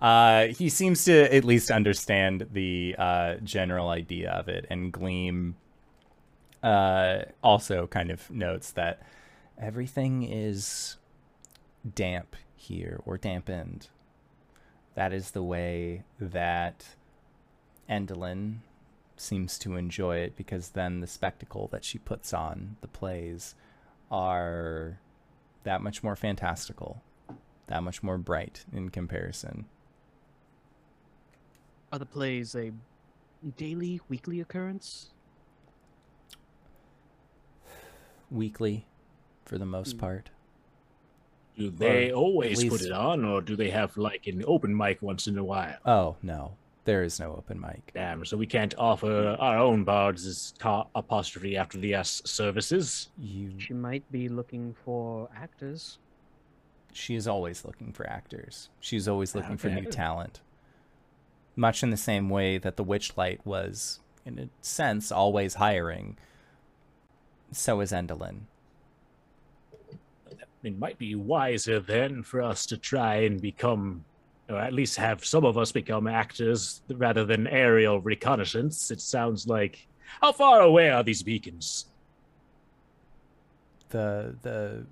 [0.00, 4.66] uh, he seems to at least understand the uh, general idea of it.
[4.70, 5.54] And Gleam
[6.66, 9.00] uh, also kind of notes that
[9.56, 10.96] everything is
[11.94, 13.86] damp here or dampened.
[14.96, 16.84] That is the way that
[17.88, 18.56] Endelyn
[19.16, 23.54] seems to enjoy it because then the spectacle that she puts on, the plays,
[24.10, 24.98] are
[25.62, 27.00] that much more fantastical,
[27.68, 29.66] that much more bright in comparison.
[31.92, 32.72] Are the plays a
[33.56, 35.10] daily, weekly occurrence?
[38.30, 38.86] Weekly,
[39.44, 39.98] for the most Hmm.
[40.00, 40.30] part.
[41.56, 44.76] Do they Or always at put it on, or do they have like an open
[44.76, 45.78] mic once in a while?
[45.86, 46.56] Oh, no.
[46.84, 47.90] There is no open mic.
[47.94, 53.08] Damn, so we can't offer our own bards as ta- apostrophe after the S services.
[53.18, 55.98] You She might be looking for actors.
[56.92, 58.68] she is always looking for actors.
[58.80, 60.40] She's always looking for new talent.
[61.56, 66.16] Much in the same way that the Witchlight was, in a sense, always hiring.
[67.52, 68.40] So is Endelyn.
[70.62, 74.04] It might be wiser then for us to try and become
[74.48, 78.90] or at least have some of us become actors rather than aerial reconnaissance.
[78.90, 79.86] It sounds like.
[80.20, 81.86] How far away are these beacons?
[83.88, 84.86] The the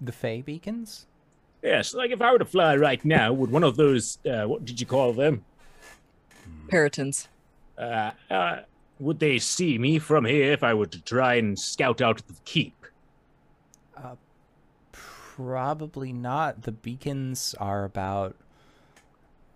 [0.00, 1.06] the Fey beacons.
[1.62, 4.64] Yes, like if I were to fly right now, would one of those, uh, what
[4.64, 5.44] did you call them?
[6.68, 7.28] Perytons.
[7.78, 8.60] Uh, uh,
[9.02, 12.34] would they see me from here if I were to try and scout out the
[12.44, 12.86] keep?
[13.96, 14.14] Uh,
[14.92, 16.62] probably not.
[16.62, 18.36] The beacons are about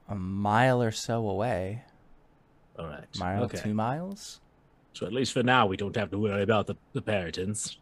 [0.09, 1.85] a mile or so away.
[2.77, 3.07] All right.
[3.19, 3.59] Mile, okay.
[3.59, 4.41] two miles.
[4.95, 7.77] So at least for now, we don't have to worry about the, the Perytons.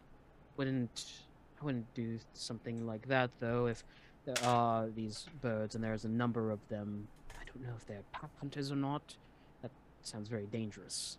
[0.57, 1.13] Wouldn't
[1.59, 3.83] I wouldn't do something like that though if
[4.25, 7.07] there are these birds and there's a number of them.
[7.31, 9.15] I don't know if they're pack hunters or not.
[9.63, 9.71] That
[10.03, 11.17] sounds very dangerous.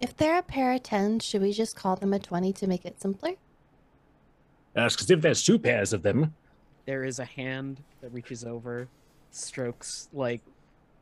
[0.00, 2.84] If they're a pair of 10, should we just call them a 20 to make
[2.84, 3.32] it simpler?
[4.74, 6.34] That's because if there's two pairs of them,
[6.86, 8.88] There is a hand that reaches over,
[9.30, 10.40] strokes like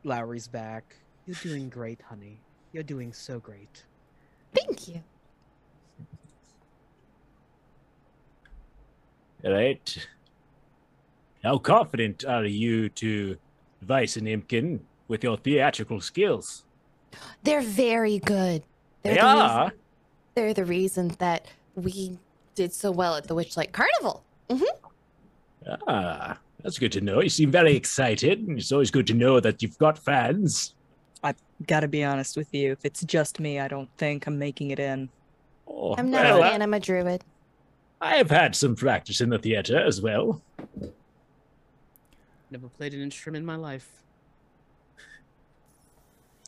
[0.03, 0.95] Lowry's back.
[1.25, 2.41] You're doing great, honey.
[2.73, 3.85] You're doing so great.
[4.53, 5.03] Thank you.
[9.45, 10.07] all right?
[11.43, 13.37] How confident are you to
[13.81, 16.65] Vice and Imkin with your theatrical skills?
[17.43, 18.63] They're very good.
[19.03, 19.71] They're They the reason- are.
[20.35, 22.17] they're the reason that we
[22.55, 24.23] did so well at the Witchlight Carnival.
[24.49, 25.77] Mm -hmm.
[25.87, 27.21] Ah, that's good to know.
[27.21, 28.39] You seem very excited.
[28.47, 30.73] and It's always good to know that you've got fans.
[31.23, 32.71] I've gotta be honest with you.
[32.71, 35.09] If it's just me, I don't think I'm making it in.
[35.65, 37.21] Oh, I'm not well, a I- fan, I'm a druid.
[38.01, 40.41] I have had some practice in the theater as well.
[42.51, 43.87] Never played an instrument in my life.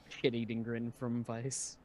[0.10, 1.78] Shit-eating grin from Vice.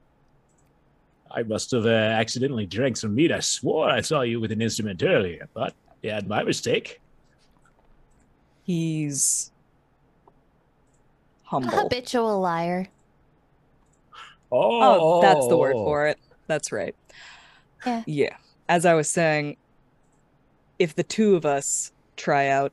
[1.34, 3.32] I must have uh, accidentally drank some meat.
[3.32, 7.00] I swore I saw you with an instrument earlier, but yeah, my mistake.
[8.62, 9.50] He's
[11.50, 12.88] A habitual liar.
[14.50, 16.18] Oh, that's the word for it.
[16.46, 16.94] That's right.
[17.84, 18.02] Yeah.
[18.06, 18.36] Yeah.
[18.68, 19.56] As I was saying,
[20.78, 22.72] if the two of us try out,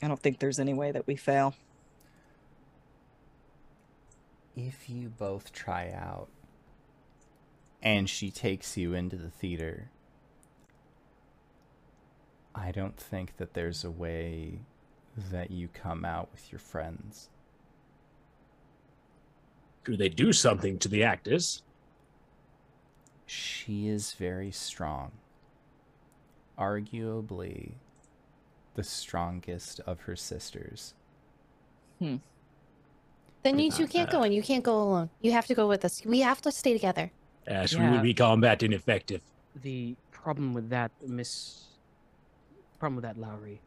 [0.00, 1.54] I don't think there's any way that we fail.
[4.56, 6.28] If you both try out
[7.88, 9.88] and she takes you into the theater,
[12.54, 14.58] I don't think that there's a way
[15.32, 17.30] that you come out with your friends.
[19.86, 21.62] Do they do something to the actors?
[23.24, 25.12] She is very strong.
[26.58, 27.72] Arguably
[28.74, 30.92] the strongest of her sisters.
[32.00, 32.16] Hmm.
[33.44, 34.32] Then you two can't go in.
[34.32, 35.08] You can't go alone.
[35.22, 36.02] You have to go with us.
[36.04, 37.12] We have to stay together.
[37.46, 37.92] As we Yeah.
[37.92, 39.22] would be combat ineffective.
[39.62, 41.64] The problem with that, Miss.
[42.78, 43.60] Problem with that, Lowry,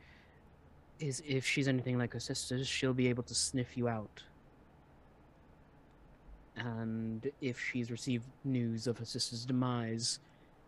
[0.99, 4.23] is if she's anything like her sisters, she'll be able to sniff you out.
[6.55, 10.19] And if she's received news of her sister's demise,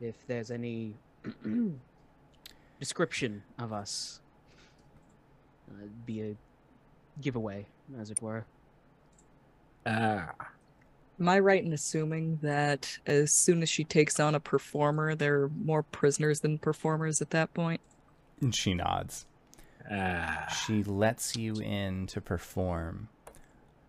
[0.01, 0.95] if there's any
[2.79, 4.19] description of us,
[5.69, 6.35] uh, be a
[7.21, 7.65] giveaway,
[7.99, 8.45] as it were.
[9.85, 10.31] Ah,
[11.19, 15.43] Am I right in assuming that as soon as she takes on a performer, there
[15.43, 17.81] are more prisoners than performers at that point?
[18.41, 19.25] And she nods.
[19.89, 20.47] ah.
[20.65, 23.09] She lets you in to perform.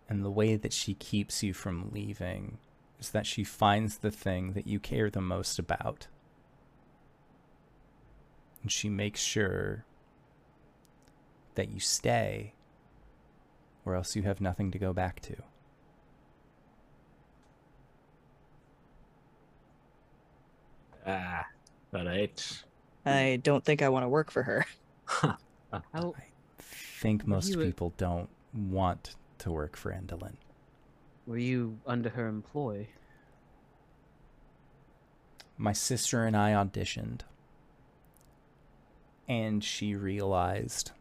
[0.07, 2.59] And the way that she keeps you from leaving
[2.99, 6.07] is that she finds the thing that you care the most about.
[8.61, 9.83] And she makes sure
[11.55, 12.53] that you stay,
[13.83, 15.35] or else you have nothing to go back to.
[21.05, 21.45] Ah,
[21.93, 22.63] all right.
[23.05, 24.65] I don't think I want to work for her.
[25.05, 25.37] How,
[25.93, 26.13] I
[26.59, 30.35] think most you a- people don't want to work for Endelyn.
[31.27, 32.87] were you under her employ?
[35.57, 37.21] my sister and I auditioned,
[39.27, 40.91] and she realized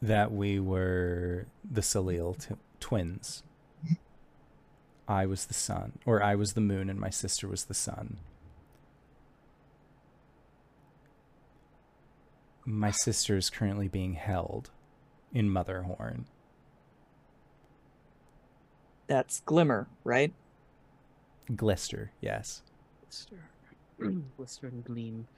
[0.00, 3.44] that we were the Salil t- twins.
[5.12, 8.16] I was the sun, or I was the moon, and my sister was the sun.
[12.64, 14.70] My sister is currently being held
[15.34, 16.24] in Motherhorn.
[19.06, 20.32] That's Glimmer, right?
[21.54, 22.62] Glister, yes.
[23.02, 23.36] Glister,
[24.38, 25.28] Glister and Gleam.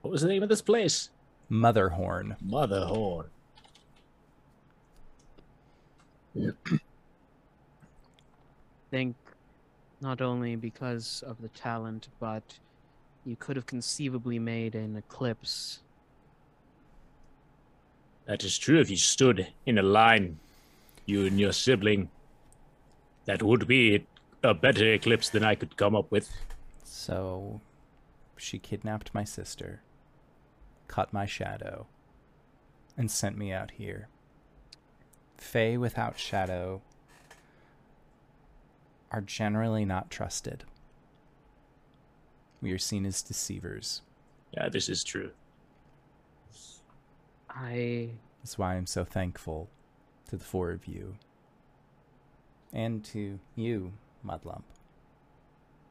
[0.00, 1.10] What was the name of this place?
[1.50, 2.36] Motherhorn.
[2.42, 3.26] Motherhorn.
[8.90, 9.16] Think
[10.00, 12.58] not only because of the talent, but
[13.24, 15.80] you could have conceivably made an eclipse.
[18.26, 18.80] That is true.
[18.80, 20.38] If you stood in a line,
[21.04, 22.10] you and your sibling,
[23.26, 24.06] that would be
[24.42, 26.30] a better eclipse than I could come up with.
[26.84, 27.60] So
[28.36, 29.82] she kidnapped my sister,
[30.88, 31.86] cut my shadow,
[32.96, 34.08] and sent me out here.
[35.36, 36.82] Fae without shadow
[39.10, 40.64] are generally not trusted.
[42.62, 44.02] We are seen as deceivers.
[44.52, 45.30] Yeah, this is true.
[47.48, 48.10] I
[48.42, 49.68] That's why I'm so thankful
[50.28, 51.16] to the four of you.
[52.72, 53.92] And to you,
[54.24, 54.62] Mudlump,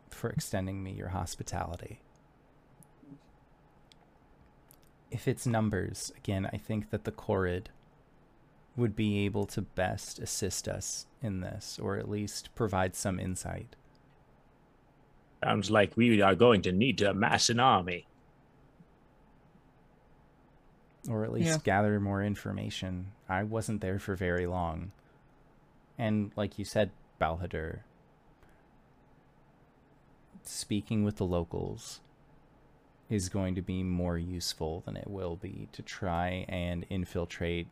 [0.10, 2.00] for extending me your hospitality.
[5.12, 7.66] If it's numbers, again, I think that the Korred
[8.78, 13.76] would be able to best assist us in this, or at least provide some insight.
[15.44, 18.06] Sounds like we are going to need to amass an army.
[21.10, 21.58] or at least Yeah.
[21.64, 23.14] gather more information.
[23.28, 24.92] I wasn't there for very long.
[25.98, 27.80] And like you said, Balhadur,
[30.44, 32.02] speaking with the locals
[33.10, 37.68] is going to be more useful than it will be to try and infiltrate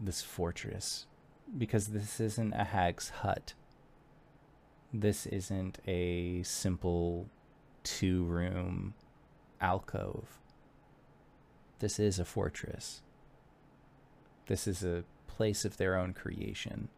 [0.00, 1.06] this fortress
[1.56, 3.54] because this isn't a hag's hut.
[4.92, 7.28] This isn't a simple
[7.84, 8.94] two room
[9.60, 10.38] alcove.
[11.78, 13.02] This is a fortress.
[14.46, 16.88] This is a place of their own creation.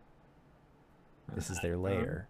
[1.35, 1.82] This is their uh-huh.
[1.82, 2.28] lair.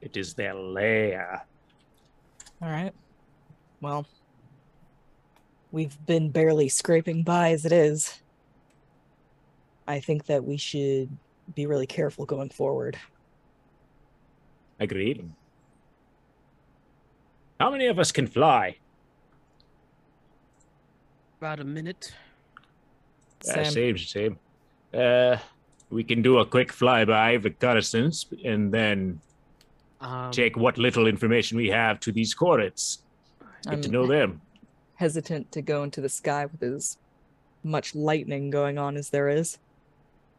[0.00, 1.46] It is their lair.
[2.60, 2.92] All right.
[3.80, 4.06] Well,
[5.72, 8.20] we've been barely scraping by as it is.
[9.86, 11.08] I think that we should
[11.54, 12.98] be really careful going forward.
[14.80, 15.28] Agreed.
[17.60, 18.76] How many of us can fly?
[21.40, 22.14] about a minute.
[23.46, 23.64] Uh, Sam.
[23.66, 24.38] same, same.
[24.94, 25.36] Uh,
[25.90, 29.20] we can do a quick flyby reconnaissance and then
[30.00, 32.98] Um, take what little information we have to these Korreds.
[33.68, 34.40] Get to I'm know them.
[34.94, 36.96] hesitant to go into the sky with as
[37.62, 39.58] much lightning going on as there is.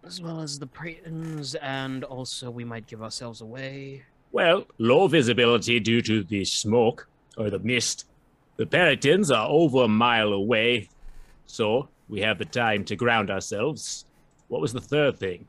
[0.05, 4.03] As well as the Perytons, and also we might give ourselves away.
[4.31, 7.07] Well, low visibility due to the smoke
[7.37, 8.05] or the mist.
[8.57, 10.89] The Perytons are over a mile away,
[11.47, 14.05] so we have the time to ground ourselves.
[14.47, 15.47] What was the third thing?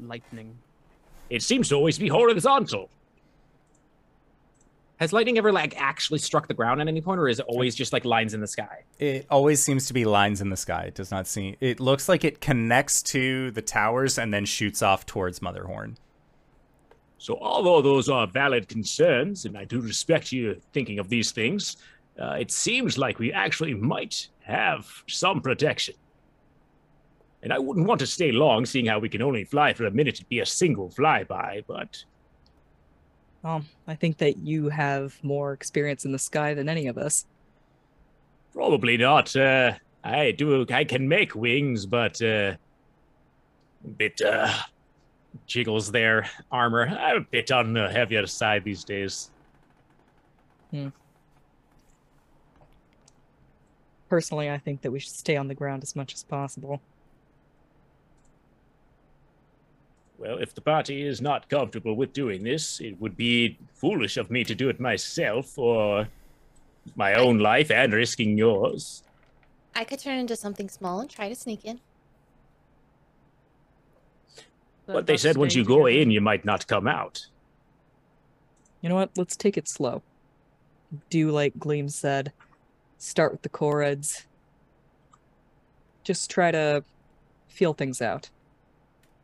[0.00, 0.56] Lightning.
[1.28, 2.88] It seems to always be horizontal.
[5.02, 7.74] Has lightning ever like actually struck the ground at any point, or is it always
[7.74, 8.84] just like lines in the sky?
[9.00, 10.84] It always seems to be lines in the sky.
[10.84, 11.56] It does not seem.
[11.58, 15.96] It looks like it connects to the towers and then shoots off towards Motherhorn.
[17.18, 21.78] So, although those are valid concerns, and I do respect you thinking of these things,
[22.22, 25.96] uh, it seems like we actually might have some protection.
[27.42, 29.90] And I wouldn't want to stay long, seeing how we can only fly for a
[29.90, 32.04] minute to be a single flyby, but
[33.42, 37.26] Well, I think that you have more experience in the sky than any of us.
[38.54, 39.34] probably not.
[39.34, 39.72] Uh,
[40.04, 40.64] I do.
[40.70, 42.54] I can make wings, but uh,
[43.84, 44.52] a bit uh,
[45.46, 46.86] jiggles their armor.
[46.86, 49.30] I'm a bit on the heavier side these days.
[50.70, 50.88] Hmm.
[54.08, 56.80] Personally, I think that we should stay on the ground as much as possible.
[60.22, 64.30] Well, if the party is not comfortable with doing this, it would be foolish of
[64.30, 66.06] me to do it myself for
[66.94, 69.02] my own life and risking yours.
[69.74, 71.80] I could turn into something small and try to sneak in.
[74.86, 77.26] But they said once you go in, you might not come out.
[78.80, 79.10] You know what?
[79.16, 80.02] Let's take it slow.
[81.10, 82.32] Do like Gleam said.
[82.98, 84.24] Start with the Korreds.
[86.04, 86.84] Just try to
[87.48, 88.30] feel things out.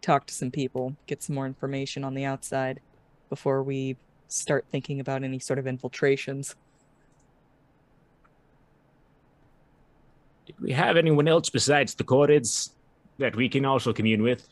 [0.01, 2.81] Talk to some people, get some more information on the outside
[3.29, 3.97] before we
[4.29, 6.55] start thinking about any sort of infiltrations.
[10.47, 12.70] Did we have anyone else besides the Korreds
[13.19, 14.49] that we can also commune with?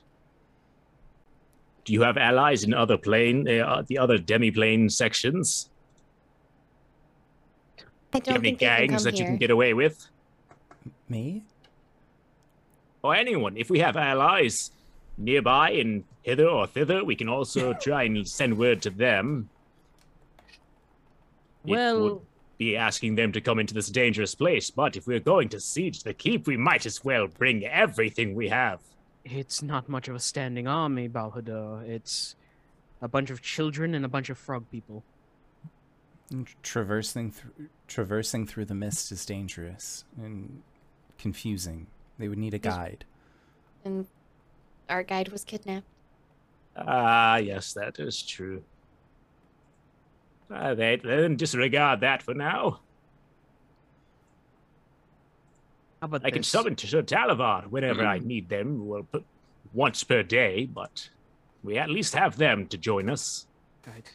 [1.85, 5.71] Do you have allies in other plane, uh, the other demi-plane sections?
[8.13, 9.23] I Do you have any think gangs that here.
[9.23, 10.09] you can get away with?
[11.09, 11.45] Me?
[13.03, 13.57] Or anyone?
[13.57, 14.73] If we have allies
[15.19, 19.49] nearby and hither or thither, we can also try and send word to them.
[21.65, 22.23] It would Well,
[22.59, 26.03] be asking them to come into this dangerous place, but if we're going to siege
[26.03, 28.81] the keep, we might as well bring everything we have.
[29.25, 31.83] it's not much of a standing army, Balhador.
[31.83, 32.37] It's
[33.03, 35.03] a bunch of children and a bunch of frog people.
[36.63, 40.63] Traversing through traversing through the mist is dangerous, and
[41.19, 41.87] confusing.
[42.19, 43.05] They would need a guide.
[43.85, 44.07] And
[44.89, 45.87] our guide was kidnapped.
[46.77, 48.63] Ah, yes, that is true.
[50.53, 52.81] Uh, they then disregard that for now.
[56.01, 59.25] How about I can summon to Sir Talavar whenever I need them, well, p-
[59.73, 61.09] once per day, but
[61.65, 63.47] we at least have them to join us.
[63.87, 64.13] Right.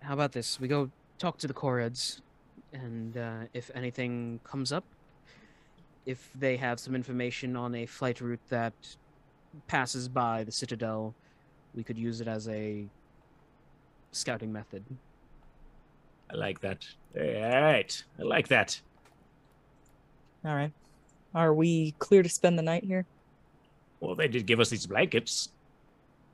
[0.00, 0.58] How about this?
[0.58, 2.22] We go talk to the Korreds,
[2.72, 4.84] and uh, if anything comes up,
[6.06, 8.72] if they have some information on a flight route that
[9.66, 11.14] passes by the Citadel,
[11.74, 12.86] we could use it as a
[14.12, 14.84] scouting method.
[16.30, 16.86] I like that.
[17.16, 17.22] All
[17.62, 18.80] right, I like that.
[20.44, 20.72] All right.
[21.34, 23.06] Are we clear to spend the night here?
[24.00, 25.50] Well, they did give us these blankets.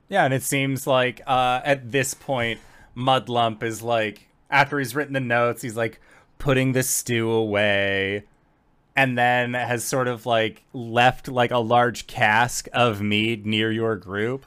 [0.07, 2.59] Yeah, and it seems like uh, at this point,
[2.95, 5.99] Mudlump is like, after he's written the notes, he's like
[6.37, 8.25] putting the stew away,
[8.95, 13.95] and then has sort of like left like a large cask of mead near your
[13.95, 14.45] group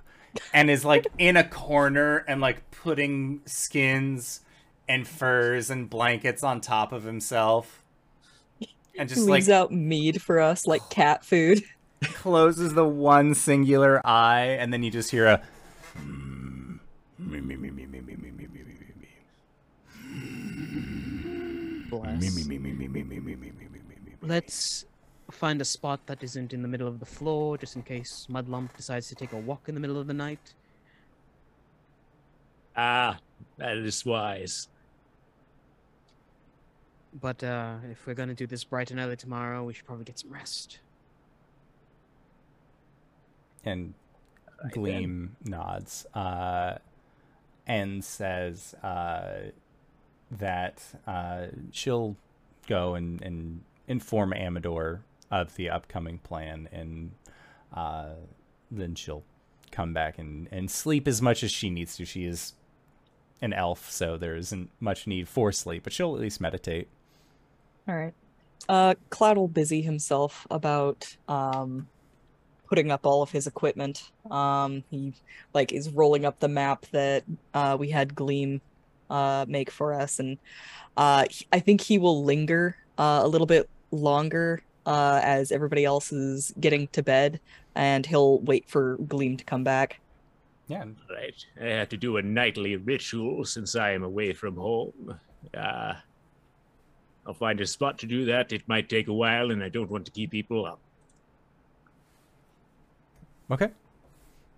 [0.55, 4.41] and is like in a corner and like putting skins
[4.89, 7.83] and furs and blankets on top of himself
[8.99, 11.63] and just leaves like, out mead for us like cat food
[12.15, 15.43] closes the one singular eye and then you just hear a
[17.19, 17.69] me, me, me,
[24.23, 24.85] let's
[25.31, 28.75] find a spot that isn't in the middle of the floor, just in case Mudlump
[28.77, 30.55] decides to take a walk in the middle of the night.
[32.77, 33.19] Ah,
[33.59, 34.69] that is wise.
[37.21, 40.05] But uh, if we're going to do this bright and early tomorrow, we should probably
[40.05, 40.79] get some rest.
[43.65, 43.95] And
[44.63, 45.51] right, Gleam then.
[45.51, 46.79] nods uh,
[47.67, 49.51] and says uh,
[50.31, 52.17] that uh, she'll
[52.69, 57.13] go and, and inform Amador of the upcoming plan, and
[57.75, 58.11] uh,
[58.71, 59.25] then she'll
[59.71, 62.05] come back and, and sleep as much as she needs to.
[62.05, 62.53] She is
[63.41, 66.89] an elf, so there isn't much need for sleep, but she'll at least meditate.
[67.89, 68.15] All right.
[68.69, 71.89] Uh, Clout will busy himself about um,
[72.69, 74.11] putting up all of his equipment.
[74.31, 75.15] Um, he
[75.55, 77.25] like is rolling up the map that
[77.55, 78.61] uh, we had Gleam
[79.09, 80.39] uh, make for us, and
[80.97, 86.13] uh, I think he will linger uh, a little bit longer uh, as everybody else
[86.13, 87.41] is getting to bed,
[87.75, 90.01] and he'll wait for Gleam to come back.
[90.67, 91.35] Yeah, Right.
[91.61, 95.19] I have to do a nightly ritual since I am away from home.
[95.55, 95.95] Uh,
[97.27, 98.53] I'll find a spot to do that.
[98.53, 100.79] It might take a while, and I don't want to keep people up.
[103.51, 103.71] Okay.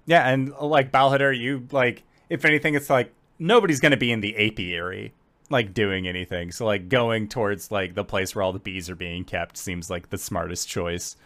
[0.07, 4.36] Yeah, and like Balhadar, you like if anything, it's like nobody's gonna be in the
[4.48, 5.12] apiary
[5.51, 6.52] like doing anything.
[6.52, 9.90] So like going towards like the place where all the bees are being kept seems
[9.90, 11.16] like the smartest choice.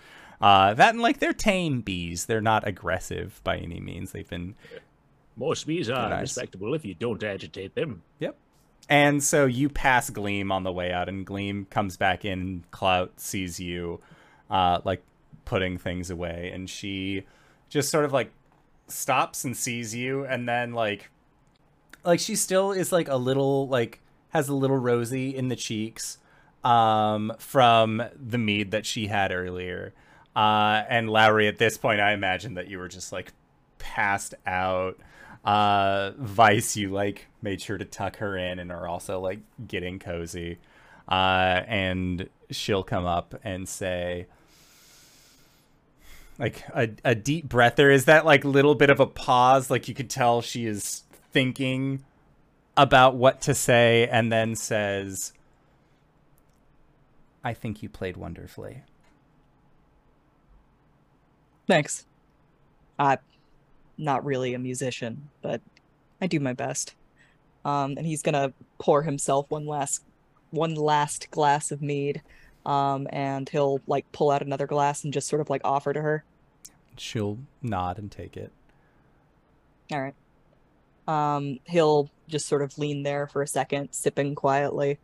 [0.41, 2.27] Uh, that and like they're tame bees.
[2.27, 4.13] They're not aggressive by any means.
[4.13, 4.57] They've been
[5.37, 6.23] Most bees are nice.
[6.23, 8.03] respectable if you don't agitate them.
[8.19, 8.37] Yep.
[8.89, 12.65] And so you pass Gleam on the way out, and Gleam comes back in.
[12.71, 14.01] Clout sees you,
[14.51, 15.03] uh, like
[15.47, 17.25] putting things away, and she
[17.71, 18.31] just sort of like
[18.89, 21.11] stops and sees you, and then like,
[22.05, 24.01] like she still is like a little like
[24.35, 26.19] has a little rosy in the cheeks,
[26.65, 29.95] um, from the mead that she had earlier.
[30.35, 33.33] Uh, and Lowry, at this point, I imagine that you were just like
[33.79, 34.99] passed out.
[35.45, 39.99] Uh vice you like made sure to tuck her in and are also like getting
[39.99, 40.57] cozy.
[41.07, 44.27] Uh and she'll come up and say
[46.39, 49.71] like a, a deep breath there is that like little bit of a pause?
[49.71, 52.03] Like you could tell she is thinking
[52.77, 55.33] about what to say and then says
[57.43, 58.83] i think you played wonderfully
[61.67, 62.07] Thanks.
[62.99, 63.19] I'm
[63.97, 65.61] not really a musician, but
[66.21, 66.95] I do my best.
[67.65, 70.05] Um, and he's gonna pour himself one last
[70.51, 72.23] one last glass of mead.
[72.67, 76.01] Um, and he'll like pull out another glass and just sort of like offer to
[76.01, 76.25] her.
[76.97, 78.53] she'll nod and take it
[79.93, 80.15] All right.
[81.07, 84.99] Um, he'll just sort of lean there for a second, sipping quietly.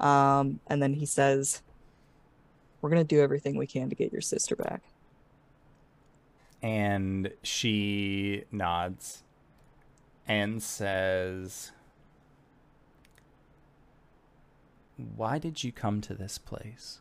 [0.00, 1.62] Um, and then he says,
[2.80, 4.82] We're gonna do everything we can to get your sister back.
[6.62, 9.22] and she nods
[10.26, 11.72] and says,
[15.14, 17.00] Why did you come to this place?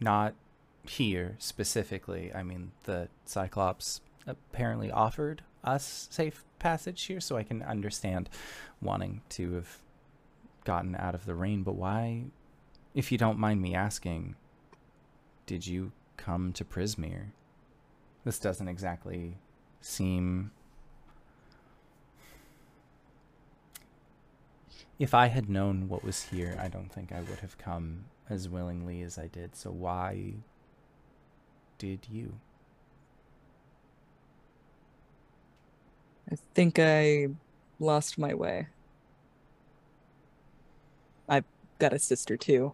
[0.00, 0.34] Not
[0.82, 2.32] here specifically.
[2.34, 8.28] I mean, the Cyclops apparently offered us safe passage here, so I can understand
[8.80, 9.78] wanting to have
[10.64, 12.24] gotten out of the rain, but why,
[12.94, 14.36] if you don't mind me asking,
[15.46, 17.30] did you come to Prismeer?
[18.24, 19.38] This doesn't exactly
[19.80, 20.52] seem.
[24.98, 28.48] If I had known what was here, I don't think I would have come as
[28.48, 29.56] willingly as I did.
[29.56, 30.34] So why
[31.78, 32.34] did you?
[36.32, 37.28] I think I
[37.80, 38.68] lost my way.
[41.28, 41.44] I've
[41.78, 42.72] got a sister too.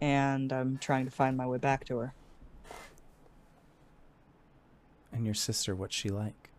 [0.00, 2.14] And I'm trying to find my way back to her.
[5.12, 6.50] And your sister, what's she like?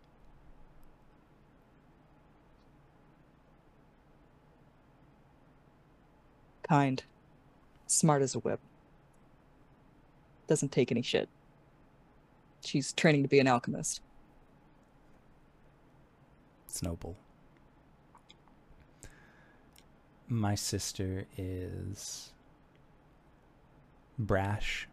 [6.68, 7.02] Kind.
[7.86, 8.60] Smart as a whip.
[10.46, 11.28] Doesn't take any shit.
[12.62, 14.00] She's training to be an alchemist.
[16.82, 17.16] Noble.
[20.28, 22.32] My sister is
[24.18, 24.88] brash.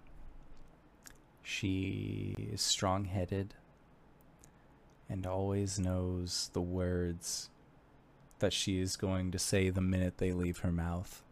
[1.43, 3.53] She is strong headed
[5.09, 7.49] and always knows the words
[8.39, 11.23] that she is going to say the minute they leave her mouth.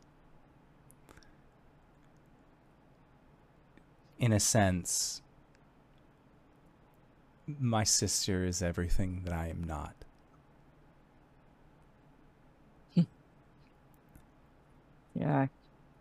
[4.17, 5.21] In a sense,
[7.47, 9.95] my sister is everything that I am not.
[15.17, 15.49] Yeah, I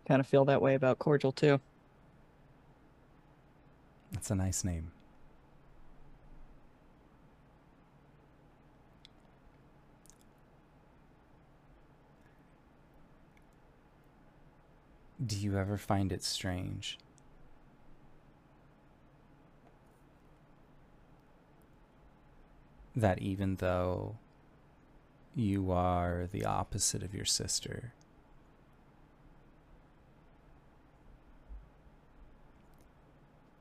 [0.05, 1.61] kind of feel that way about Cordial too.
[4.11, 4.91] That's a nice name.
[15.25, 16.97] Do you ever find it strange
[22.95, 24.17] that even though
[25.35, 27.93] you are the opposite of your sister,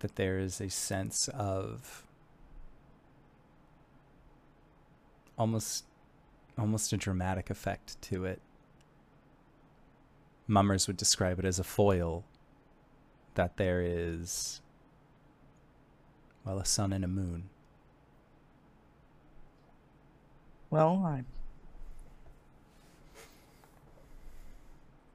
[0.00, 2.04] that there is a sense of
[5.38, 5.84] almost
[6.58, 8.40] almost a dramatic effect to it.
[10.46, 12.22] Mummers would describe it as a foil
[13.34, 14.60] that there is
[16.44, 17.48] well a sun and a moon.
[20.74, 21.22] Well, I.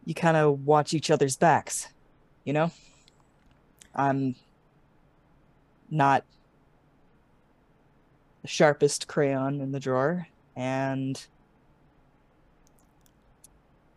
[0.05, 1.89] You kind of watch each other's backs,
[2.45, 2.71] you know?
[3.93, 4.35] I'm
[5.89, 6.23] not
[8.41, 11.21] the sharpest crayon in the drawer, and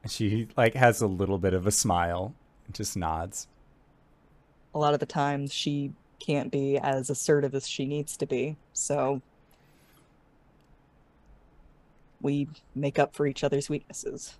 [0.08, 2.34] She like has a little bit of a smile
[2.66, 3.46] and just nods.
[4.74, 8.56] a lot of the times she can't be as assertive as she needs to be.
[8.72, 9.22] So
[12.22, 14.36] we make up for each other's weaknesses.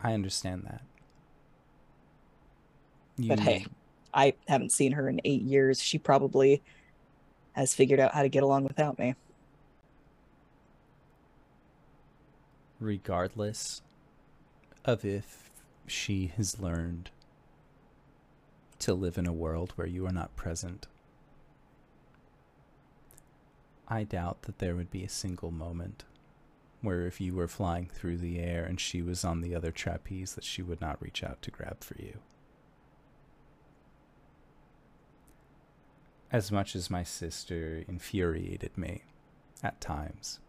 [0.00, 0.82] I understand that.
[3.16, 3.66] You, But hey,
[4.12, 5.80] I haven't seen her in eight years.
[5.80, 6.62] She probably
[7.52, 9.14] has figured out how to get along without me.
[12.84, 13.82] regardless
[14.84, 15.50] of if
[15.86, 17.10] she has learned
[18.78, 20.86] to live in a world where you are not present,
[23.88, 26.04] I doubt that there would be a single moment
[26.80, 30.34] where if you were flying through the air and she was on the other trapeze
[30.34, 32.18] that she would not reach out to grab for you.
[36.30, 39.04] As much as my sister infuriated me
[39.62, 40.40] at times,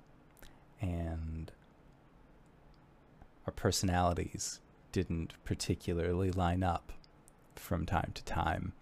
[0.81, 1.51] and
[3.45, 4.59] our personalities
[4.91, 6.91] didn't particularly line up
[7.55, 8.73] from time to time.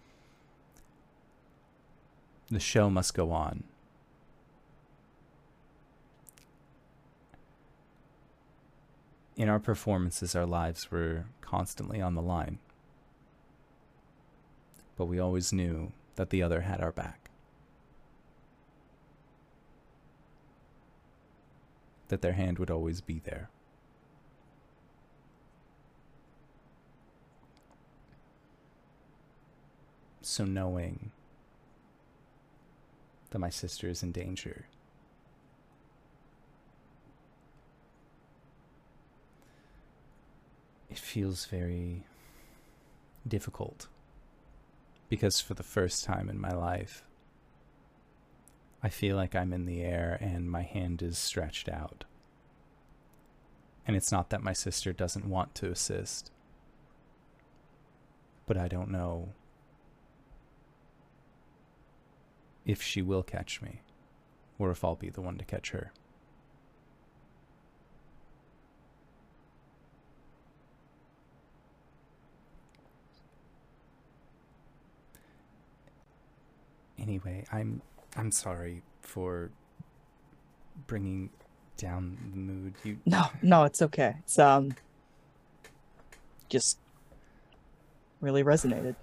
[2.50, 3.64] The show must go on.
[9.36, 12.60] In our performances, our lives were constantly on the line.
[14.96, 17.32] But we always knew that the other had our back.
[22.10, 23.50] That their hand would always be there.
[30.22, 31.12] So knowing
[33.32, 34.68] that my sister is in danger.
[40.94, 42.04] It feels very
[43.28, 43.88] difficult
[45.10, 47.04] because for the first time in my life,
[48.84, 52.04] I feel like I'm in the air and my hand is stretched out.
[53.88, 56.30] And it's not that my sister doesn't want to assist,
[58.46, 59.30] but I don't know
[62.68, 63.82] if she will catch me,
[64.60, 65.92] or if I'll be the one to catch her.
[77.04, 77.82] Anyway, I'm
[78.16, 79.50] I'm sorry for
[80.88, 81.32] bringing
[81.76, 82.76] down the mood.
[82.82, 84.16] You No, no, it's okay.
[84.20, 84.74] It's um
[86.48, 86.78] just
[88.22, 88.96] really resonated.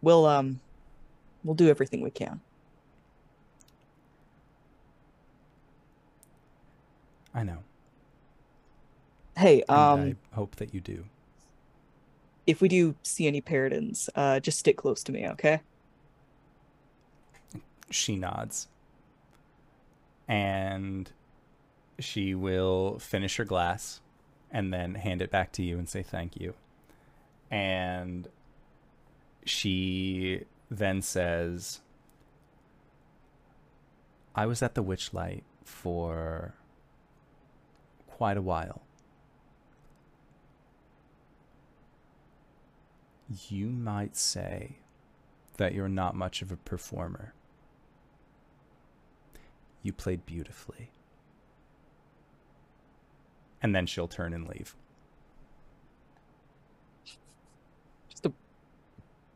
[0.00, 0.60] We'll um
[1.44, 2.40] we'll do everything we can.
[7.34, 7.58] I know.
[9.38, 11.04] Hey, and um I hope that you do.
[12.46, 15.60] if we do see any perytons, uh just stick close to me, okay?
[17.90, 18.68] She nods.
[20.26, 21.10] And
[21.98, 24.00] she will finish her glass
[24.50, 26.54] and then hand it back to you and say thank you.
[27.50, 28.28] And
[29.44, 31.80] she then says,
[34.34, 36.54] I was at the Witchlight for
[38.06, 38.82] quite a while.
[43.48, 44.76] You might say
[45.56, 47.34] that you're not much of a performer.
[49.82, 50.90] You played beautifully.
[53.62, 54.74] And then she'll turn and leave.
[58.08, 58.32] Just a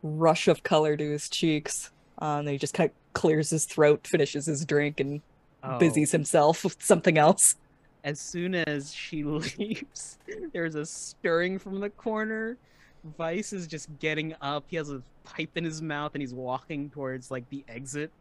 [0.03, 1.91] rush of color to his cheeks.
[2.21, 5.21] Uh, and then he just kind of clears his throat, finishes his drink, and
[5.65, 7.55] Oh, busies himself with something else.
[8.03, 10.19] As soon as she leaves,
[10.53, 12.57] there's a stirring from the corner.
[13.05, 14.65] Vice is just getting up.
[14.69, 18.13] He has a pipe in his mouth and he's walking towards like the exit.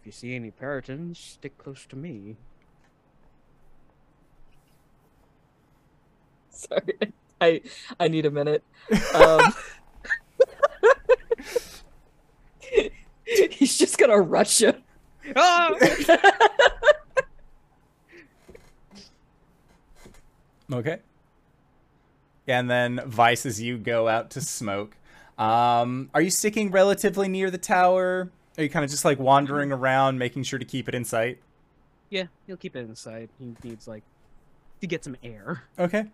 [0.00, 2.36] If you see any perytons, stick close to me.
[6.50, 7.62] Sorry, I
[7.98, 8.62] I need a minute.
[9.14, 9.40] Um,
[13.24, 14.74] he's just gonna rush you.
[15.36, 15.78] Oh!
[20.72, 20.98] Okay.
[22.46, 24.96] And then Vice, as you go out to smoke,
[25.38, 28.30] um, are you sticking relatively near the tower?
[28.56, 31.38] Are you kind of just like wandering around, making sure to keep it in sight?
[32.14, 33.28] yeah, he'll keep it in sight.
[33.38, 34.04] He needs like
[34.80, 35.64] to get some air.
[35.78, 36.04] Okay.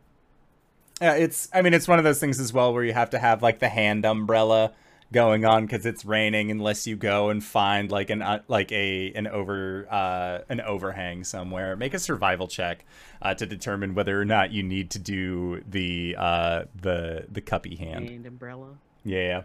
[1.00, 1.48] Yeah, it's.
[1.52, 3.58] I mean, it's one of those things as well where you have to have like
[3.58, 4.72] the hand umbrella
[5.12, 9.12] going on because it's raining unless you go and find like an uh, like a
[9.14, 11.76] an over uh, an overhang somewhere.
[11.76, 12.84] Make a survival check
[13.22, 17.78] uh, to determine whether or not you need to do the uh, the the cuppy
[17.78, 18.08] hand.
[18.08, 18.78] And umbrella.
[19.04, 19.42] Yeah.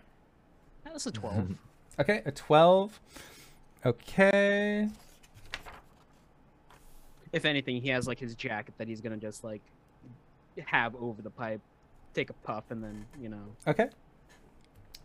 [0.83, 1.49] That's a twelve.
[1.97, 2.99] Okay, a twelve.
[3.85, 4.89] Okay.
[7.31, 9.61] if anything, he has like his jacket that he's gonna just like
[10.65, 11.61] have over the pipe,
[12.13, 13.45] take a puff, and then you know.
[13.65, 13.87] Okay.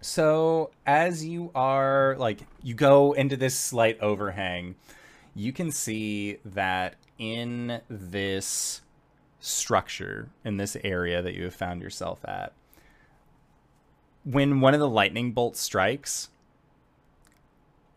[0.01, 4.77] So as you are like you go into this slight overhang,
[5.35, 8.81] you can see that in this
[9.41, 12.53] structure in this area that you have found yourself at
[14.23, 16.29] when one of the lightning bolts strikes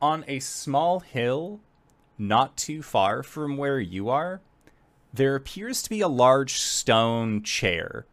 [0.02, 1.60] on a small hill
[2.18, 4.40] not too far from where you are
[5.14, 8.06] there appears to be a large stone chair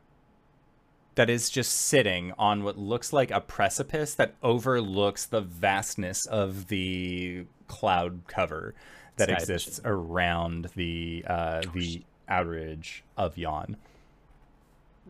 [1.21, 6.69] that is just sitting on what looks like a precipice that overlooks the vastness of
[6.69, 8.75] the cloud cover
[9.17, 9.91] that exists vision.
[9.91, 13.77] around the uh, the outer edge of Yon.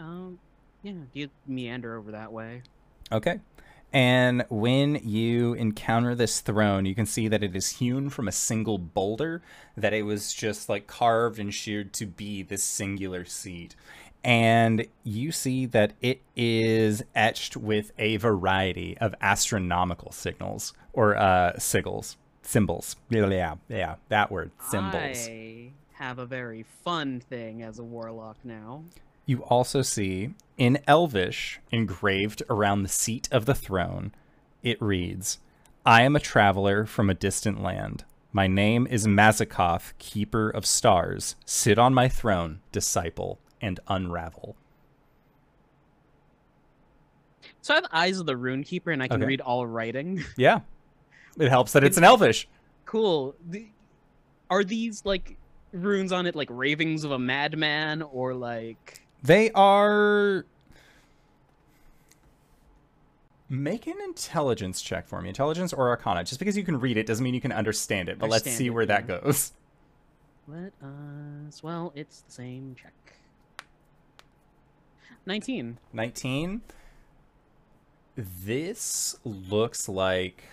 [0.01, 0.41] Um,
[0.82, 2.62] yeah, you meander over that way.
[3.12, 3.39] Okay.
[3.93, 8.32] And when you encounter this throne, you can see that it is hewn from a
[8.32, 9.43] single boulder,
[9.77, 13.77] that it was just like carved and sheared to be this singular seat.
[14.22, 21.55] And you see that it is etched with a variety of astronomical signals or uh,
[21.56, 22.97] sigils, symbols.
[23.09, 25.26] Yeah, yeah, yeah, that word, symbols.
[25.28, 28.84] I have a very fun thing as a warlock now.
[29.24, 34.12] You also see in Elvish, engraved around the seat of the throne,
[34.62, 35.38] it reads,
[35.86, 38.05] I am a traveler from a distant land.
[38.30, 41.36] My name is Mazikoth, Keeper of Stars.
[41.47, 44.57] Sit on my throne, disciple, and unravel.
[47.62, 49.27] So I have Eyes of the Runekeeper, and I can Okay.
[49.27, 50.24] read all writing.
[50.37, 50.61] Yeah.
[51.39, 52.49] It helps that it's an Elvish.
[52.85, 53.35] cool.
[53.49, 53.69] The,
[54.51, 55.37] are these like
[55.73, 59.01] runes on it like ravings of a madman, or like?
[59.23, 60.45] They are.
[63.49, 65.28] Make an intelligence check for me.
[65.28, 66.24] Intelligence or Arcana.
[66.24, 68.66] Just because you can read it doesn't mean you can understand it, but let's see
[68.66, 69.53] it, where that goes.
[70.49, 71.62] Let us.
[71.62, 72.93] Well, it's the same check.
[75.26, 75.78] Nineteen.
[75.92, 76.62] 19
[78.16, 80.44] this looks like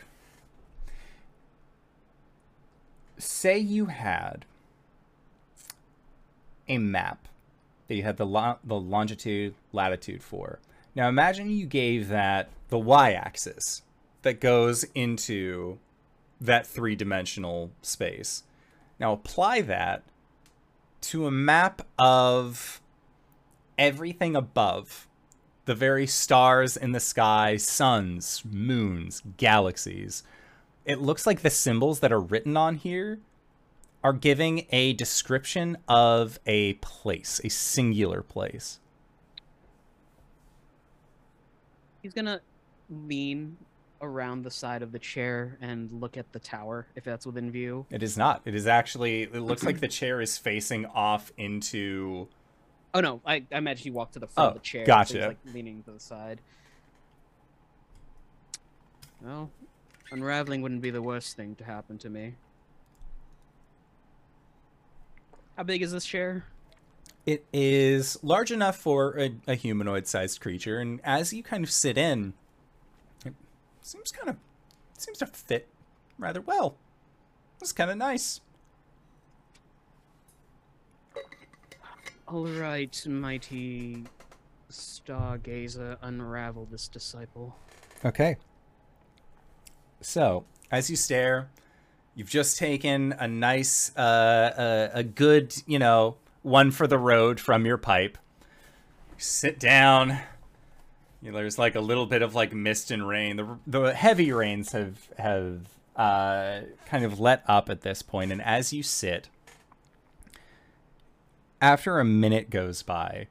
[3.17, 4.45] say you had
[6.67, 7.27] a map
[7.87, 10.59] that you had the lo- the longitude latitude for.
[10.95, 13.81] Now imagine you gave that the y-axis
[14.21, 15.79] that goes into
[16.39, 18.43] that three-dimensional space.
[18.99, 20.03] Now apply that
[21.01, 22.81] to a map of
[23.77, 25.07] everything above
[25.65, 30.23] the very stars in the sky, suns, moons, galaxies.
[30.85, 33.19] It looks like the symbols that are written on here
[34.03, 38.79] are giving a description of a place, a singular place.
[42.01, 42.39] He's gonna
[42.89, 43.57] lean
[44.01, 47.85] around the side of the chair and look at the tower if that's within view.
[47.89, 48.41] It is not.
[48.45, 49.23] It is actually.
[49.23, 52.29] It looks like the chair is facing off into.
[52.93, 54.85] Oh no, I, I imagine you walk to the front Oh, of the oh, chair.
[54.85, 55.13] so gotcha.
[55.17, 56.39] he's, like leaning to the side.
[59.21, 59.49] Well,
[60.11, 62.35] unraveling wouldn't be the worst thing to happen to me.
[65.55, 66.45] How big is this chair?
[67.25, 71.97] It is large enough for a, a humanoid-sized creature, and as you kind of sit
[71.97, 72.33] in,
[73.25, 73.33] it
[73.81, 74.37] seems kind of
[74.97, 75.67] seems to fit
[76.17, 76.77] rather well.
[77.59, 78.39] It's kind of nice.
[82.27, 84.03] All right, mighty
[84.69, 87.55] stargazer, unravel this disciple.
[88.03, 88.35] Okay.
[90.01, 91.49] So, as you stare,
[92.15, 97.39] you've just taken a nice, uh, a, a good, you know, one for the road
[97.39, 98.17] from your pipe.
[99.17, 100.19] Sit down.
[101.21, 103.37] You know, there's like a little bit of like mist and rain.
[103.37, 105.61] The the heavy rains have have
[105.95, 109.29] uh, kind of let up at this point, and as you sit,
[111.61, 113.27] after a minute goes by,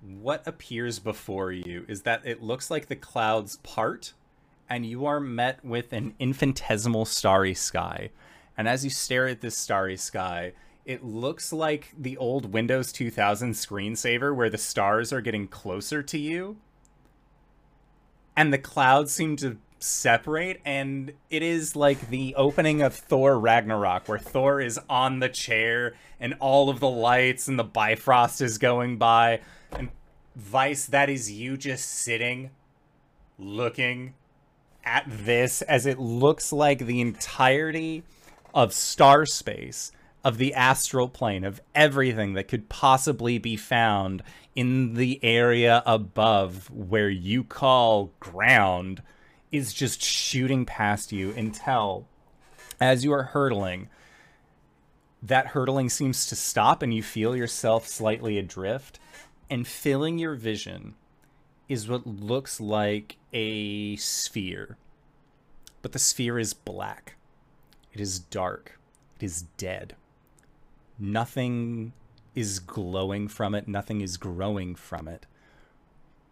[0.00, 4.12] what appears before you is that it looks like the clouds part
[4.68, 8.10] and you are met with an infinitesimal starry sky.
[8.56, 10.52] And as you stare at this starry sky,
[10.84, 16.18] it looks like the old Windows 2000 screensaver where the stars are getting closer to
[16.18, 16.58] you
[18.36, 24.08] and the clouds seem to separate and it is like the opening of Thor Ragnarok
[24.08, 28.58] where Thor is on the chair and all of the lights and the bifrost is
[28.58, 29.40] going by
[29.72, 29.90] and
[30.34, 32.50] Vice that is you just sitting
[33.38, 34.14] looking
[34.84, 38.02] at this as it looks like the entirety
[38.54, 39.92] of star space
[40.24, 44.22] of the astral plane of everything that could possibly be found
[44.54, 49.02] in the area above where you call ground
[49.56, 52.06] is just shooting past you until
[52.80, 53.88] as you are hurtling
[55.24, 59.00] that hurtling seems to stop and you feel yourself slightly adrift.
[59.48, 60.94] And filling your vision
[61.68, 64.76] is what looks like a sphere.
[65.80, 67.16] But the sphere is black.
[67.92, 68.78] It is dark.
[69.16, 69.96] It is dead.
[70.98, 71.94] Nothing
[72.34, 75.24] is glowing from it, nothing is growing from it.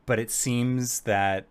[0.05, 1.47] But it seems that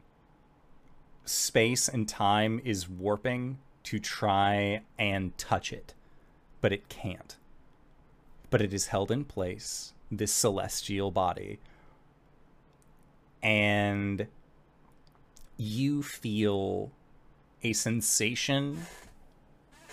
[1.25, 5.93] space and time is warping to try and touch it,
[6.61, 7.37] but it can't.
[8.49, 11.59] But it is held in place, this celestial body.
[13.41, 14.27] And
[15.57, 16.91] you feel
[17.63, 18.85] a sensation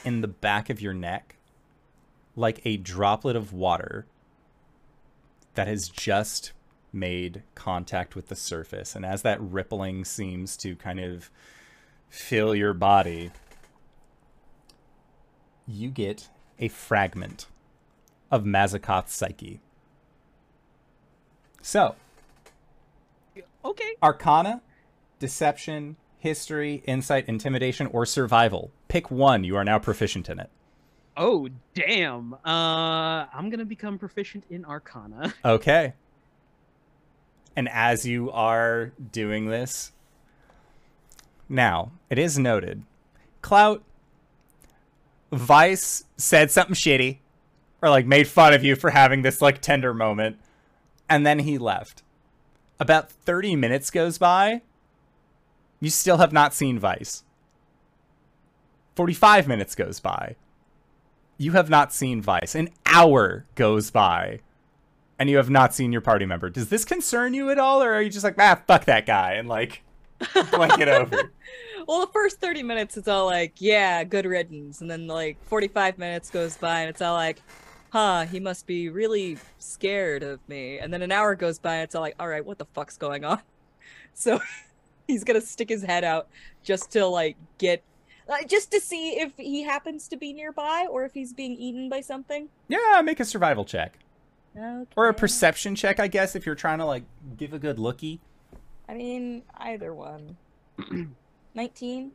[0.04, 1.36] in the back of your neck
[2.36, 4.06] like a droplet of water
[5.54, 6.52] that has just
[6.92, 8.94] made contact with the surface.
[8.96, 11.30] And as that rippling seems to kind of
[12.08, 13.30] fill your body,
[15.66, 16.28] you get
[16.58, 17.46] a fragment
[18.30, 19.60] of Mazakoth's psyche.
[21.62, 21.94] So,
[23.64, 23.96] Okay.
[24.02, 24.62] Arcana,
[25.18, 28.70] Deception, History, Insight, Intimidation, or Survival.
[28.88, 29.44] Pick one.
[29.44, 30.48] You are now proficient in it.
[31.16, 32.34] Oh damn.
[32.34, 35.34] Uh, I'm gonna become proficient in Arcana.
[35.44, 35.94] Okay.
[37.58, 39.90] And as you are doing this,
[41.48, 42.84] now, it is noted,
[43.42, 43.82] Clout,
[45.32, 47.18] Vice said something shitty,
[47.82, 50.38] or like made fun of you for having this like tender moment,
[51.08, 52.04] and then he left.
[52.78, 54.62] About 30 minutes goes by,
[55.80, 57.24] you still have not seen Vice.
[58.94, 60.36] 45 minutes goes by,
[61.38, 62.54] you have not seen Vice.
[62.54, 64.42] An hour goes by,
[65.18, 66.50] and you have not seen your party member.
[66.50, 69.34] Does this concern you at all, or are you just like, ah, fuck that guy,
[69.34, 69.82] and like
[70.52, 71.32] blink it over?
[71.88, 74.82] Well, the first 30 minutes, it's all like, yeah, good riddance.
[74.82, 77.40] And then, like, 45 minutes goes by, and it's all like,
[77.90, 80.78] huh, he must be really scared of me.
[80.78, 82.96] And then an hour goes by, and it's all like, all right, what the fuck's
[82.96, 83.40] going on?
[84.14, 84.40] So
[85.06, 86.26] he's gonna stick his head out
[86.64, 87.84] just to, like, get.
[88.28, 91.88] Uh, just to see if he happens to be nearby or if he's being eaten
[91.88, 92.48] by something.
[92.66, 93.96] Yeah, make a survival check.
[94.96, 97.04] Or a perception check, I guess, if you're trying to like
[97.36, 98.20] give a good looky.
[98.88, 100.36] I mean, either one.
[101.54, 102.12] 19?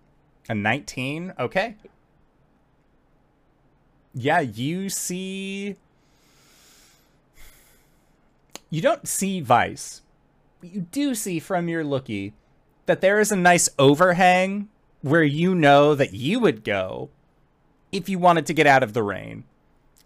[0.50, 1.34] A 19?
[1.40, 1.76] Okay.
[4.14, 5.76] Yeah, you see.
[8.70, 10.02] You don't see Vice.
[10.60, 12.34] But you do see from your looky
[12.86, 14.70] that there is a nice overhang
[15.02, 17.10] where you know that you would go
[17.92, 19.44] if you wanted to get out of the rain.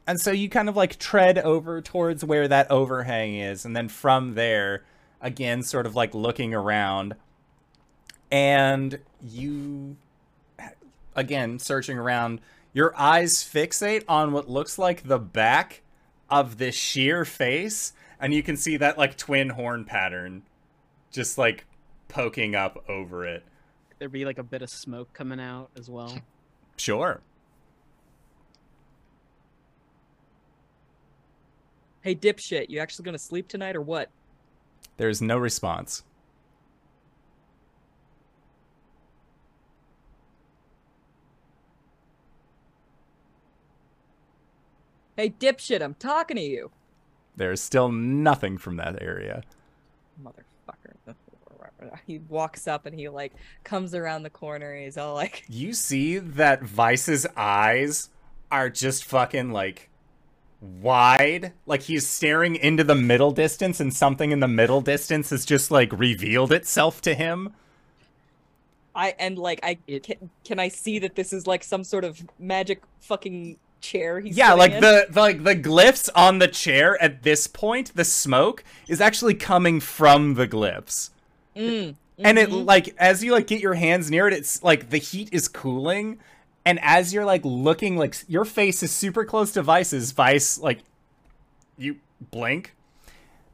[0.08, 3.66] And so you kind of like tread over towards where that overhang is.
[3.66, 4.86] And then from there,
[5.22, 7.16] again, sort of like looking around.
[8.32, 9.98] And you
[11.18, 12.40] again searching around
[12.72, 15.82] your eyes fixate on what looks like the back
[16.30, 20.44] of this sheer face and you can see that like twin horn pattern
[21.12, 21.66] just like
[22.08, 23.44] poking up over it
[23.98, 26.20] There'd be like a bit of smoke coming out as well.
[26.78, 27.22] sure
[32.08, 34.10] Hey, dipshit, you actually gonna sleep tonight or what?
[34.96, 36.04] there's no response
[45.18, 46.72] Hey, dipshit, I'm talking to you.
[47.36, 49.44] there's still nothing from that area
[50.24, 50.94] Motherfucker.
[52.08, 53.34] He walks up and he like
[53.66, 58.12] comes around the corner and he's all like, you see that vice's eyes
[58.50, 59.90] are just fucking like
[60.60, 65.46] wide like he's staring into the middle distance and something in the middle distance has
[65.46, 67.54] just like revealed itself to him
[68.96, 72.04] I and like I It- can, can I see that this is like some sort
[72.04, 74.82] of magic fucking chair he's yeah like in?
[74.82, 79.36] the, the like the glyphs on the chair at this point the smoke is actually
[79.36, 81.12] coming from the glyphs
[81.56, 82.66] Mm, and it mhm.
[82.66, 86.20] like as you like get your hands near it it's like the heat is cooling
[86.68, 90.80] and as you're like looking like your face is super close to vice's vice like
[91.78, 91.96] you
[92.30, 92.76] blink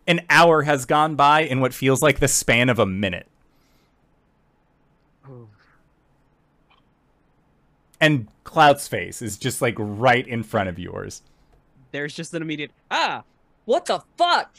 [0.08, 3.28] an hour has gone by in what feels like the span of a minute
[8.02, 11.22] and Clout's face is just like right in front of yours
[11.92, 13.24] There's just an immediate ah.
[13.66, 14.56] what the fuck?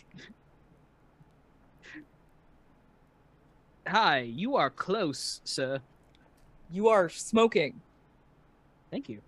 [3.86, 5.80] Hi, you are close, sir.
[6.72, 7.82] You are smoking.
[8.94, 9.22] Thank you.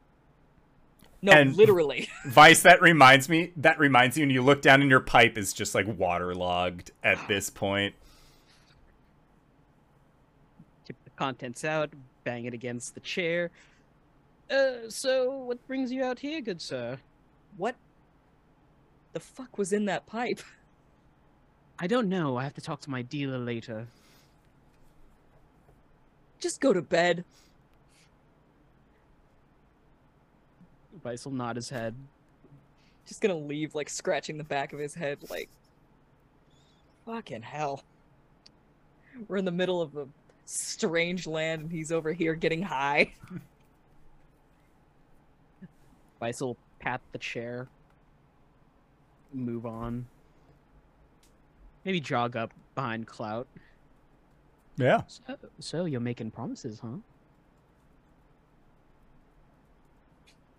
[1.23, 2.09] No, And- literally.
[2.27, 5.53] vice that reminds me that reminds you and you look down and your pipe is
[5.53, 7.97] just like waterlogged at this point
[10.85, 11.91] Tip the contents out,
[12.23, 13.51] bang it against the chair.
[14.49, 16.97] Uh, so what brings you out here, good sir?
[17.57, 17.75] what
[19.15, 20.39] the fuck was in that pipe?
[21.81, 22.37] I don't know.
[22.37, 23.89] I have to talk to my dealer later.
[26.39, 27.25] Just go to bed.
[31.07, 31.95] Vice will nod his head.
[33.07, 35.49] Just gonna leave, like scratching the back of his head, like
[37.07, 37.85] fucking hell.
[39.29, 40.09] We're in the middle of a
[40.47, 43.13] strange land, and he's over here getting high.
[46.19, 47.69] Vice will pat the chair.
[49.33, 50.07] Move on.
[51.85, 53.47] Maybe jog up behind Clout.
[54.77, 56.97] yeah So, so you're making promises, huh?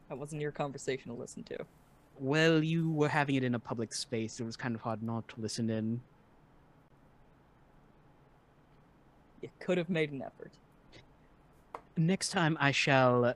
[0.09, 1.57] That wasn't your conversation to listen to.
[2.19, 4.39] Well, you were having it in a public space.
[4.39, 6.01] It was kind of hard not to listen in.
[9.41, 10.51] You could have made an effort.
[11.95, 13.35] Next time I shall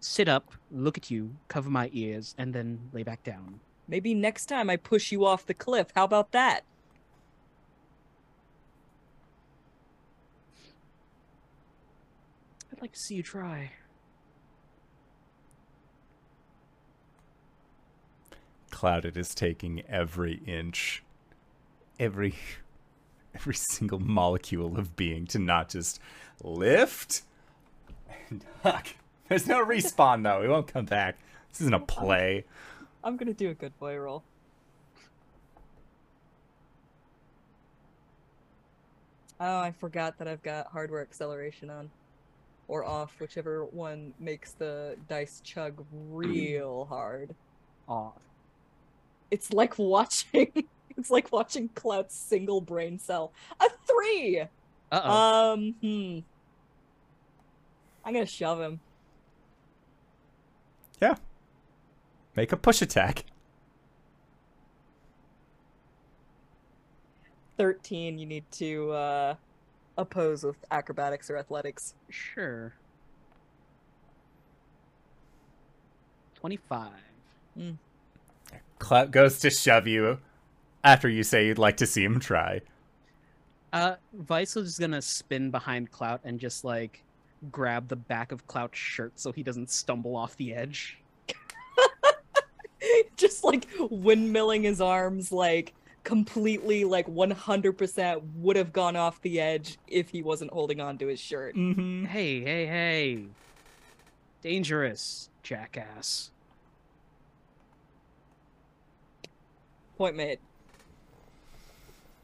[0.00, 3.60] sit up, look at you, cover my ears, and then lay back down.
[3.86, 5.88] Maybe next time I push you off the cliff.
[5.94, 6.62] How about that?
[12.72, 13.70] I'd like to see you try.
[18.74, 21.04] Clouded is taking every inch,
[22.00, 22.34] every
[23.34, 26.00] every single molecule of being to not just
[26.42, 27.22] lift
[28.28, 28.88] and hug.
[29.28, 30.40] There's no respawn though.
[30.40, 31.16] We won't come back.
[31.50, 32.46] This isn't a play.
[33.04, 34.24] I'm gonna do a good boy roll.
[39.38, 41.90] Oh, I forgot that I've got hardware acceleration on.
[42.66, 47.36] Or off, whichever one makes the dice chug real hard.
[47.88, 48.10] Aw.
[49.30, 50.52] It's like watching
[50.96, 53.32] it's like watching Clout's single brain cell.
[53.60, 54.40] A three!
[54.92, 55.52] Uh oh.
[55.52, 56.18] Um, hmm.
[58.04, 58.80] I'm gonna shove him.
[61.00, 61.14] Yeah.
[62.36, 63.24] Make a push attack.
[67.56, 69.34] 13, you need to uh
[69.96, 71.94] oppose with acrobatics or athletics.
[72.10, 72.74] sure.
[76.34, 76.90] 25.
[78.78, 80.18] Clout goes to shove you
[80.82, 82.60] after you say you'd like to see him try.
[83.72, 87.02] Uh, Vice is gonna spin behind Clout and just like
[87.50, 90.98] grab the back of Clout's shirt so he doesn't stumble off the edge.
[93.16, 95.74] just like windmilling his arms like
[96.04, 101.08] completely like 100% would have gone off the edge if he wasn't holding on to
[101.08, 101.56] his shirt.
[101.56, 102.04] Mm-hmm.
[102.04, 103.24] Hey, hey, hey!
[104.42, 106.30] Dangerous, jackass.
[109.96, 110.38] Point made.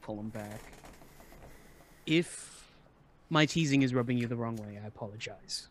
[0.03, 0.61] Pull him back.
[2.07, 2.69] If
[3.29, 5.69] my teasing is rubbing you the wrong way, I apologize.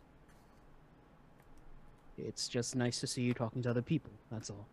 [2.18, 4.12] It's just nice to see you talking to other people.
[4.32, 4.68] That's all.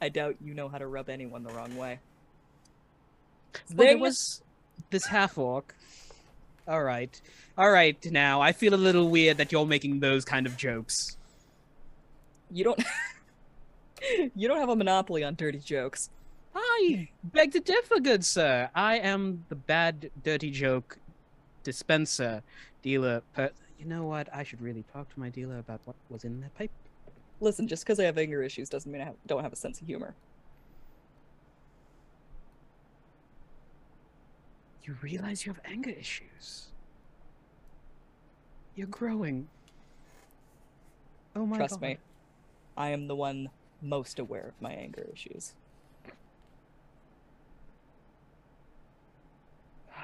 [0.00, 2.00] I doubt you know how to rub anyone the wrong way.
[3.74, 4.42] Well, there was
[4.90, 5.74] this half orc.
[6.66, 7.20] All right,
[7.58, 7.98] all right.
[8.10, 11.16] Now I feel a little weird that you're making those kind of jokes.
[12.50, 12.82] You don't.
[14.34, 16.10] you don't have a monopoly on dirty jokes.
[16.54, 18.70] I beg to differ, good sir.
[18.74, 20.98] I am the bad, dirty joke
[21.62, 22.42] dispenser,
[22.82, 23.22] dealer.
[23.34, 24.28] Per- you know what?
[24.34, 26.70] I should really talk to my dealer about what was in that pipe.
[27.40, 29.80] Listen, just because I have anger issues doesn't mean I have, don't have a sense
[29.80, 30.14] of humor.
[34.84, 36.68] You realize you have anger issues.
[38.74, 39.48] You're growing.
[41.36, 41.82] Oh my god Trust god.
[41.82, 41.98] me,
[42.76, 43.50] I am the one
[43.82, 45.54] most aware of my anger issues.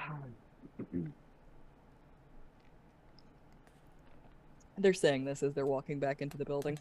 [4.77, 6.77] They're saying this as they're walking back into the building.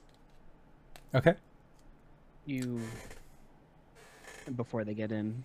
[1.15, 1.35] Okay.
[2.45, 2.83] You.
[4.55, 5.45] Before they get in.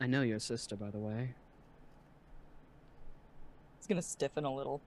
[0.00, 1.30] I know your sister, by the way.
[3.78, 4.80] It's gonna stiffen a little.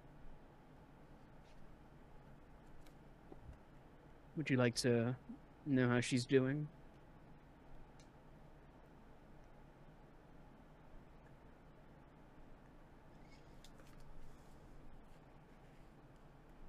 [4.38, 5.16] Would you like to
[5.66, 6.68] know how she's doing?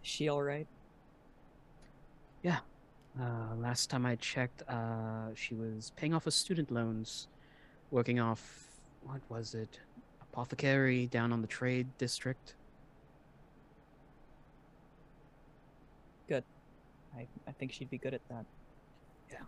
[0.05, 0.69] Is she all right?
[2.43, 2.59] Yeah.
[3.21, 7.27] Uh, last time I checked, uh, she was paying off her student loans,
[7.91, 8.69] working off
[9.03, 9.81] what was it,
[10.23, 12.55] apothecary down on the trade district.
[17.17, 18.45] I, I think she'd be good at that.
[19.31, 19.39] Yeah.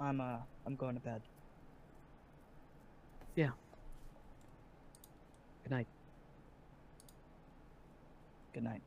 [0.00, 1.22] I'm uh I'm going to bed.
[3.34, 3.50] Yeah.
[5.64, 5.86] Good night.
[8.52, 8.82] Good night.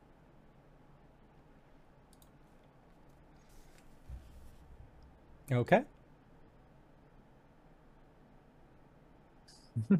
[5.52, 5.82] Okay.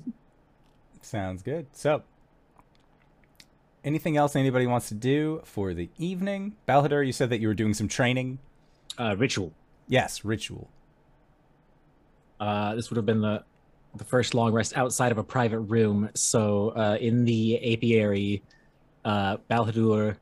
[1.02, 1.66] Sounds good.
[1.72, 2.02] So,
[3.84, 6.56] anything else anybody wants to do for the evening?
[6.68, 8.38] Balhadar, you said that you were doing some training.
[8.98, 9.52] Uh, ritual.
[9.88, 10.68] Yes, ritual.
[12.38, 13.44] Uh, this would have been the
[13.96, 16.10] the first long rest outside of a private room.
[16.14, 18.42] So uh, in the apiary,
[19.04, 20.16] uh, Balhadur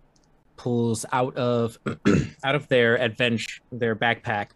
[0.57, 1.79] pulls out of
[2.45, 4.49] out of their adventure their backpack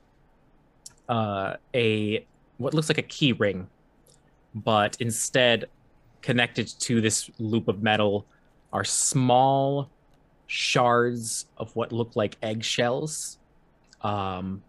[1.09, 2.25] uh, a
[2.59, 3.69] what looks like a key ring,
[4.55, 5.67] but instead
[6.23, 8.27] connected to this loop of metal
[8.73, 9.91] are small
[10.47, 13.39] shards of what look like eggshells.
[14.01, 14.63] Um,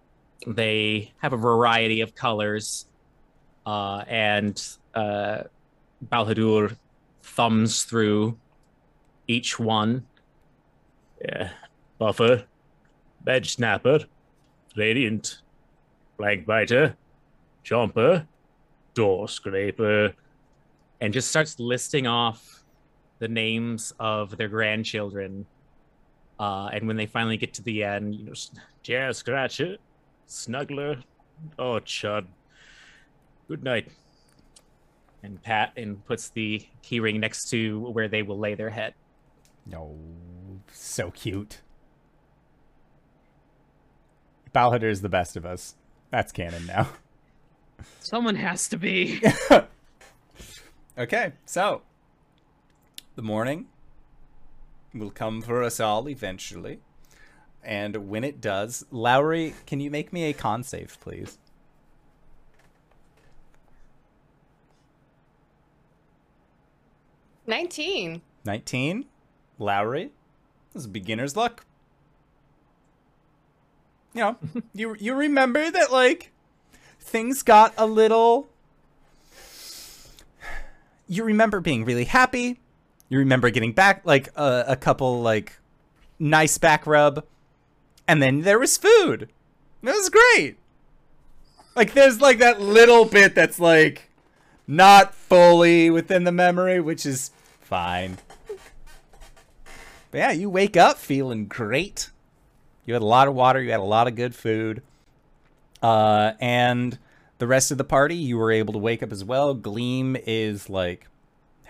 [0.46, 2.88] they have a variety of colors,
[3.66, 4.62] uh, and
[4.94, 5.44] uh,
[6.10, 6.76] Balhadur
[7.22, 8.38] thumbs through
[9.28, 10.06] each one.
[11.24, 11.52] Yeah,
[11.98, 12.46] buffer,
[13.24, 14.00] bed snapper,
[14.76, 15.42] radiant,
[16.18, 16.98] blank biter,
[17.64, 18.28] chomper,
[18.94, 20.14] door scraper,
[21.00, 22.63] and just starts listing off
[23.24, 25.46] the names of their grandchildren.
[26.38, 28.34] Uh, and when they finally get to the end, you know,
[28.82, 29.78] Jar Scratcher,
[30.28, 31.02] Snuggler,
[31.58, 32.26] oh Chud,
[33.48, 33.88] good night.
[35.24, 38.94] And pat and puts the keyring next to where they will lay their head.
[39.66, 39.98] No,
[40.74, 41.62] so cute.
[44.54, 45.76] Balhadar is the best of us.
[46.12, 46.90] That's canon now.
[48.02, 49.22] Someone has to be.
[50.96, 51.82] Okay, so
[53.16, 53.68] the morning
[54.94, 56.80] will come for us all eventually.
[57.64, 61.38] And when it does, Lowry, can you make me a con save, please?
[67.46, 68.22] Nineteen.
[68.46, 69.06] 19.
[69.60, 70.12] Lowry.
[70.74, 71.66] This is beginner's luck.
[74.14, 74.38] You know,
[74.74, 76.32] you you remember that like
[77.00, 78.50] things got a little
[81.08, 82.60] you remember being really happy
[83.10, 85.60] You remember getting back like a, a couple like
[86.20, 87.26] nice back rub,
[88.08, 89.30] and then there was food.
[89.84, 90.58] It was great.
[91.76, 94.10] Like there's like that little bit that's like
[94.68, 97.32] not fully within the memory, which is
[97.62, 98.18] fine.
[100.12, 102.12] But yeah, you wake up feeling great.
[102.86, 104.84] You had a lot of water, you had a lot of good food.
[105.82, 106.98] Uh, and
[107.40, 109.54] the rest of the party, you were able to wake up as well.
[109.54, 111.08] Gleam is like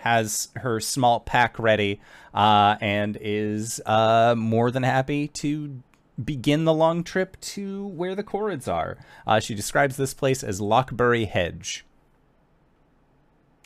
[0.04, 1.98] has her small pack ready
[2.34, 5.82] uh, and is uh, more than happy to
[6.22, 8.98] begin the long trip to where the Korreds are.
[9.26, 11.86] Uh, she describes this place as Lockbury Hedge.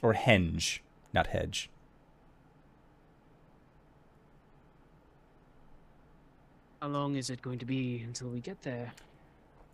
[0.00, 0.78] Or Henge,
[1.12, 1.70] not Hedge.
[6.80, 8.92] How long is it going to be until we get there?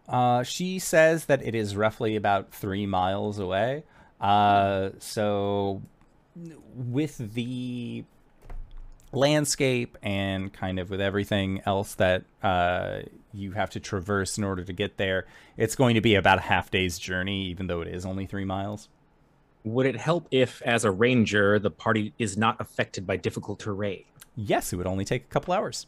[0.09, 3.85] Uh, she says that it is roughly about three miles away.
[4.19, 5.82] Uh, so,
[6.74, 8.05] with the
[9.12, 13.01] landscape and kind of with everything else that uh,
[13.32, 16.43] you have to traverse in order to get there, it's going to be about a
[16.43, 18.89] half day's journey, even though it is only three miles.
[19.65, 24.05] Would it help if, as a ranger, the party is not affected by difficult terrain?
[24.36, 25.86] Yes, it would only take a couple hours.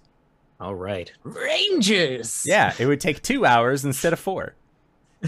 [0.58, 1.12] All right.
[1.24, 2.44] Rangers!
[2.46, 4.54] Yeah, it would take two hours instead of four.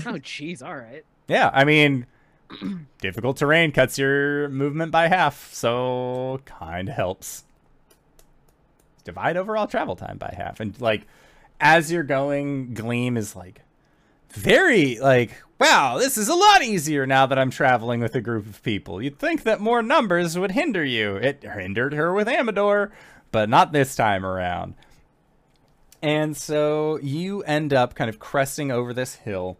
[0.06, 0.62] Oh, jeez.
[0.62, 1.02] All right.
[1.28, 2.06] Yeah, I mean,
[3.00, 7.44] difficult terrain cuts your movement by half, so kind of helps.
[9.04, 11.06] Divide overall travel time by half, and like
[11.60, 13.62] as you're going, Gleam is like
[14.30, 18.46] very like, wow, this is a lot easier now that I'm traveling with a group
[18.46, 19.02] of people.
[19.02, 21.16] You'd think that more numbers would hinder you.
[21.16, 22.92] It hindered her with Amador,
[23.32, 24.74] but not this time around.
[26.02, 29.58] And so you end up kind of cresting over this hill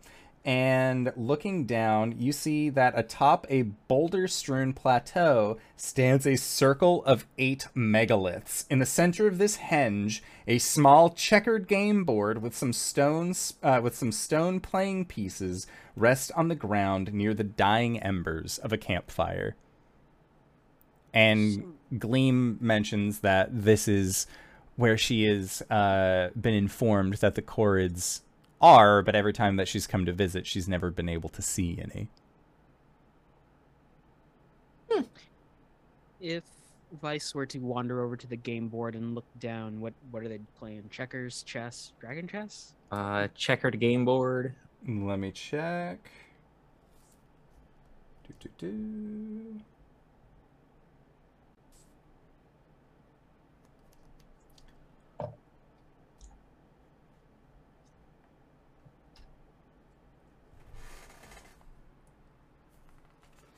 [0.48, 7.26] and looking down, you see that atop a boulder strewn plateau stands a circle of
[7.36, 8.64] eight megaliths.
[8.70, 13.80] In the center of this henge, a small checkered game board with some stones uh,
[13.82, 18.78] with some stone playing pieces rest on the ground near the dying embers of a
[18.78, 19.54] campfire.
[21.12, 24.26] And Gleam mentions that this is
[24.76, 28.22] where she has uh, been informed that the Korreds
[28.60, 31.78] are, but every time that she's come to visit, she's never been able to see
[31.80, 32.08] any.
[36.20, 36.44] If
[37.00, 40.28] Vice were to wander over to the game board and look down, what what are
[40.28, 40.88] they playing?
[40.90, 42.74] Checkers, chess, dragon chess?
[42.90, 44.54] Uh, checkered game board.
[44.86, 46.10] Let me check.
[48.26, 49.60] Do, do, do.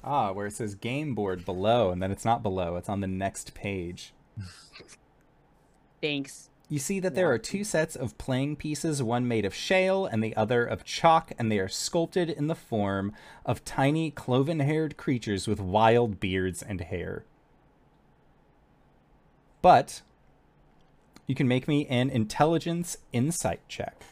[0.03, 3.07] Ah, where it says game board below, and then it's not below, it's on the
[3.07, 4.13] next page.
[6.01, 6.49] Thanks.
[6.71, 10.23] You see that there are two sets of playing pieces, one made of shale and
[10.23, 13.13] the other of chalk, and they are sculpted in the form
[13.45, 17.25] of tiny cloven haired creatures with wild beards and hair.
[19.63, 20.03] But
[21.27, 24.05] you can make me an intelligence insight check.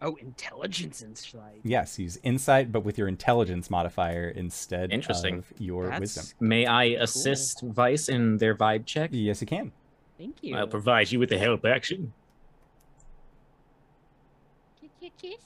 [0.00, 1.60] Oh, intelligence insight.
[1.64, 5.38] Yes, use insight, but with your intelligence modifier instead Interesting.
[5.38, 6.24] of your That's wisdom.
[6.40, 9.10] May I assist Vice in their vibe check?
[9.12, 9.72] Yes, you can.
[10.16, 10.56] Thank you.
[10.56, 12.12] I'll provide you with the help action.
[14.80, 15.40] Kiss, kiss, kiss.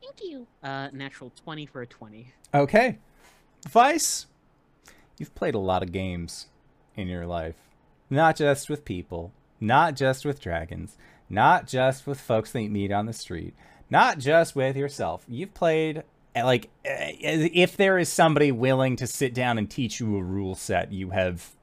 [0.00, 0.46] Thank you.
[0.62, 2.32] Uh, natural twenty for a twenty.
[2.52, 2.98] Okay.
[3.68, 4.26] Vice,
[5.18, 6.46] you've played a lot of games
[6.96, 7.56] in your life.
[8.10, 10.96] Not just with people, not just with dragons,
[11.28, 13.54] not just with folks that you meet on the street,
[13.90, 15.24] not just with yourself.
[15.28, 20.00] You've played uh, like uh, if there is somebody willing to sit down and teach
[20.00, 21.54] you a rule set, you have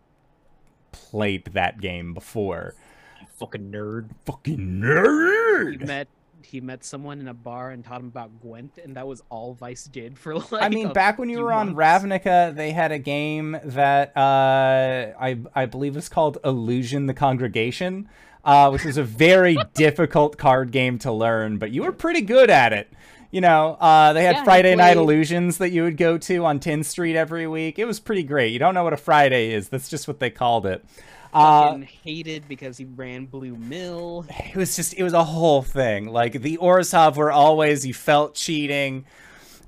[0.91, 2.75] played that game before.
[3.21, 4.09] You fucking nerd.
[4.25, 5.71] Fucking nerd.
[5.73, 5.87] He nerd.
[5.87, 6.07] met
[6.45, 9.53] he met someone in a bar and taught him about Gwent, and that was all
[9.53, 10.63] Vice did for like.
[10.63, 11.75] I mean, a back when you few were on.
[11.75, 18.09] Ravnica, they had a game that uh, I I believe was called Illusion: The Congregation,
[18.43, 22.49] uh, which was a very difficult card game to learn, but you were pretty good
[22.49, 22.91] at it.
[23.31, 26.59] You know, uh, they had Yeah, Friday Night Illusions that you would go to on
[26.59, 27.79] 10th Street every week.
[27.79, 28.53] It was pretty great.
[28.53, 29.69] You don't know what a Friday is.
[29.69, 30.85] That's just what they called it.
[31.33, 34.23] Uh, hated because he ran Blue Mill.
[34.29, 38.35] it was just it was a whole thing like the orzhov were always you felt
[38.35, 39.03] cheating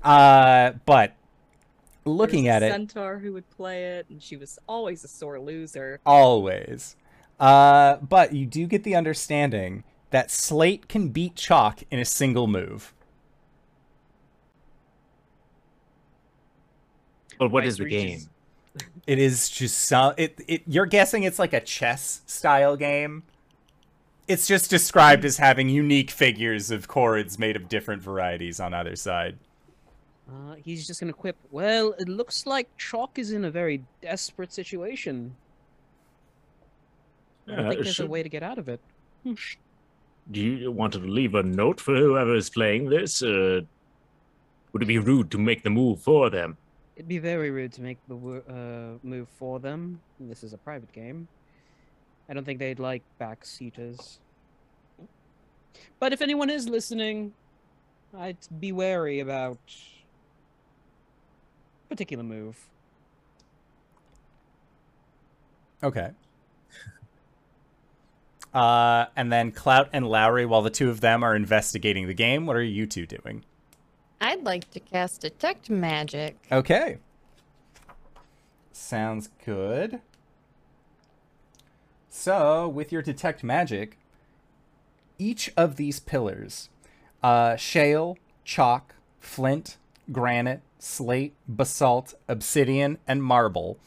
[0.04, 1.16] uh but
[2.04, 5.98] looking at it Centaur who would play it, and she was always a sore loser.
[6.06, 6.94] always
[7.40, 12.46] uh but you do get the understanding that slate can beat chalk in a single
[12.46, 12.92] move
[17.38, 18.30] But what Vice is the reaches- game?
[19.06, 20.14] It is just some.
[20.16, 20.62] It, it.
[20.66, 23.22] You're guessing it's like a chess style game.
[24.26, 28.96] It's just described as having unique figures of korreds made of different varieties on either
[28.96, 29.38] side.
[30.28, 31.36] Uh, he's just gonna quip.
[31.52, 35.36] Well, it looks like Chalk is in a very desperate situation.
[37.46, 38.80] I don't Yeah, think there's a way to get out of it.
[39.24, 43.22] Do you want to leave a note for whoever is playing this?
[43.22, 43.60] Uh,
[44.72, 46.56] would it be rude to make the move for them?
[46.96, 50.00] It'd be very rude to make the uh, move for them.
[50.18, 51.28] This is a private game.
[52.28, 54.18] I don't think they'd like backseaters.
[56.00, 57.32] But if anyone is listening,
[58.16, 59.58] I'd be wary about
[61.84, 62.58] a particular move.
[65.82, 66.10] Okay.
[68.54, 72.46] Uh, and then Clout and Lowry, while the two of them are investigating the game,
[72.46, 73.44] what are you two doing?
[74.20, 76.36] I'd like to cast Detect Magic.
[76.50, 76.98] Okay.
[78.72, 80.00] Sounds good.
[82.08, 83.98] So, with your detect magic,
[85.18, 86.70] each of these pillars
[87.22, 89.76] uh, shale, chalk, flint,
[90.10, 93.78] granite, slate, basalt, obsidian, and marble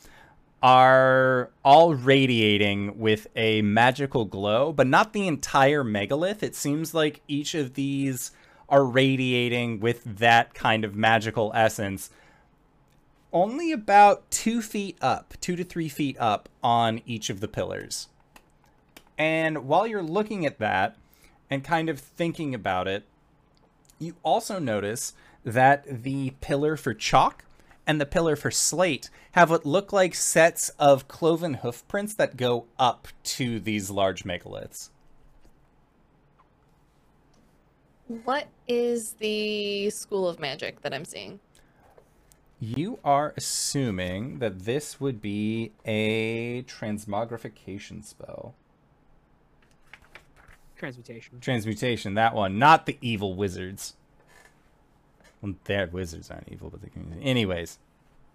[0.61, 6.43] are all radiating with a magical glow, but not the entire megalith.
[6.43, 8.31] It seems like each of these
[8.67, 12.09] are radiating with that kind of magical essence
[13.31, 18.07] only about two feet up, two to three feet up on each of the pillars.
[19.17, 20.97] And while you're looking at that
[21.49, 23.03] and kind of thinking about it,
[23.99, 25.13] you also notice
[25.43, 27.43] that the pillar for chalk
[27.89, 32.37] and the pillar for slate have what look like sets of cloven hoof prints that
[32.37, 34.91] go up to these large megaliths.
[38.25, 41.39] What is the school of magic that I'm seeing?
[42.59, 48.53] You are assuming that this would be a transmogrification spell.
[50.75, 51.39] Transmutation.
[51.39, 53.95] Transmutation, that one, not the evil wizards.
[55.41, 57.17] Well, their wizards aren't evil, but they can.
[57.21, 57.79] Anyways,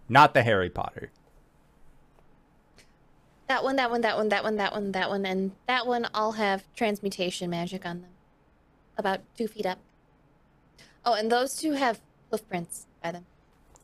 [0.08, 1.10] not the Harry Potter.
[3.46, 6.08] That one, that one, that one, that one, that one, that one, and that one
[6.14, 8.10] all have transmutation magic on them.
[8.96, 9.78] About two feet up.
[11.04, 12.00] Oh, and those two have
[12.30, 13.26] hoof prints by them.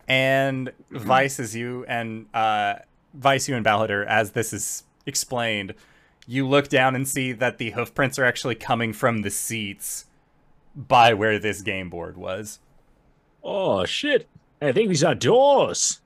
[0.08, 2.76] And Vice, is you and uh,
[3.12, 5.74] Vice, you and Balhader, as this is explained,
[6.26, 10.07] you look down and see that the hoof prints are actually coming from the seats
[10.74, 12.60] by where this game board was.
[13.42, 14.28] Oh shit!
[14.60, 16.00] I think these are doors.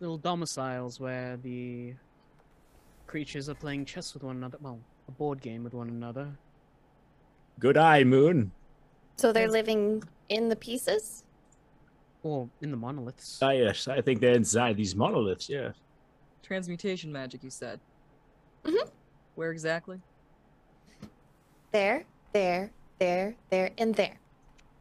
[0.00, 1.94] Little domiciles where the
[3.06, 4.58] creatures are playing chess with one another.
[4.60, 6.28] Well, a board game with one another.
[7.60, 8.50] Good eye, Moon.
[9.14, 11.22] So they're living in the pieces?
[12.24, 13.38] Or in the monoliths.
[13.40, 15.48] Ah, yes, I think they're inside these monoliths.
[15.48, 15.70] Yeah.
[16.42, 17.78] Transmutation magic, you said.
[18.64, 18.90] Mhm.
[19.36, 20.00] Where exactly?
[21.70, 24.18] There, there, there, there, and there.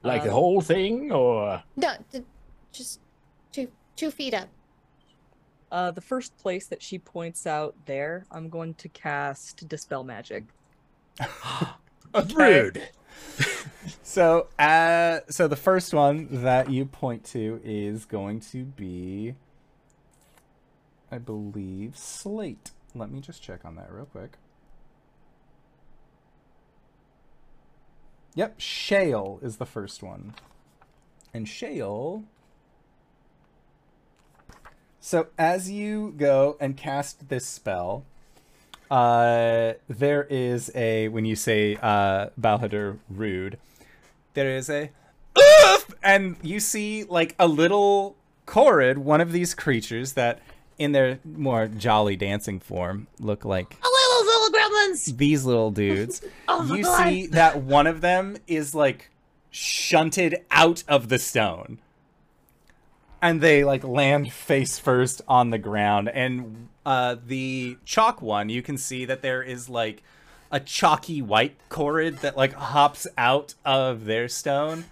[0.03, 2.23] Like the Uh, whole thing, or No, d-
[2.71, 2.99] just
[3.51, 4.49] two two feet up.
[5.71, 10.43] Uh, the first place that she points out there, I'm going to cast Dispel Magic.
[12.33, 12.89] rude.
[14.03, 19.35] So, uh, so the first one that you point to is going to be,
[21.11, 22.71] I believe, slate.
[22.93, 24.37] Let me just check on that real quick.
[28.35, 30.33] Yep, shale is the first one,
[31.33, 32.23] and shale.
[34.99, 38.05] So as you go and cast this spell,
[38.89, 43.57] uh, there is a when you say uh, Balhadur rude,
[44.33, 44.91] there is a
[45.37, 50.39] oof, and you see like a little Korred, one of these creatures that,
[50.77, 53.77] in their more jolly dancing form, look like
[54.69, 55.17] gremlins.
[55.17, 56.21] these little dudes.
[56.47, 57.07] Oh my you God.
[57.07, 59.09] see that one of them is like
[59.49, 61.79] shunted out of the stone.
[63.21, 66.09] And they like land face first on the ground.
[66.09, 70.03] And uh, the chalk one, you can see that there is like
[70.51, 74.85] a chalky white Korred that like hops out of their stone.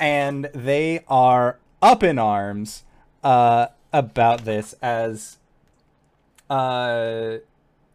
[0.00, 2.82] And they are up in arms
[3.22, 5.36] uh, about this as
[6.50, 7.36] uh,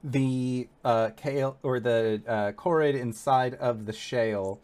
[0.04, 4.60] the uh, kale or the uh, Korred inside of the shale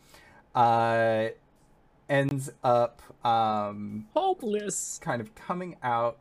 [0.53, 1.27] uh,
[2.09, 4.99] ends up um, Hopeless.
[5.03, 6.17] kind of coming out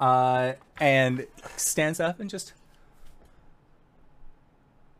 [0.00, 1.26] uh, and
[1.56, 2.52] stands up and just.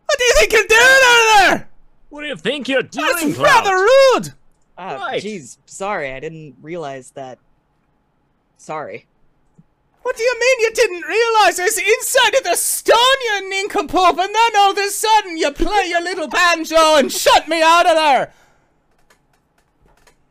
[0.06, 1.68] What do you think you're doing over there?
[2.10, 3.64] What do you think you're doing, That's Clout?
[3.64, 4.34] rather rude.
[4.78, 5.56] Ah, Right.
[5.66, 7.38] sorry, I didn't realize that
[8.56, 9.06] Sorry.
[10.04, 14.34] What do you mean you didn't realize it's inside of the stone, you nincompoop, and
[14.34, 17.94] then all of a sudden you play your little banjo and shut me out of
[17.96, 18.32] there?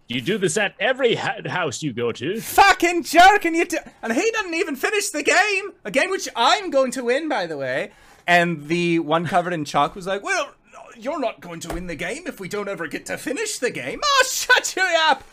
[0.08, 2.40] You do this at every house you go to.
[2.40, 6.30] Fucking jerk, and you do- and he didn't even finish the game, a game which
[6.36, 7.94] I'm going to win, by the way.
[8.28, 10.52] And the one covered in chalk was like, "Well,
[10.96, 13.72] you're not going to win the game if we don't ever get to finish the
[13.72, 15.24] game." Oh, shut you up!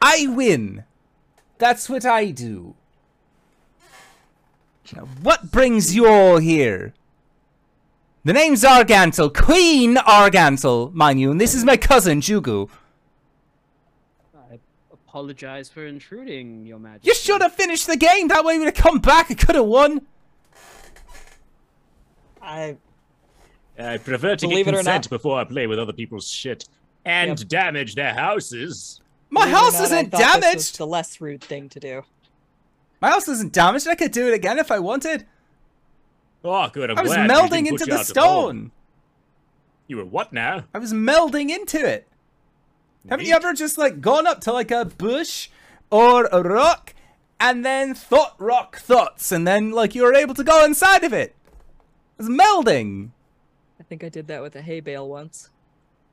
[0.00, 0.84] I win.
[1.62, 2.74] That's what I do.
[4.96, 6.92] Now, what brings you all here?
[8.24, 12.68] The name's Argantel, Queen Argantel, mind you, and this is my cousin Jugu.
[14.50, 14.58] I
[14.92, 17.06] apologize for intruding, Your Majesty.
[17.06, 18.26] You should have finished the game.
[18.26, 19.30] That way we'd have come back.
[19.30, 20.04] I could have won.
[22.42, 22.76] I
[23.78, 26.28] I prefer to Believe it get or not- consent before I play with other people's
[26.28, 26.68] shit
[27.04, 27.48] and Yep.
[27.48, 28.98] damage their houses.
[29.32, 30.78] My believe or house not, isn't thought this was damaged.
[30.78, 32.04] the less rude thing to do.
[33.00, 33.88] My house isn't damaged.
[33.88, 35.26] I could do it again if I wanted.
[36.44, 36.90] Oh, good.
[36.90, 38.12] I'm I was glad melding into the out of home.
[38.14, 38.72] stone.
[39.86, 40.64] You were what now?
[40.74, 42.06] I was melding into it.
[43.08, 45.48] Haven't you ever just like gone up to like a bush
[45.90, 46.94] or a rock
[47.40, 51.12] and then thought rock thoughts and then like you were able to go inside of
[51.12, 51.34] it?
[52.18, 53.10] It was melding.
[53.80, 55.48] I think I did that with a hay bale once.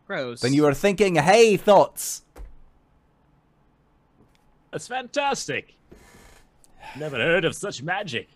[0.07, 0.41] Gross.
[0.41, 2.23] Then you were thinking, hay thoughts.
[4.72, 5.73] That's fantastic.
[6.98, 8.30] Never heard of such magic.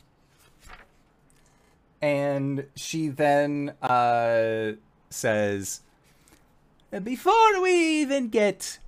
[2.01, 4.73] And she then uh,
[5.09, 5.81] says,
[7.03, 8.79] Before we even get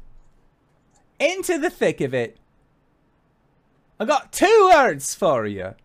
[1.19, 2.37] into the thick of it,
[3.99, 5.75] I got two words for you.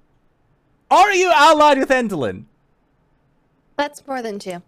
[0.91, 2.47] Are you allied with Endelyn?
[3.77, 4.63] That's more than two.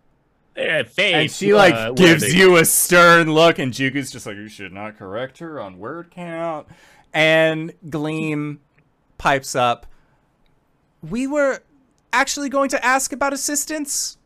[0.55, 4.37] Eh, faith, And she like uh, gives you a stern look, and Jugu's just like,
[4.37, 6.67] "You should not correct her on word count."
[7.15, 8.61] And Gleam
[9.17, 9.87] pipes up.
[11.03, 11.61] We were
[12.13, 14.19] actually going to ask about assistance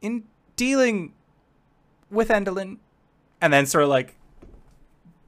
[0.00, 0.24] in
[0.56, 1.12] dealing
[2.10, 2.78] with Endelyn,
[3.40, 4.16] and then sort of like,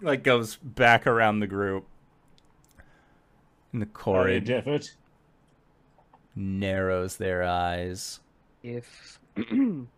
[0.01, 1.87] like goes back around the group.
[3.73, 4.95] And the Horrid Korred effort.
[6.35, 8.21] narrows their eyes.
[8.63, 9.19] If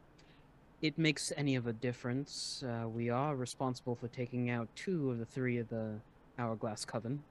[0.81, 5.18] it makes any of a difference, uh, we are responsible for taking out two of
[5.18, 5.94] the three of the
[6.39, 7.23] Hourglass Coven.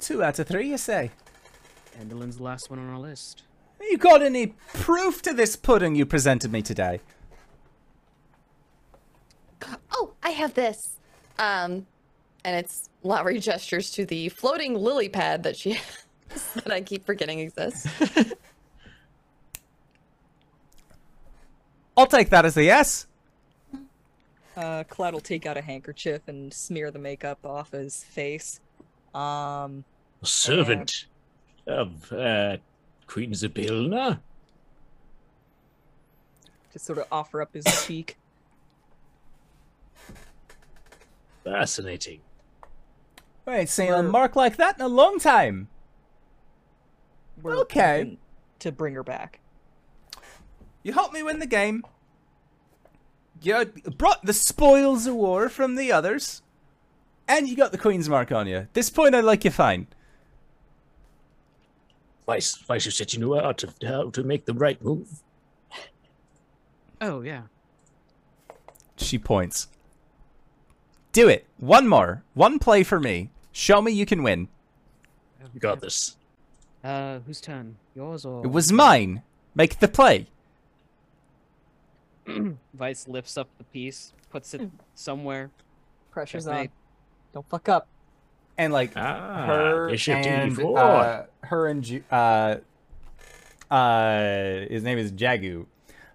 [0.00, 1.12] Two out of three, you say?
[2.00, 3.42] Endelyn's the last one on our list.
[3.80, 7.00] You got any proof to this pudding you presented me today?
[9.92, 10.96] Oh, I have this.
[11.38, 11.86] Um,
[12.44, 17.06] and it's Lowry gestures to the floating lily pad that she has that I keep
[17.06, 17.86] forgetting exists.
[21.96, 23.06] I'll take that as a yes.
[24.56, 28.60] Uh, Clout will take out a handkerchief and smear the makeup off his face.
[29.14, 29.84] Um,
[30.22, 31.06] A servant
[31.66, 32.56] of uh,
[33.06, 34.20] Queen Zybilna?
[36.72, 38.16] just sort of offer up his cheek.
[41.44, 42.20] Fascinating.
[43.46, 45.68] I ain't seen a mark like that in a long time.
[47.42, 48.16] We're Okay.
[48.60, 49.40] To bring her back.
[50.82, 51.84] You helped me win the game.
[53.40, 53.64] You
[53.96, 56.42] brought the spoils of war from the others.
[57.28, 58.68] And you got the Queen's mark on you.
[58.72, 59.86] This point, I like you fine.
[62.26, 65.22] Vice, Vice, you said you knew how to, how to make the right move.
[67.00, 67.42] Oh, yeah.
[68.96, 69.68] She points.
[71.12, 71.46] Do it.
[71.58, 72.22] One more.
[72.34, 73.30] One play for me.
[73.50, 74.48] Show me you can win.
[75.52, 76.16] You got this.
[76.82, 77.76] Uh, whose turn?
[77.94, 78.44] Yours or?
[78.44, 79.22] It was mine.
[79.54, 80.28] Make the play.
[82.74, 85.50] Vice lifts up the piece, puts it somewhere.
[86.10, 86.68] Pressure's Checkmate.
[86.70, 86.74] on.
[87.34, 87.88] Don't fuck up.
[88.58, 92.56] And like Ah, her and uh, her and Ju- uh,
[93.70, 95.66] uh, his name is Jagu.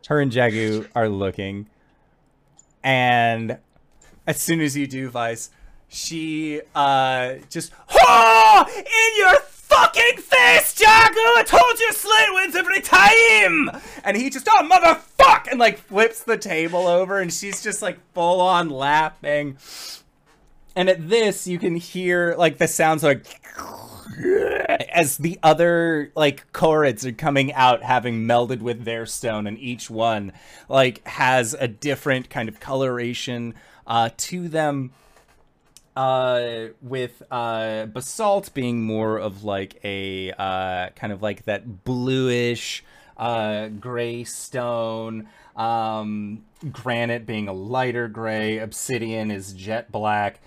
[0.07, 1.67] Her and Jagu are looking,
[2.83, 3.57] and
[4.25, 5.49] as soon as you do, Vice,
[5.89, 9.33] she uh just in your
[9.77, 11.19] fucking face, Jago!
[11.37, 13.81] I told you Slate wins every time.
[14.03, 17.99] And he just oh motherfuck and like flips the table over, and she's just like
[18.13, 19.57] full on laughing.
[20.75, 23.25] And at this, you can hear like the sounds like
[24.91, 29.89] as the other like korreds are coming out, having melded with their stone, and each
[29.89, 30.31] one
[30.69, 33.53] like has a different kind of coloration
[33.85, 34.91] uh, to them.
[35.97, 42.83] Uh, with uh, basalt being more of like a uh, kind of like that bluish,
[43.17, 50.39] uh, gray stone, um, granite being a lighter gray, obsidian is jet black,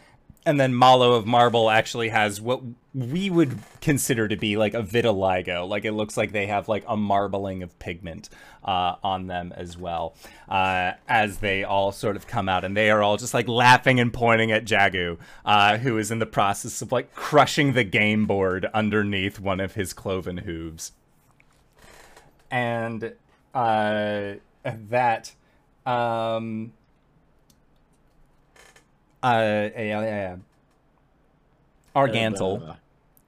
[0.46, 2.62] and then Malo of Marble actually has what
[2.94, 5.68] we would consider to be like a vitiligo.
[5.68, 8.30] Like it looks like they have like a marbling of pigment
[8.64, 10.14] uh, on them as well,
[10.48, 14.00] uh, as they all sort of come out, and they are all just like laughing
[14.00, 18.26] and pointing at Jagu, uh, who is in the process of like crushing the game
[18.26, 20.92] board underneath one of his cloven hooves.
[22.50, 23.12] And
[23.54, 25.32] uh, that.
[25.86, 26.72] Um,
[29.22, 30.36] uh, yeah, yeah, yeah.
[31.94, 32.76] Argantel,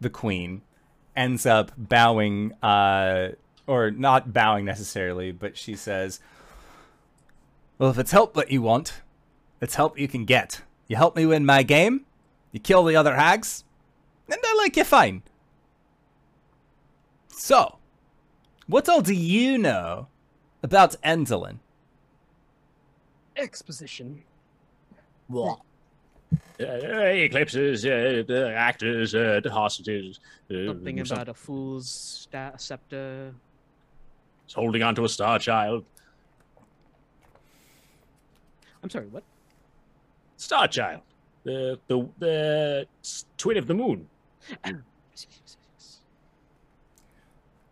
[0.01, 0.62] the queen,
[1.17, 3.31] ends up bowing, uh,
[3.67, 6.21] or not bowing necessarily, but she says,
[7.79, 9.03] Well, if it's help that you want,
[9.61, 10.62] it's help you can get.
[10.89, 12.07] You help me win my game,
[12.53, 13.65] you kill the other hags,
[14.29, 15.23] and I like you fine.
[17.29, 17.79] So,
[18.67, 20.09] what all do you know
[20.62, 21.59] about Endelyn?
[23.37, 24.23] Exposition.
[25.35, 25.55] Uh,
[26.59, 30.20] eclipses, uh, the actors, uh, the hostages.
[30.51, 33.35] Uh, Something some- about a fool's sta- scepter.
[34.44, 35.85] It's holding onto a star child.
[38.83, 39.23] I'm sorry, what?
[40.36, 41.02] Star child.
[41.44, 42.86] The the the
[43.39, 44.09] twin of the moon.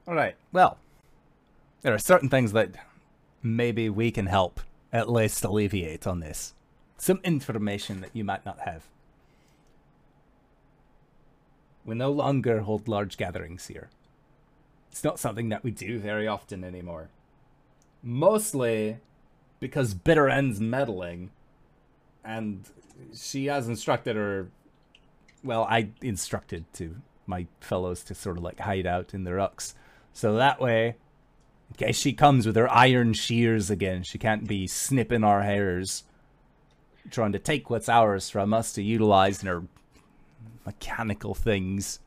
[0.08, 0.34] All right.
[0.52, 0.78] Well,
[1.82, 2.70] there are certain things that
[3.42, 4.60] maybe we can help
[4.92, 6.54] at least alleviate on this.
[7.00, 8.86] Some information that you might not have.
[11.82, 13.88] We no longer hold large gatherings here.
[14.92, 17.08] It's not something that we do very often anymore.
[18.02, 18.98] Mostly
[19.60, 21.30] because Bitter End's meddling,
[22.22, 22.68] and
[23.14, 24.48] she has instructed her.
[25.42, 26.96] Well, I instructed to
[27.26, 29.72] my fellows to sort of like hide out in the rucks.
[30.12, 30.96] So that way,
[31.70, 36.04] in case she comes with her iron shears again, she can't be snipping our hairs,
[37.10, 39.62] trying to take what's ours from us to utilize in her
[40.64, 42.00] mechanical things.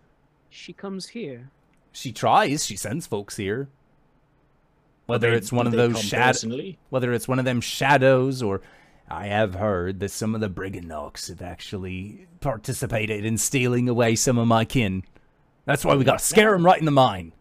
[0.49, 1.49] She comes here.
[1.91, 2.65] She tries.
[2.65, 3.69] She sends folks here.
[5.06, 8.61] Whether They- it's one of those shadows, whether it's one of them shadows, or
[9.09, 14.38] I have heard that some of the Brigganocks have actually participated in stealing away some
[14.38, 15.03] of my kin.
[15.65, 17.33] That's why we gotta scare them right in the mind.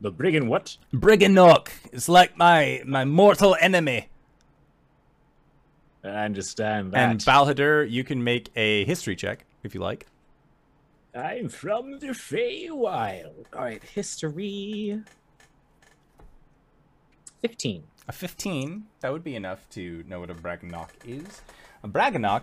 [0.00, 0.76] The brigand what?
[0.94, 4.08] Brigganock is like my my mortal enemy.
[6.02, 7.10] I understand that.
[7.10, 10.06] And Balhadur, you can make a history check if you like.
[11.14, 13.46] I'm from the Feywild.
[13.52, 15.02] All right, history.
[17.42, 17.84] 15.
[18.08, 21.42] A 15, that would be enough to know what a Brigganock is.
[21.82, 22.42] A Brigganock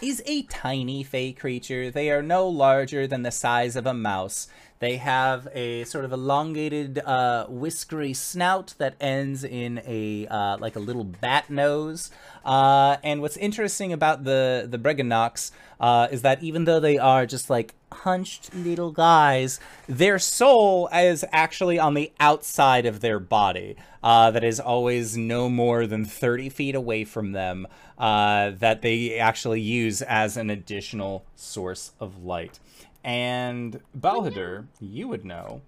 [0.00, 1.90] is a tiny fey creature.
[1.90, 4.48] They are no larger than the size of a mouse.
[4.80, 10.76] They have a sort of elongated, uh, whiskery snout that ends in a uh, like
[10.76, 12.10] a little bat nose.
[12.44, 15.50] Uh, and what's interesting about the the Brigganocks
[15.80, 19.58] uh, is that even though they are just like hunched little guys,
[19.88, 23.76] their soul is actually on the outside of their body.
[24.00, 27.66] Uh, that is always no more than 30 feet away from them.
[27.98, 32.60] Uh, that they actually use as an additional source of light.
[33.08, 35.62] And Balhadur, you would know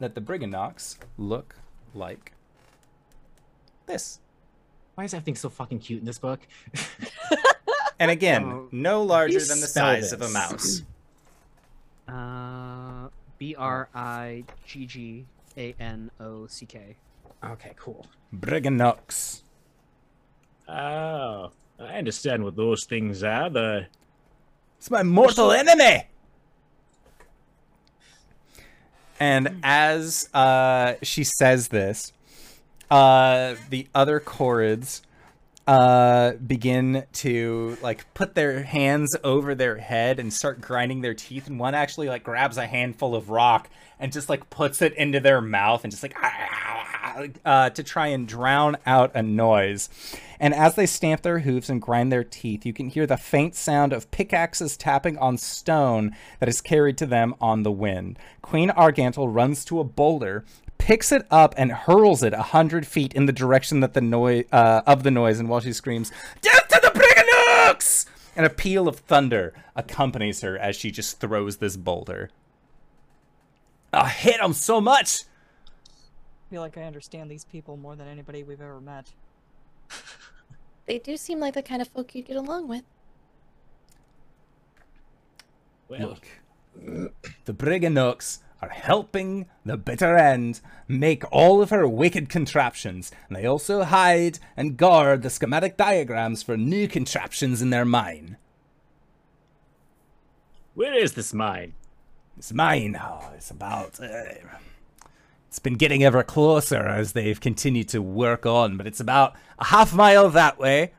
[0.00, 1.54] that the Brigganocks look
[1.94, 2.32] like
[3.86, 4.20] this.
[4.94, 6.40] Why is everything so fucking cute in this book?
[7.98, 8.68] And again, Oh.
[8.70, 10.82] no larger than the spell size of a mouse.
[12.06, 13.08] Uh,
[13.38, 15.24] B R I G G
[15.56, 16.96] A N O C K.
[17.42, 18.04] Okay, cool.
[18.36, 19.42] Brigganocks.
[20.68, 21.50] Oh,
[21.80, 23.48] I understand what those things are.
[23.48, 23.86] The
[24.76, 26.08] It's my mortal enemy.
[29.22, 32.12] And as uh, she says this,
[32.90, 35.02] uh, the other Korreds
[35.64, 41.46] uh, begin to like put their hands over their head and start grinding their teeth.
[41.46, 43.70] And one actually like grabs a handful of rock
[44.00, 46.16] and just like puts it into their mouth and just like
[47.44, 49.88] uh, to try and drown out a noise.
[50.42, 53.54] And as they stamp their hooves and grind their teeth, you can hear the faint
[53.54, 58.18] sound of pickaxes tapping on stone that is carried to them on the wind.
[58.42, 60.44] Queen Argantel runs to a boulder,
[60.78, 64.46] picks it up, and hurls it a hundred feet in the direction that the noise
[64.50, 65.38] uh, of the noise.
[65.38, 70.58] And while she screams, "Death to the Brigganocks!" and a peal of thunder accompanies her
[70.58, 72.30] as she just throws this boulder.
[73.92, 75.22] I hit him so much.
[75.86, 79.12] I feel like I understand these people more than anybody we've ever met.
[80.86, 82.82] They do seem like the kind of folk you'd get along with.
[85.88, 87.12] well, Look,
[87.44, 93.46] the Brigganocks are helping the bitter end make all of her wicked contraptions, and they
[93.46, 98.36] also hide and guard the schematic diagrams for new contraptions in their mine.
[100.74, 101.74] Where is this mine?
[102.36, 104.00] This mine, oh, it's about.
[104.00, 104.34] Uh,
[105.52, 109.66] it's been getting ever closer as they've continued to work on, but it's about a
[109.66, 110.94] half mile that way.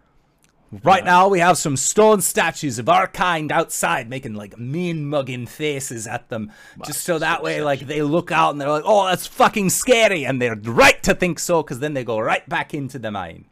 [0.84, 5.48] Right now, we have some stone statues of our kind outside making like mean mugging
[5.48, 6.52] faces at them.
[6.86, 10.24] just so that way, like, they look out and they're like, oh, that's fucking scary.
[10.24, 13.46] And they're right to think so because then they go right back into the mine.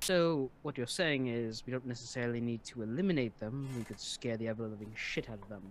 [0.00, 3.66] So what you're saying is we don't necessarily need to eliminate them.
[3.78, 5.62] We could scare the ever living shit out of them.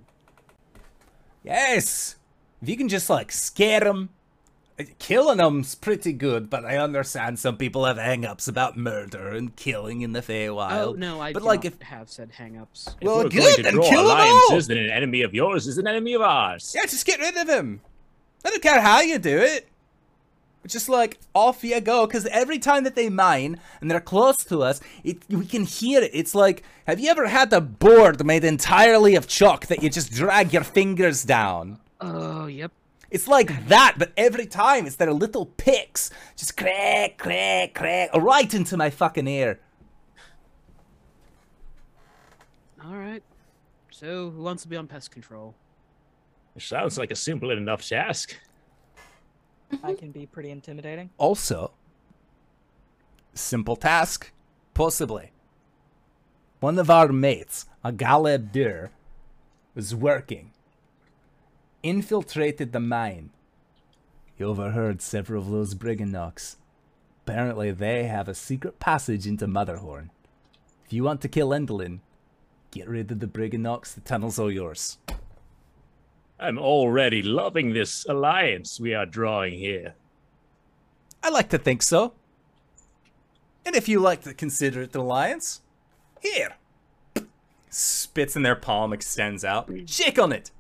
[1.43, 2.15] Yes!
[2.59, 4.09] If you can just like scare them.
[4.99, 10.01] Killing them's pretty good, but I understand some people have hang-ups about murder and killing
[10.01, 10.71] in the Feywild.
[10.71, 12.89] oh no, I but do like not if have said hang-ups.
[13.01, 14.33] If Well, we're good, going to then draw kill 'em all!
[14.33, 16.73] alliances, then an enemy of yours is an enemy of ours.
[16.75, 17.81] Yeah, just get rid of him.
[18.45, 19.67] I don't care how you do it.
[20.63, 24.37] It's just like off you go, because every time that they mine and they're close
[24.45, 26.11] to us, it we can hear it.
[26.13, 30.11] It's like, have you ever had a board made entirely of chalk that you just
[30.11, 31.79] drag your fingers down?
[31.99, 32.71] Oh, yep.
[33.09, 38.53] It's like that, but every time it's their little picks, just crack, crack, crack, right
[38.53, 39.59] into my fucking ear.
[42.83, 43.23] All right.
[43.91, 45.55] So who wants to be on pest control?
[46.55, 48.37] It sounds like a simple enough task.
[49.83, 51.09] I can be pretty intimidating.
[51.17, 51.71] Also,
[53.33, 54.31] simple task,
[54.73, 55.31] possibly.
[56.59, 58.89] One of our mates, a galeb duhr,
[59.75, 60.51] was working,
[61.83, 63.31] infiltrated the mine.
[64.35, 66.57] He overheard several of those Brigganocks.
[67.25, 70.09] Apparently, they have a secret passage into Motherhorn.
[70.85, 71.99] If you want to kill Endelyn,
[72.71, 73.93] get rid of the Brigganocks.
[73.93, 74.97] The tunnel's all yours.
[76.39, 79.95] I'm already loving this alliance we are drawing here.
[81.23, 82.13] I like to think so.
[83.65, 85.61] And if you like to consider it an alliance,
[86.21, 86.55] here.
[87.69, 89.69] Spits in their palm, extends out.
[89.87, 90.51] Shake on it.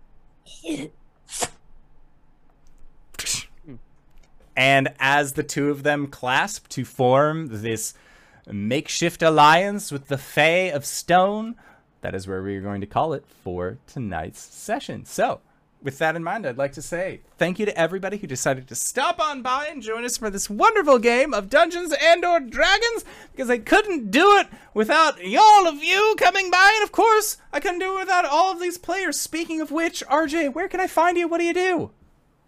[4.57, 7.93] And as the two of them clasp to form this
[8.47, 11.55] makeshift alliance with the Fae of Stone,
[12.01, 15.05] that is where we're going to call it for tonight's session.
[15.05, 15.41] So,
[15.83, 18.75] with that in mind, I'd like to say thank you to everybody who decided to
[18.75, 23.05] stop on by and join us for this wonderful game of Dungeons and or Dragons
[23.31, 27.59] because I couldn't do it without all of you coming by and of course, I
[27.59, 29.19] couldn't do it without all of these players.
[29.19, 31.27] Speaking of which, RJ, where can I find you?
[31.27, 31.91] What do you do?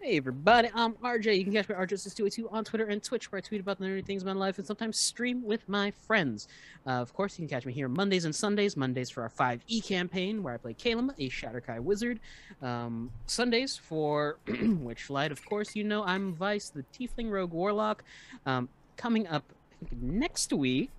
[0.01, 1.37] Hey everybody, I'm RJ.
[1.37, 3.85] You can catch me at RJ282 on Twitter and Twitch, where I tweet about the
[3.85, 6.47] nerdy things in my life and sometimes stream with my friends.
[6.87, 8.77] Uh, of course, you can catch me here Mondays and Sundays.
[8.77, 12.21] Mondays for our 5e campaign, where I play Calum, a Shatterkai wizard.
[12.61, 18.05] Um, Sundays for Witchlight, of course, you know I'm Vice, the Tiefling Rogue Warlock.
[18.45, 19.43] Um, coming up
[20.01, 20.91] next week,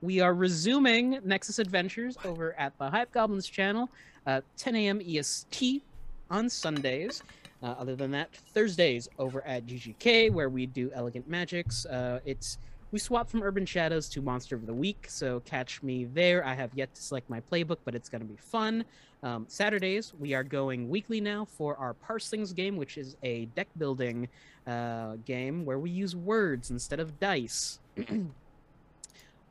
[0.00, 3.90] we are resuming Nexus Adventures over at the Hype Goblins channel,
[4.26, 5.02] uh, 10 a.m.
[5.06, 5.82] EST
[6.30, 7.22] on Sundays.
[7.62, 11.86] Uh, other than that, Thursdays over at GGK, where we do Elegant Magics.
[11.86, 12.58] Uh, it's
[12.92, 16.44] we swap from Urban Shadows to Monster of the Week, so catch me there.
[16.44, 18.84] I have yet to select my playbook, but it's going to be fun.
[19.22, 23.68] Um, Saturdays, we are going weekly now for our Parslings game, which is a deck
[23.76, 24.28] building
[24.66, 27.80] uh, game where we use words instead of dice.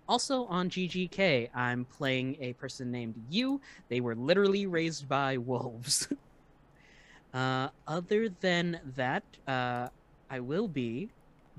[0.07, 3.59] Also on GGK, I'm playing a person named You.
[3.89, 6.07] They were literally raised by wolves.
[7.35, 9.89] Uh, other than that, uh,
[10.29, 11.09] I will be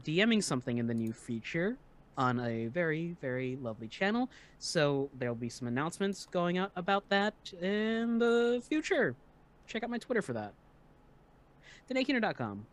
[0.03, 1.77] DMing something in the new feature
[2.17, 4.31] on a very, very lovely channel.
[4.59, 9.15] So there'll be some announcements going out about that in the future.
[9.67, 10.55] Check out my Twitter for that.
[11.91, 12.65] DanaeKeener.com.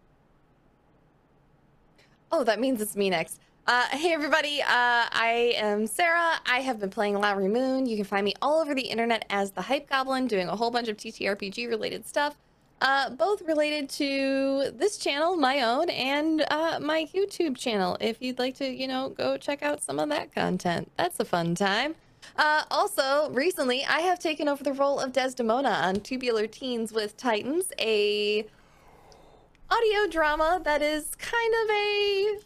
[2.31, 3.41] Oh, that means it's me next.
[3.67, 6.33] Uh, hey everybody, uh, I am Sarah.
[6.45, 7.85] I have been playing Lowry Moon.
[7.85, 10.71] You can find me all over the internet as the Hype Goblin, doing a whole
[10.71, 12.35] bunch of TTRPG related stuff,
[12.83, 17.97] uh, both related to this channel, my own, and uh, my YouTube channel.
[18.01, 21.25] If you'd like to, you know, go check out some of that content, that's a
[21.25, 21.95] fun time.
[22.35, 27.15] Uh, also, recently I have taken over the role of Desdemona on Tubular Teens with
[27.15, 28.45] Titans, a
[29.71, 32.39] audio drama that is kind of a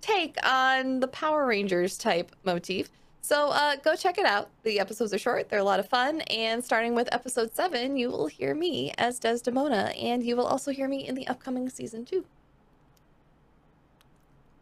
[0.00, 2.90] take on the Power Rangers type motif.
[3.26, 4.50] So uh, go check it out.
[4.62, 8.08] The episodes are short, they're a lot of fun, and starting with episode seven, you
[8.08, 12.04] will hear me as Desdemona, and you will also hear me in the upcoming season
[12.04, 12.24] two.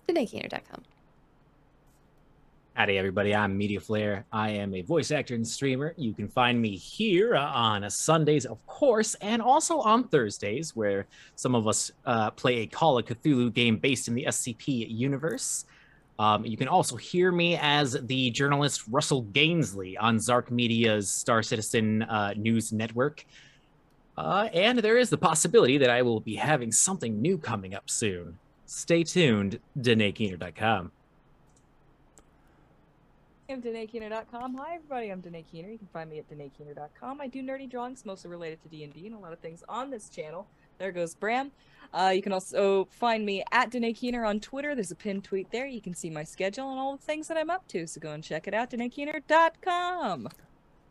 [0.08, 0.82] DanaeKeener.com.
[2.72, 3.34] Howdy, everybody.
[3.34, 4.24] I'm Media Flare.
[4.32, 5.92] I am a voice actor and streamer.
[5.98, 11.06] You can find me here uh, on Sundays, of course, and also on Thursdays, where
[11.36, 15.66] some of us uh, play a Call of Cthulhu game based in the SCP universe.
[16.18, 21.42] Um, you can also hear me as the journalist Russell Gainsley on Zark Media's Star
[21.42, 23.24] Citizen uh, News Network.
[24.16, 27.90] Uh, and there is the possibility that I will be having something new coming up
[27.90, 28.38] soon.
[28.66, 30.92] Stay tuned, DanaeKeener.com.
[33.50, 34.54] I'm DanaeKeener.com.
[34.54, 35.10] Hi, everybody.
[35.10, 35.68] I'm Danae Keener.
[35.68, 37.20] You can find me at DanaeKeener.com.
[37.20, 40.08] I do nerdy drawings, mostly related to D&D and a lot of things on this
[40.08, 40.46] channel.
[40.78, 41.52] There goes Bram.
[41.92, 44.74] Uh, you can also find me at Danae Keener on Twitter.
[44.74, 45.66] There's a pinned tweet there.
[45.66, 47.86] You can see my schedule and all the things that I'm up to.
[47.86, 50.28] So go and check it out, DanaeKeener.com.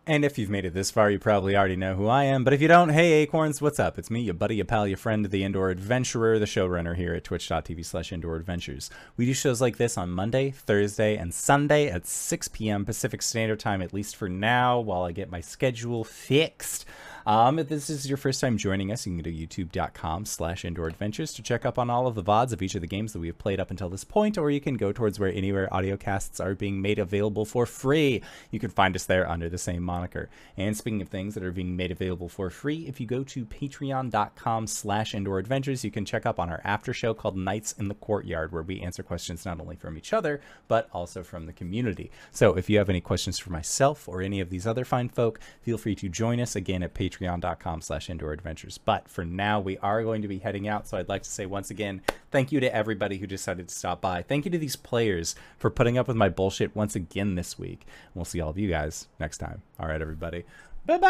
[0.05, 2.43] And if you've made it this far, you probably already know who I am.
[2.43, 3.97] But if you don't, hey Acorns, what's up?
[3.97, 7.23] It's me, your buddy, your pal, your friend, the Indoor Adventurer, the showrunner here at
[7.23, 8.89] twitch.tv slash indoor adventures.
[9.15, 12.83] We do shows like this on Monday, Thursday, and Sunday at 6 p.m.
[12.83, 16.83] Pacific Standard Time, at least for now, while I get my schedule fixed.
[17.25, 20.65] Um, if this is your first time joining us, you can go to youtube.com slash
[20.65, 23.13] indoor adventures to check up on all of the VODs of each of the games
[23.13, 25.73] that we have played up until this point, or you can go towards where anywhere
[25.73, 28.21] audio casts are being made available for free.
[28.51, 30.29] You can find us there under the same moniker.
[30.57, 33.45] And speaking of things that are being made available for free, if you go to
[33.45, 37.87] patreon.com slash indoor adventures, you can check up on our after show called Nights in
[37.87, 41.53] the Courtyard, where we answer questions not only from each other, but also from the
[41.53, 42.11] community.
[42.31, 45.39] So if you have any questions for myself or any of these other fine folk,
[45.61, 48.77] feel free to join us again at patreon.com slash indoor adventures.
[48.77, 50.87] But for now, we are going to be heading out.
[50.87, 52.01] So I'd like to say once again,
[52.31, 54.23] thank you to everybody who decided to stop by.
[54.23, 57.85] Thank you to these players for putting up with my bullshit once again this week.
[57.85, 59.61] And we'll see all of you guys next time.
[59.79, 60.43] All right, everybody.
[60.85, 61.09] Bye bye.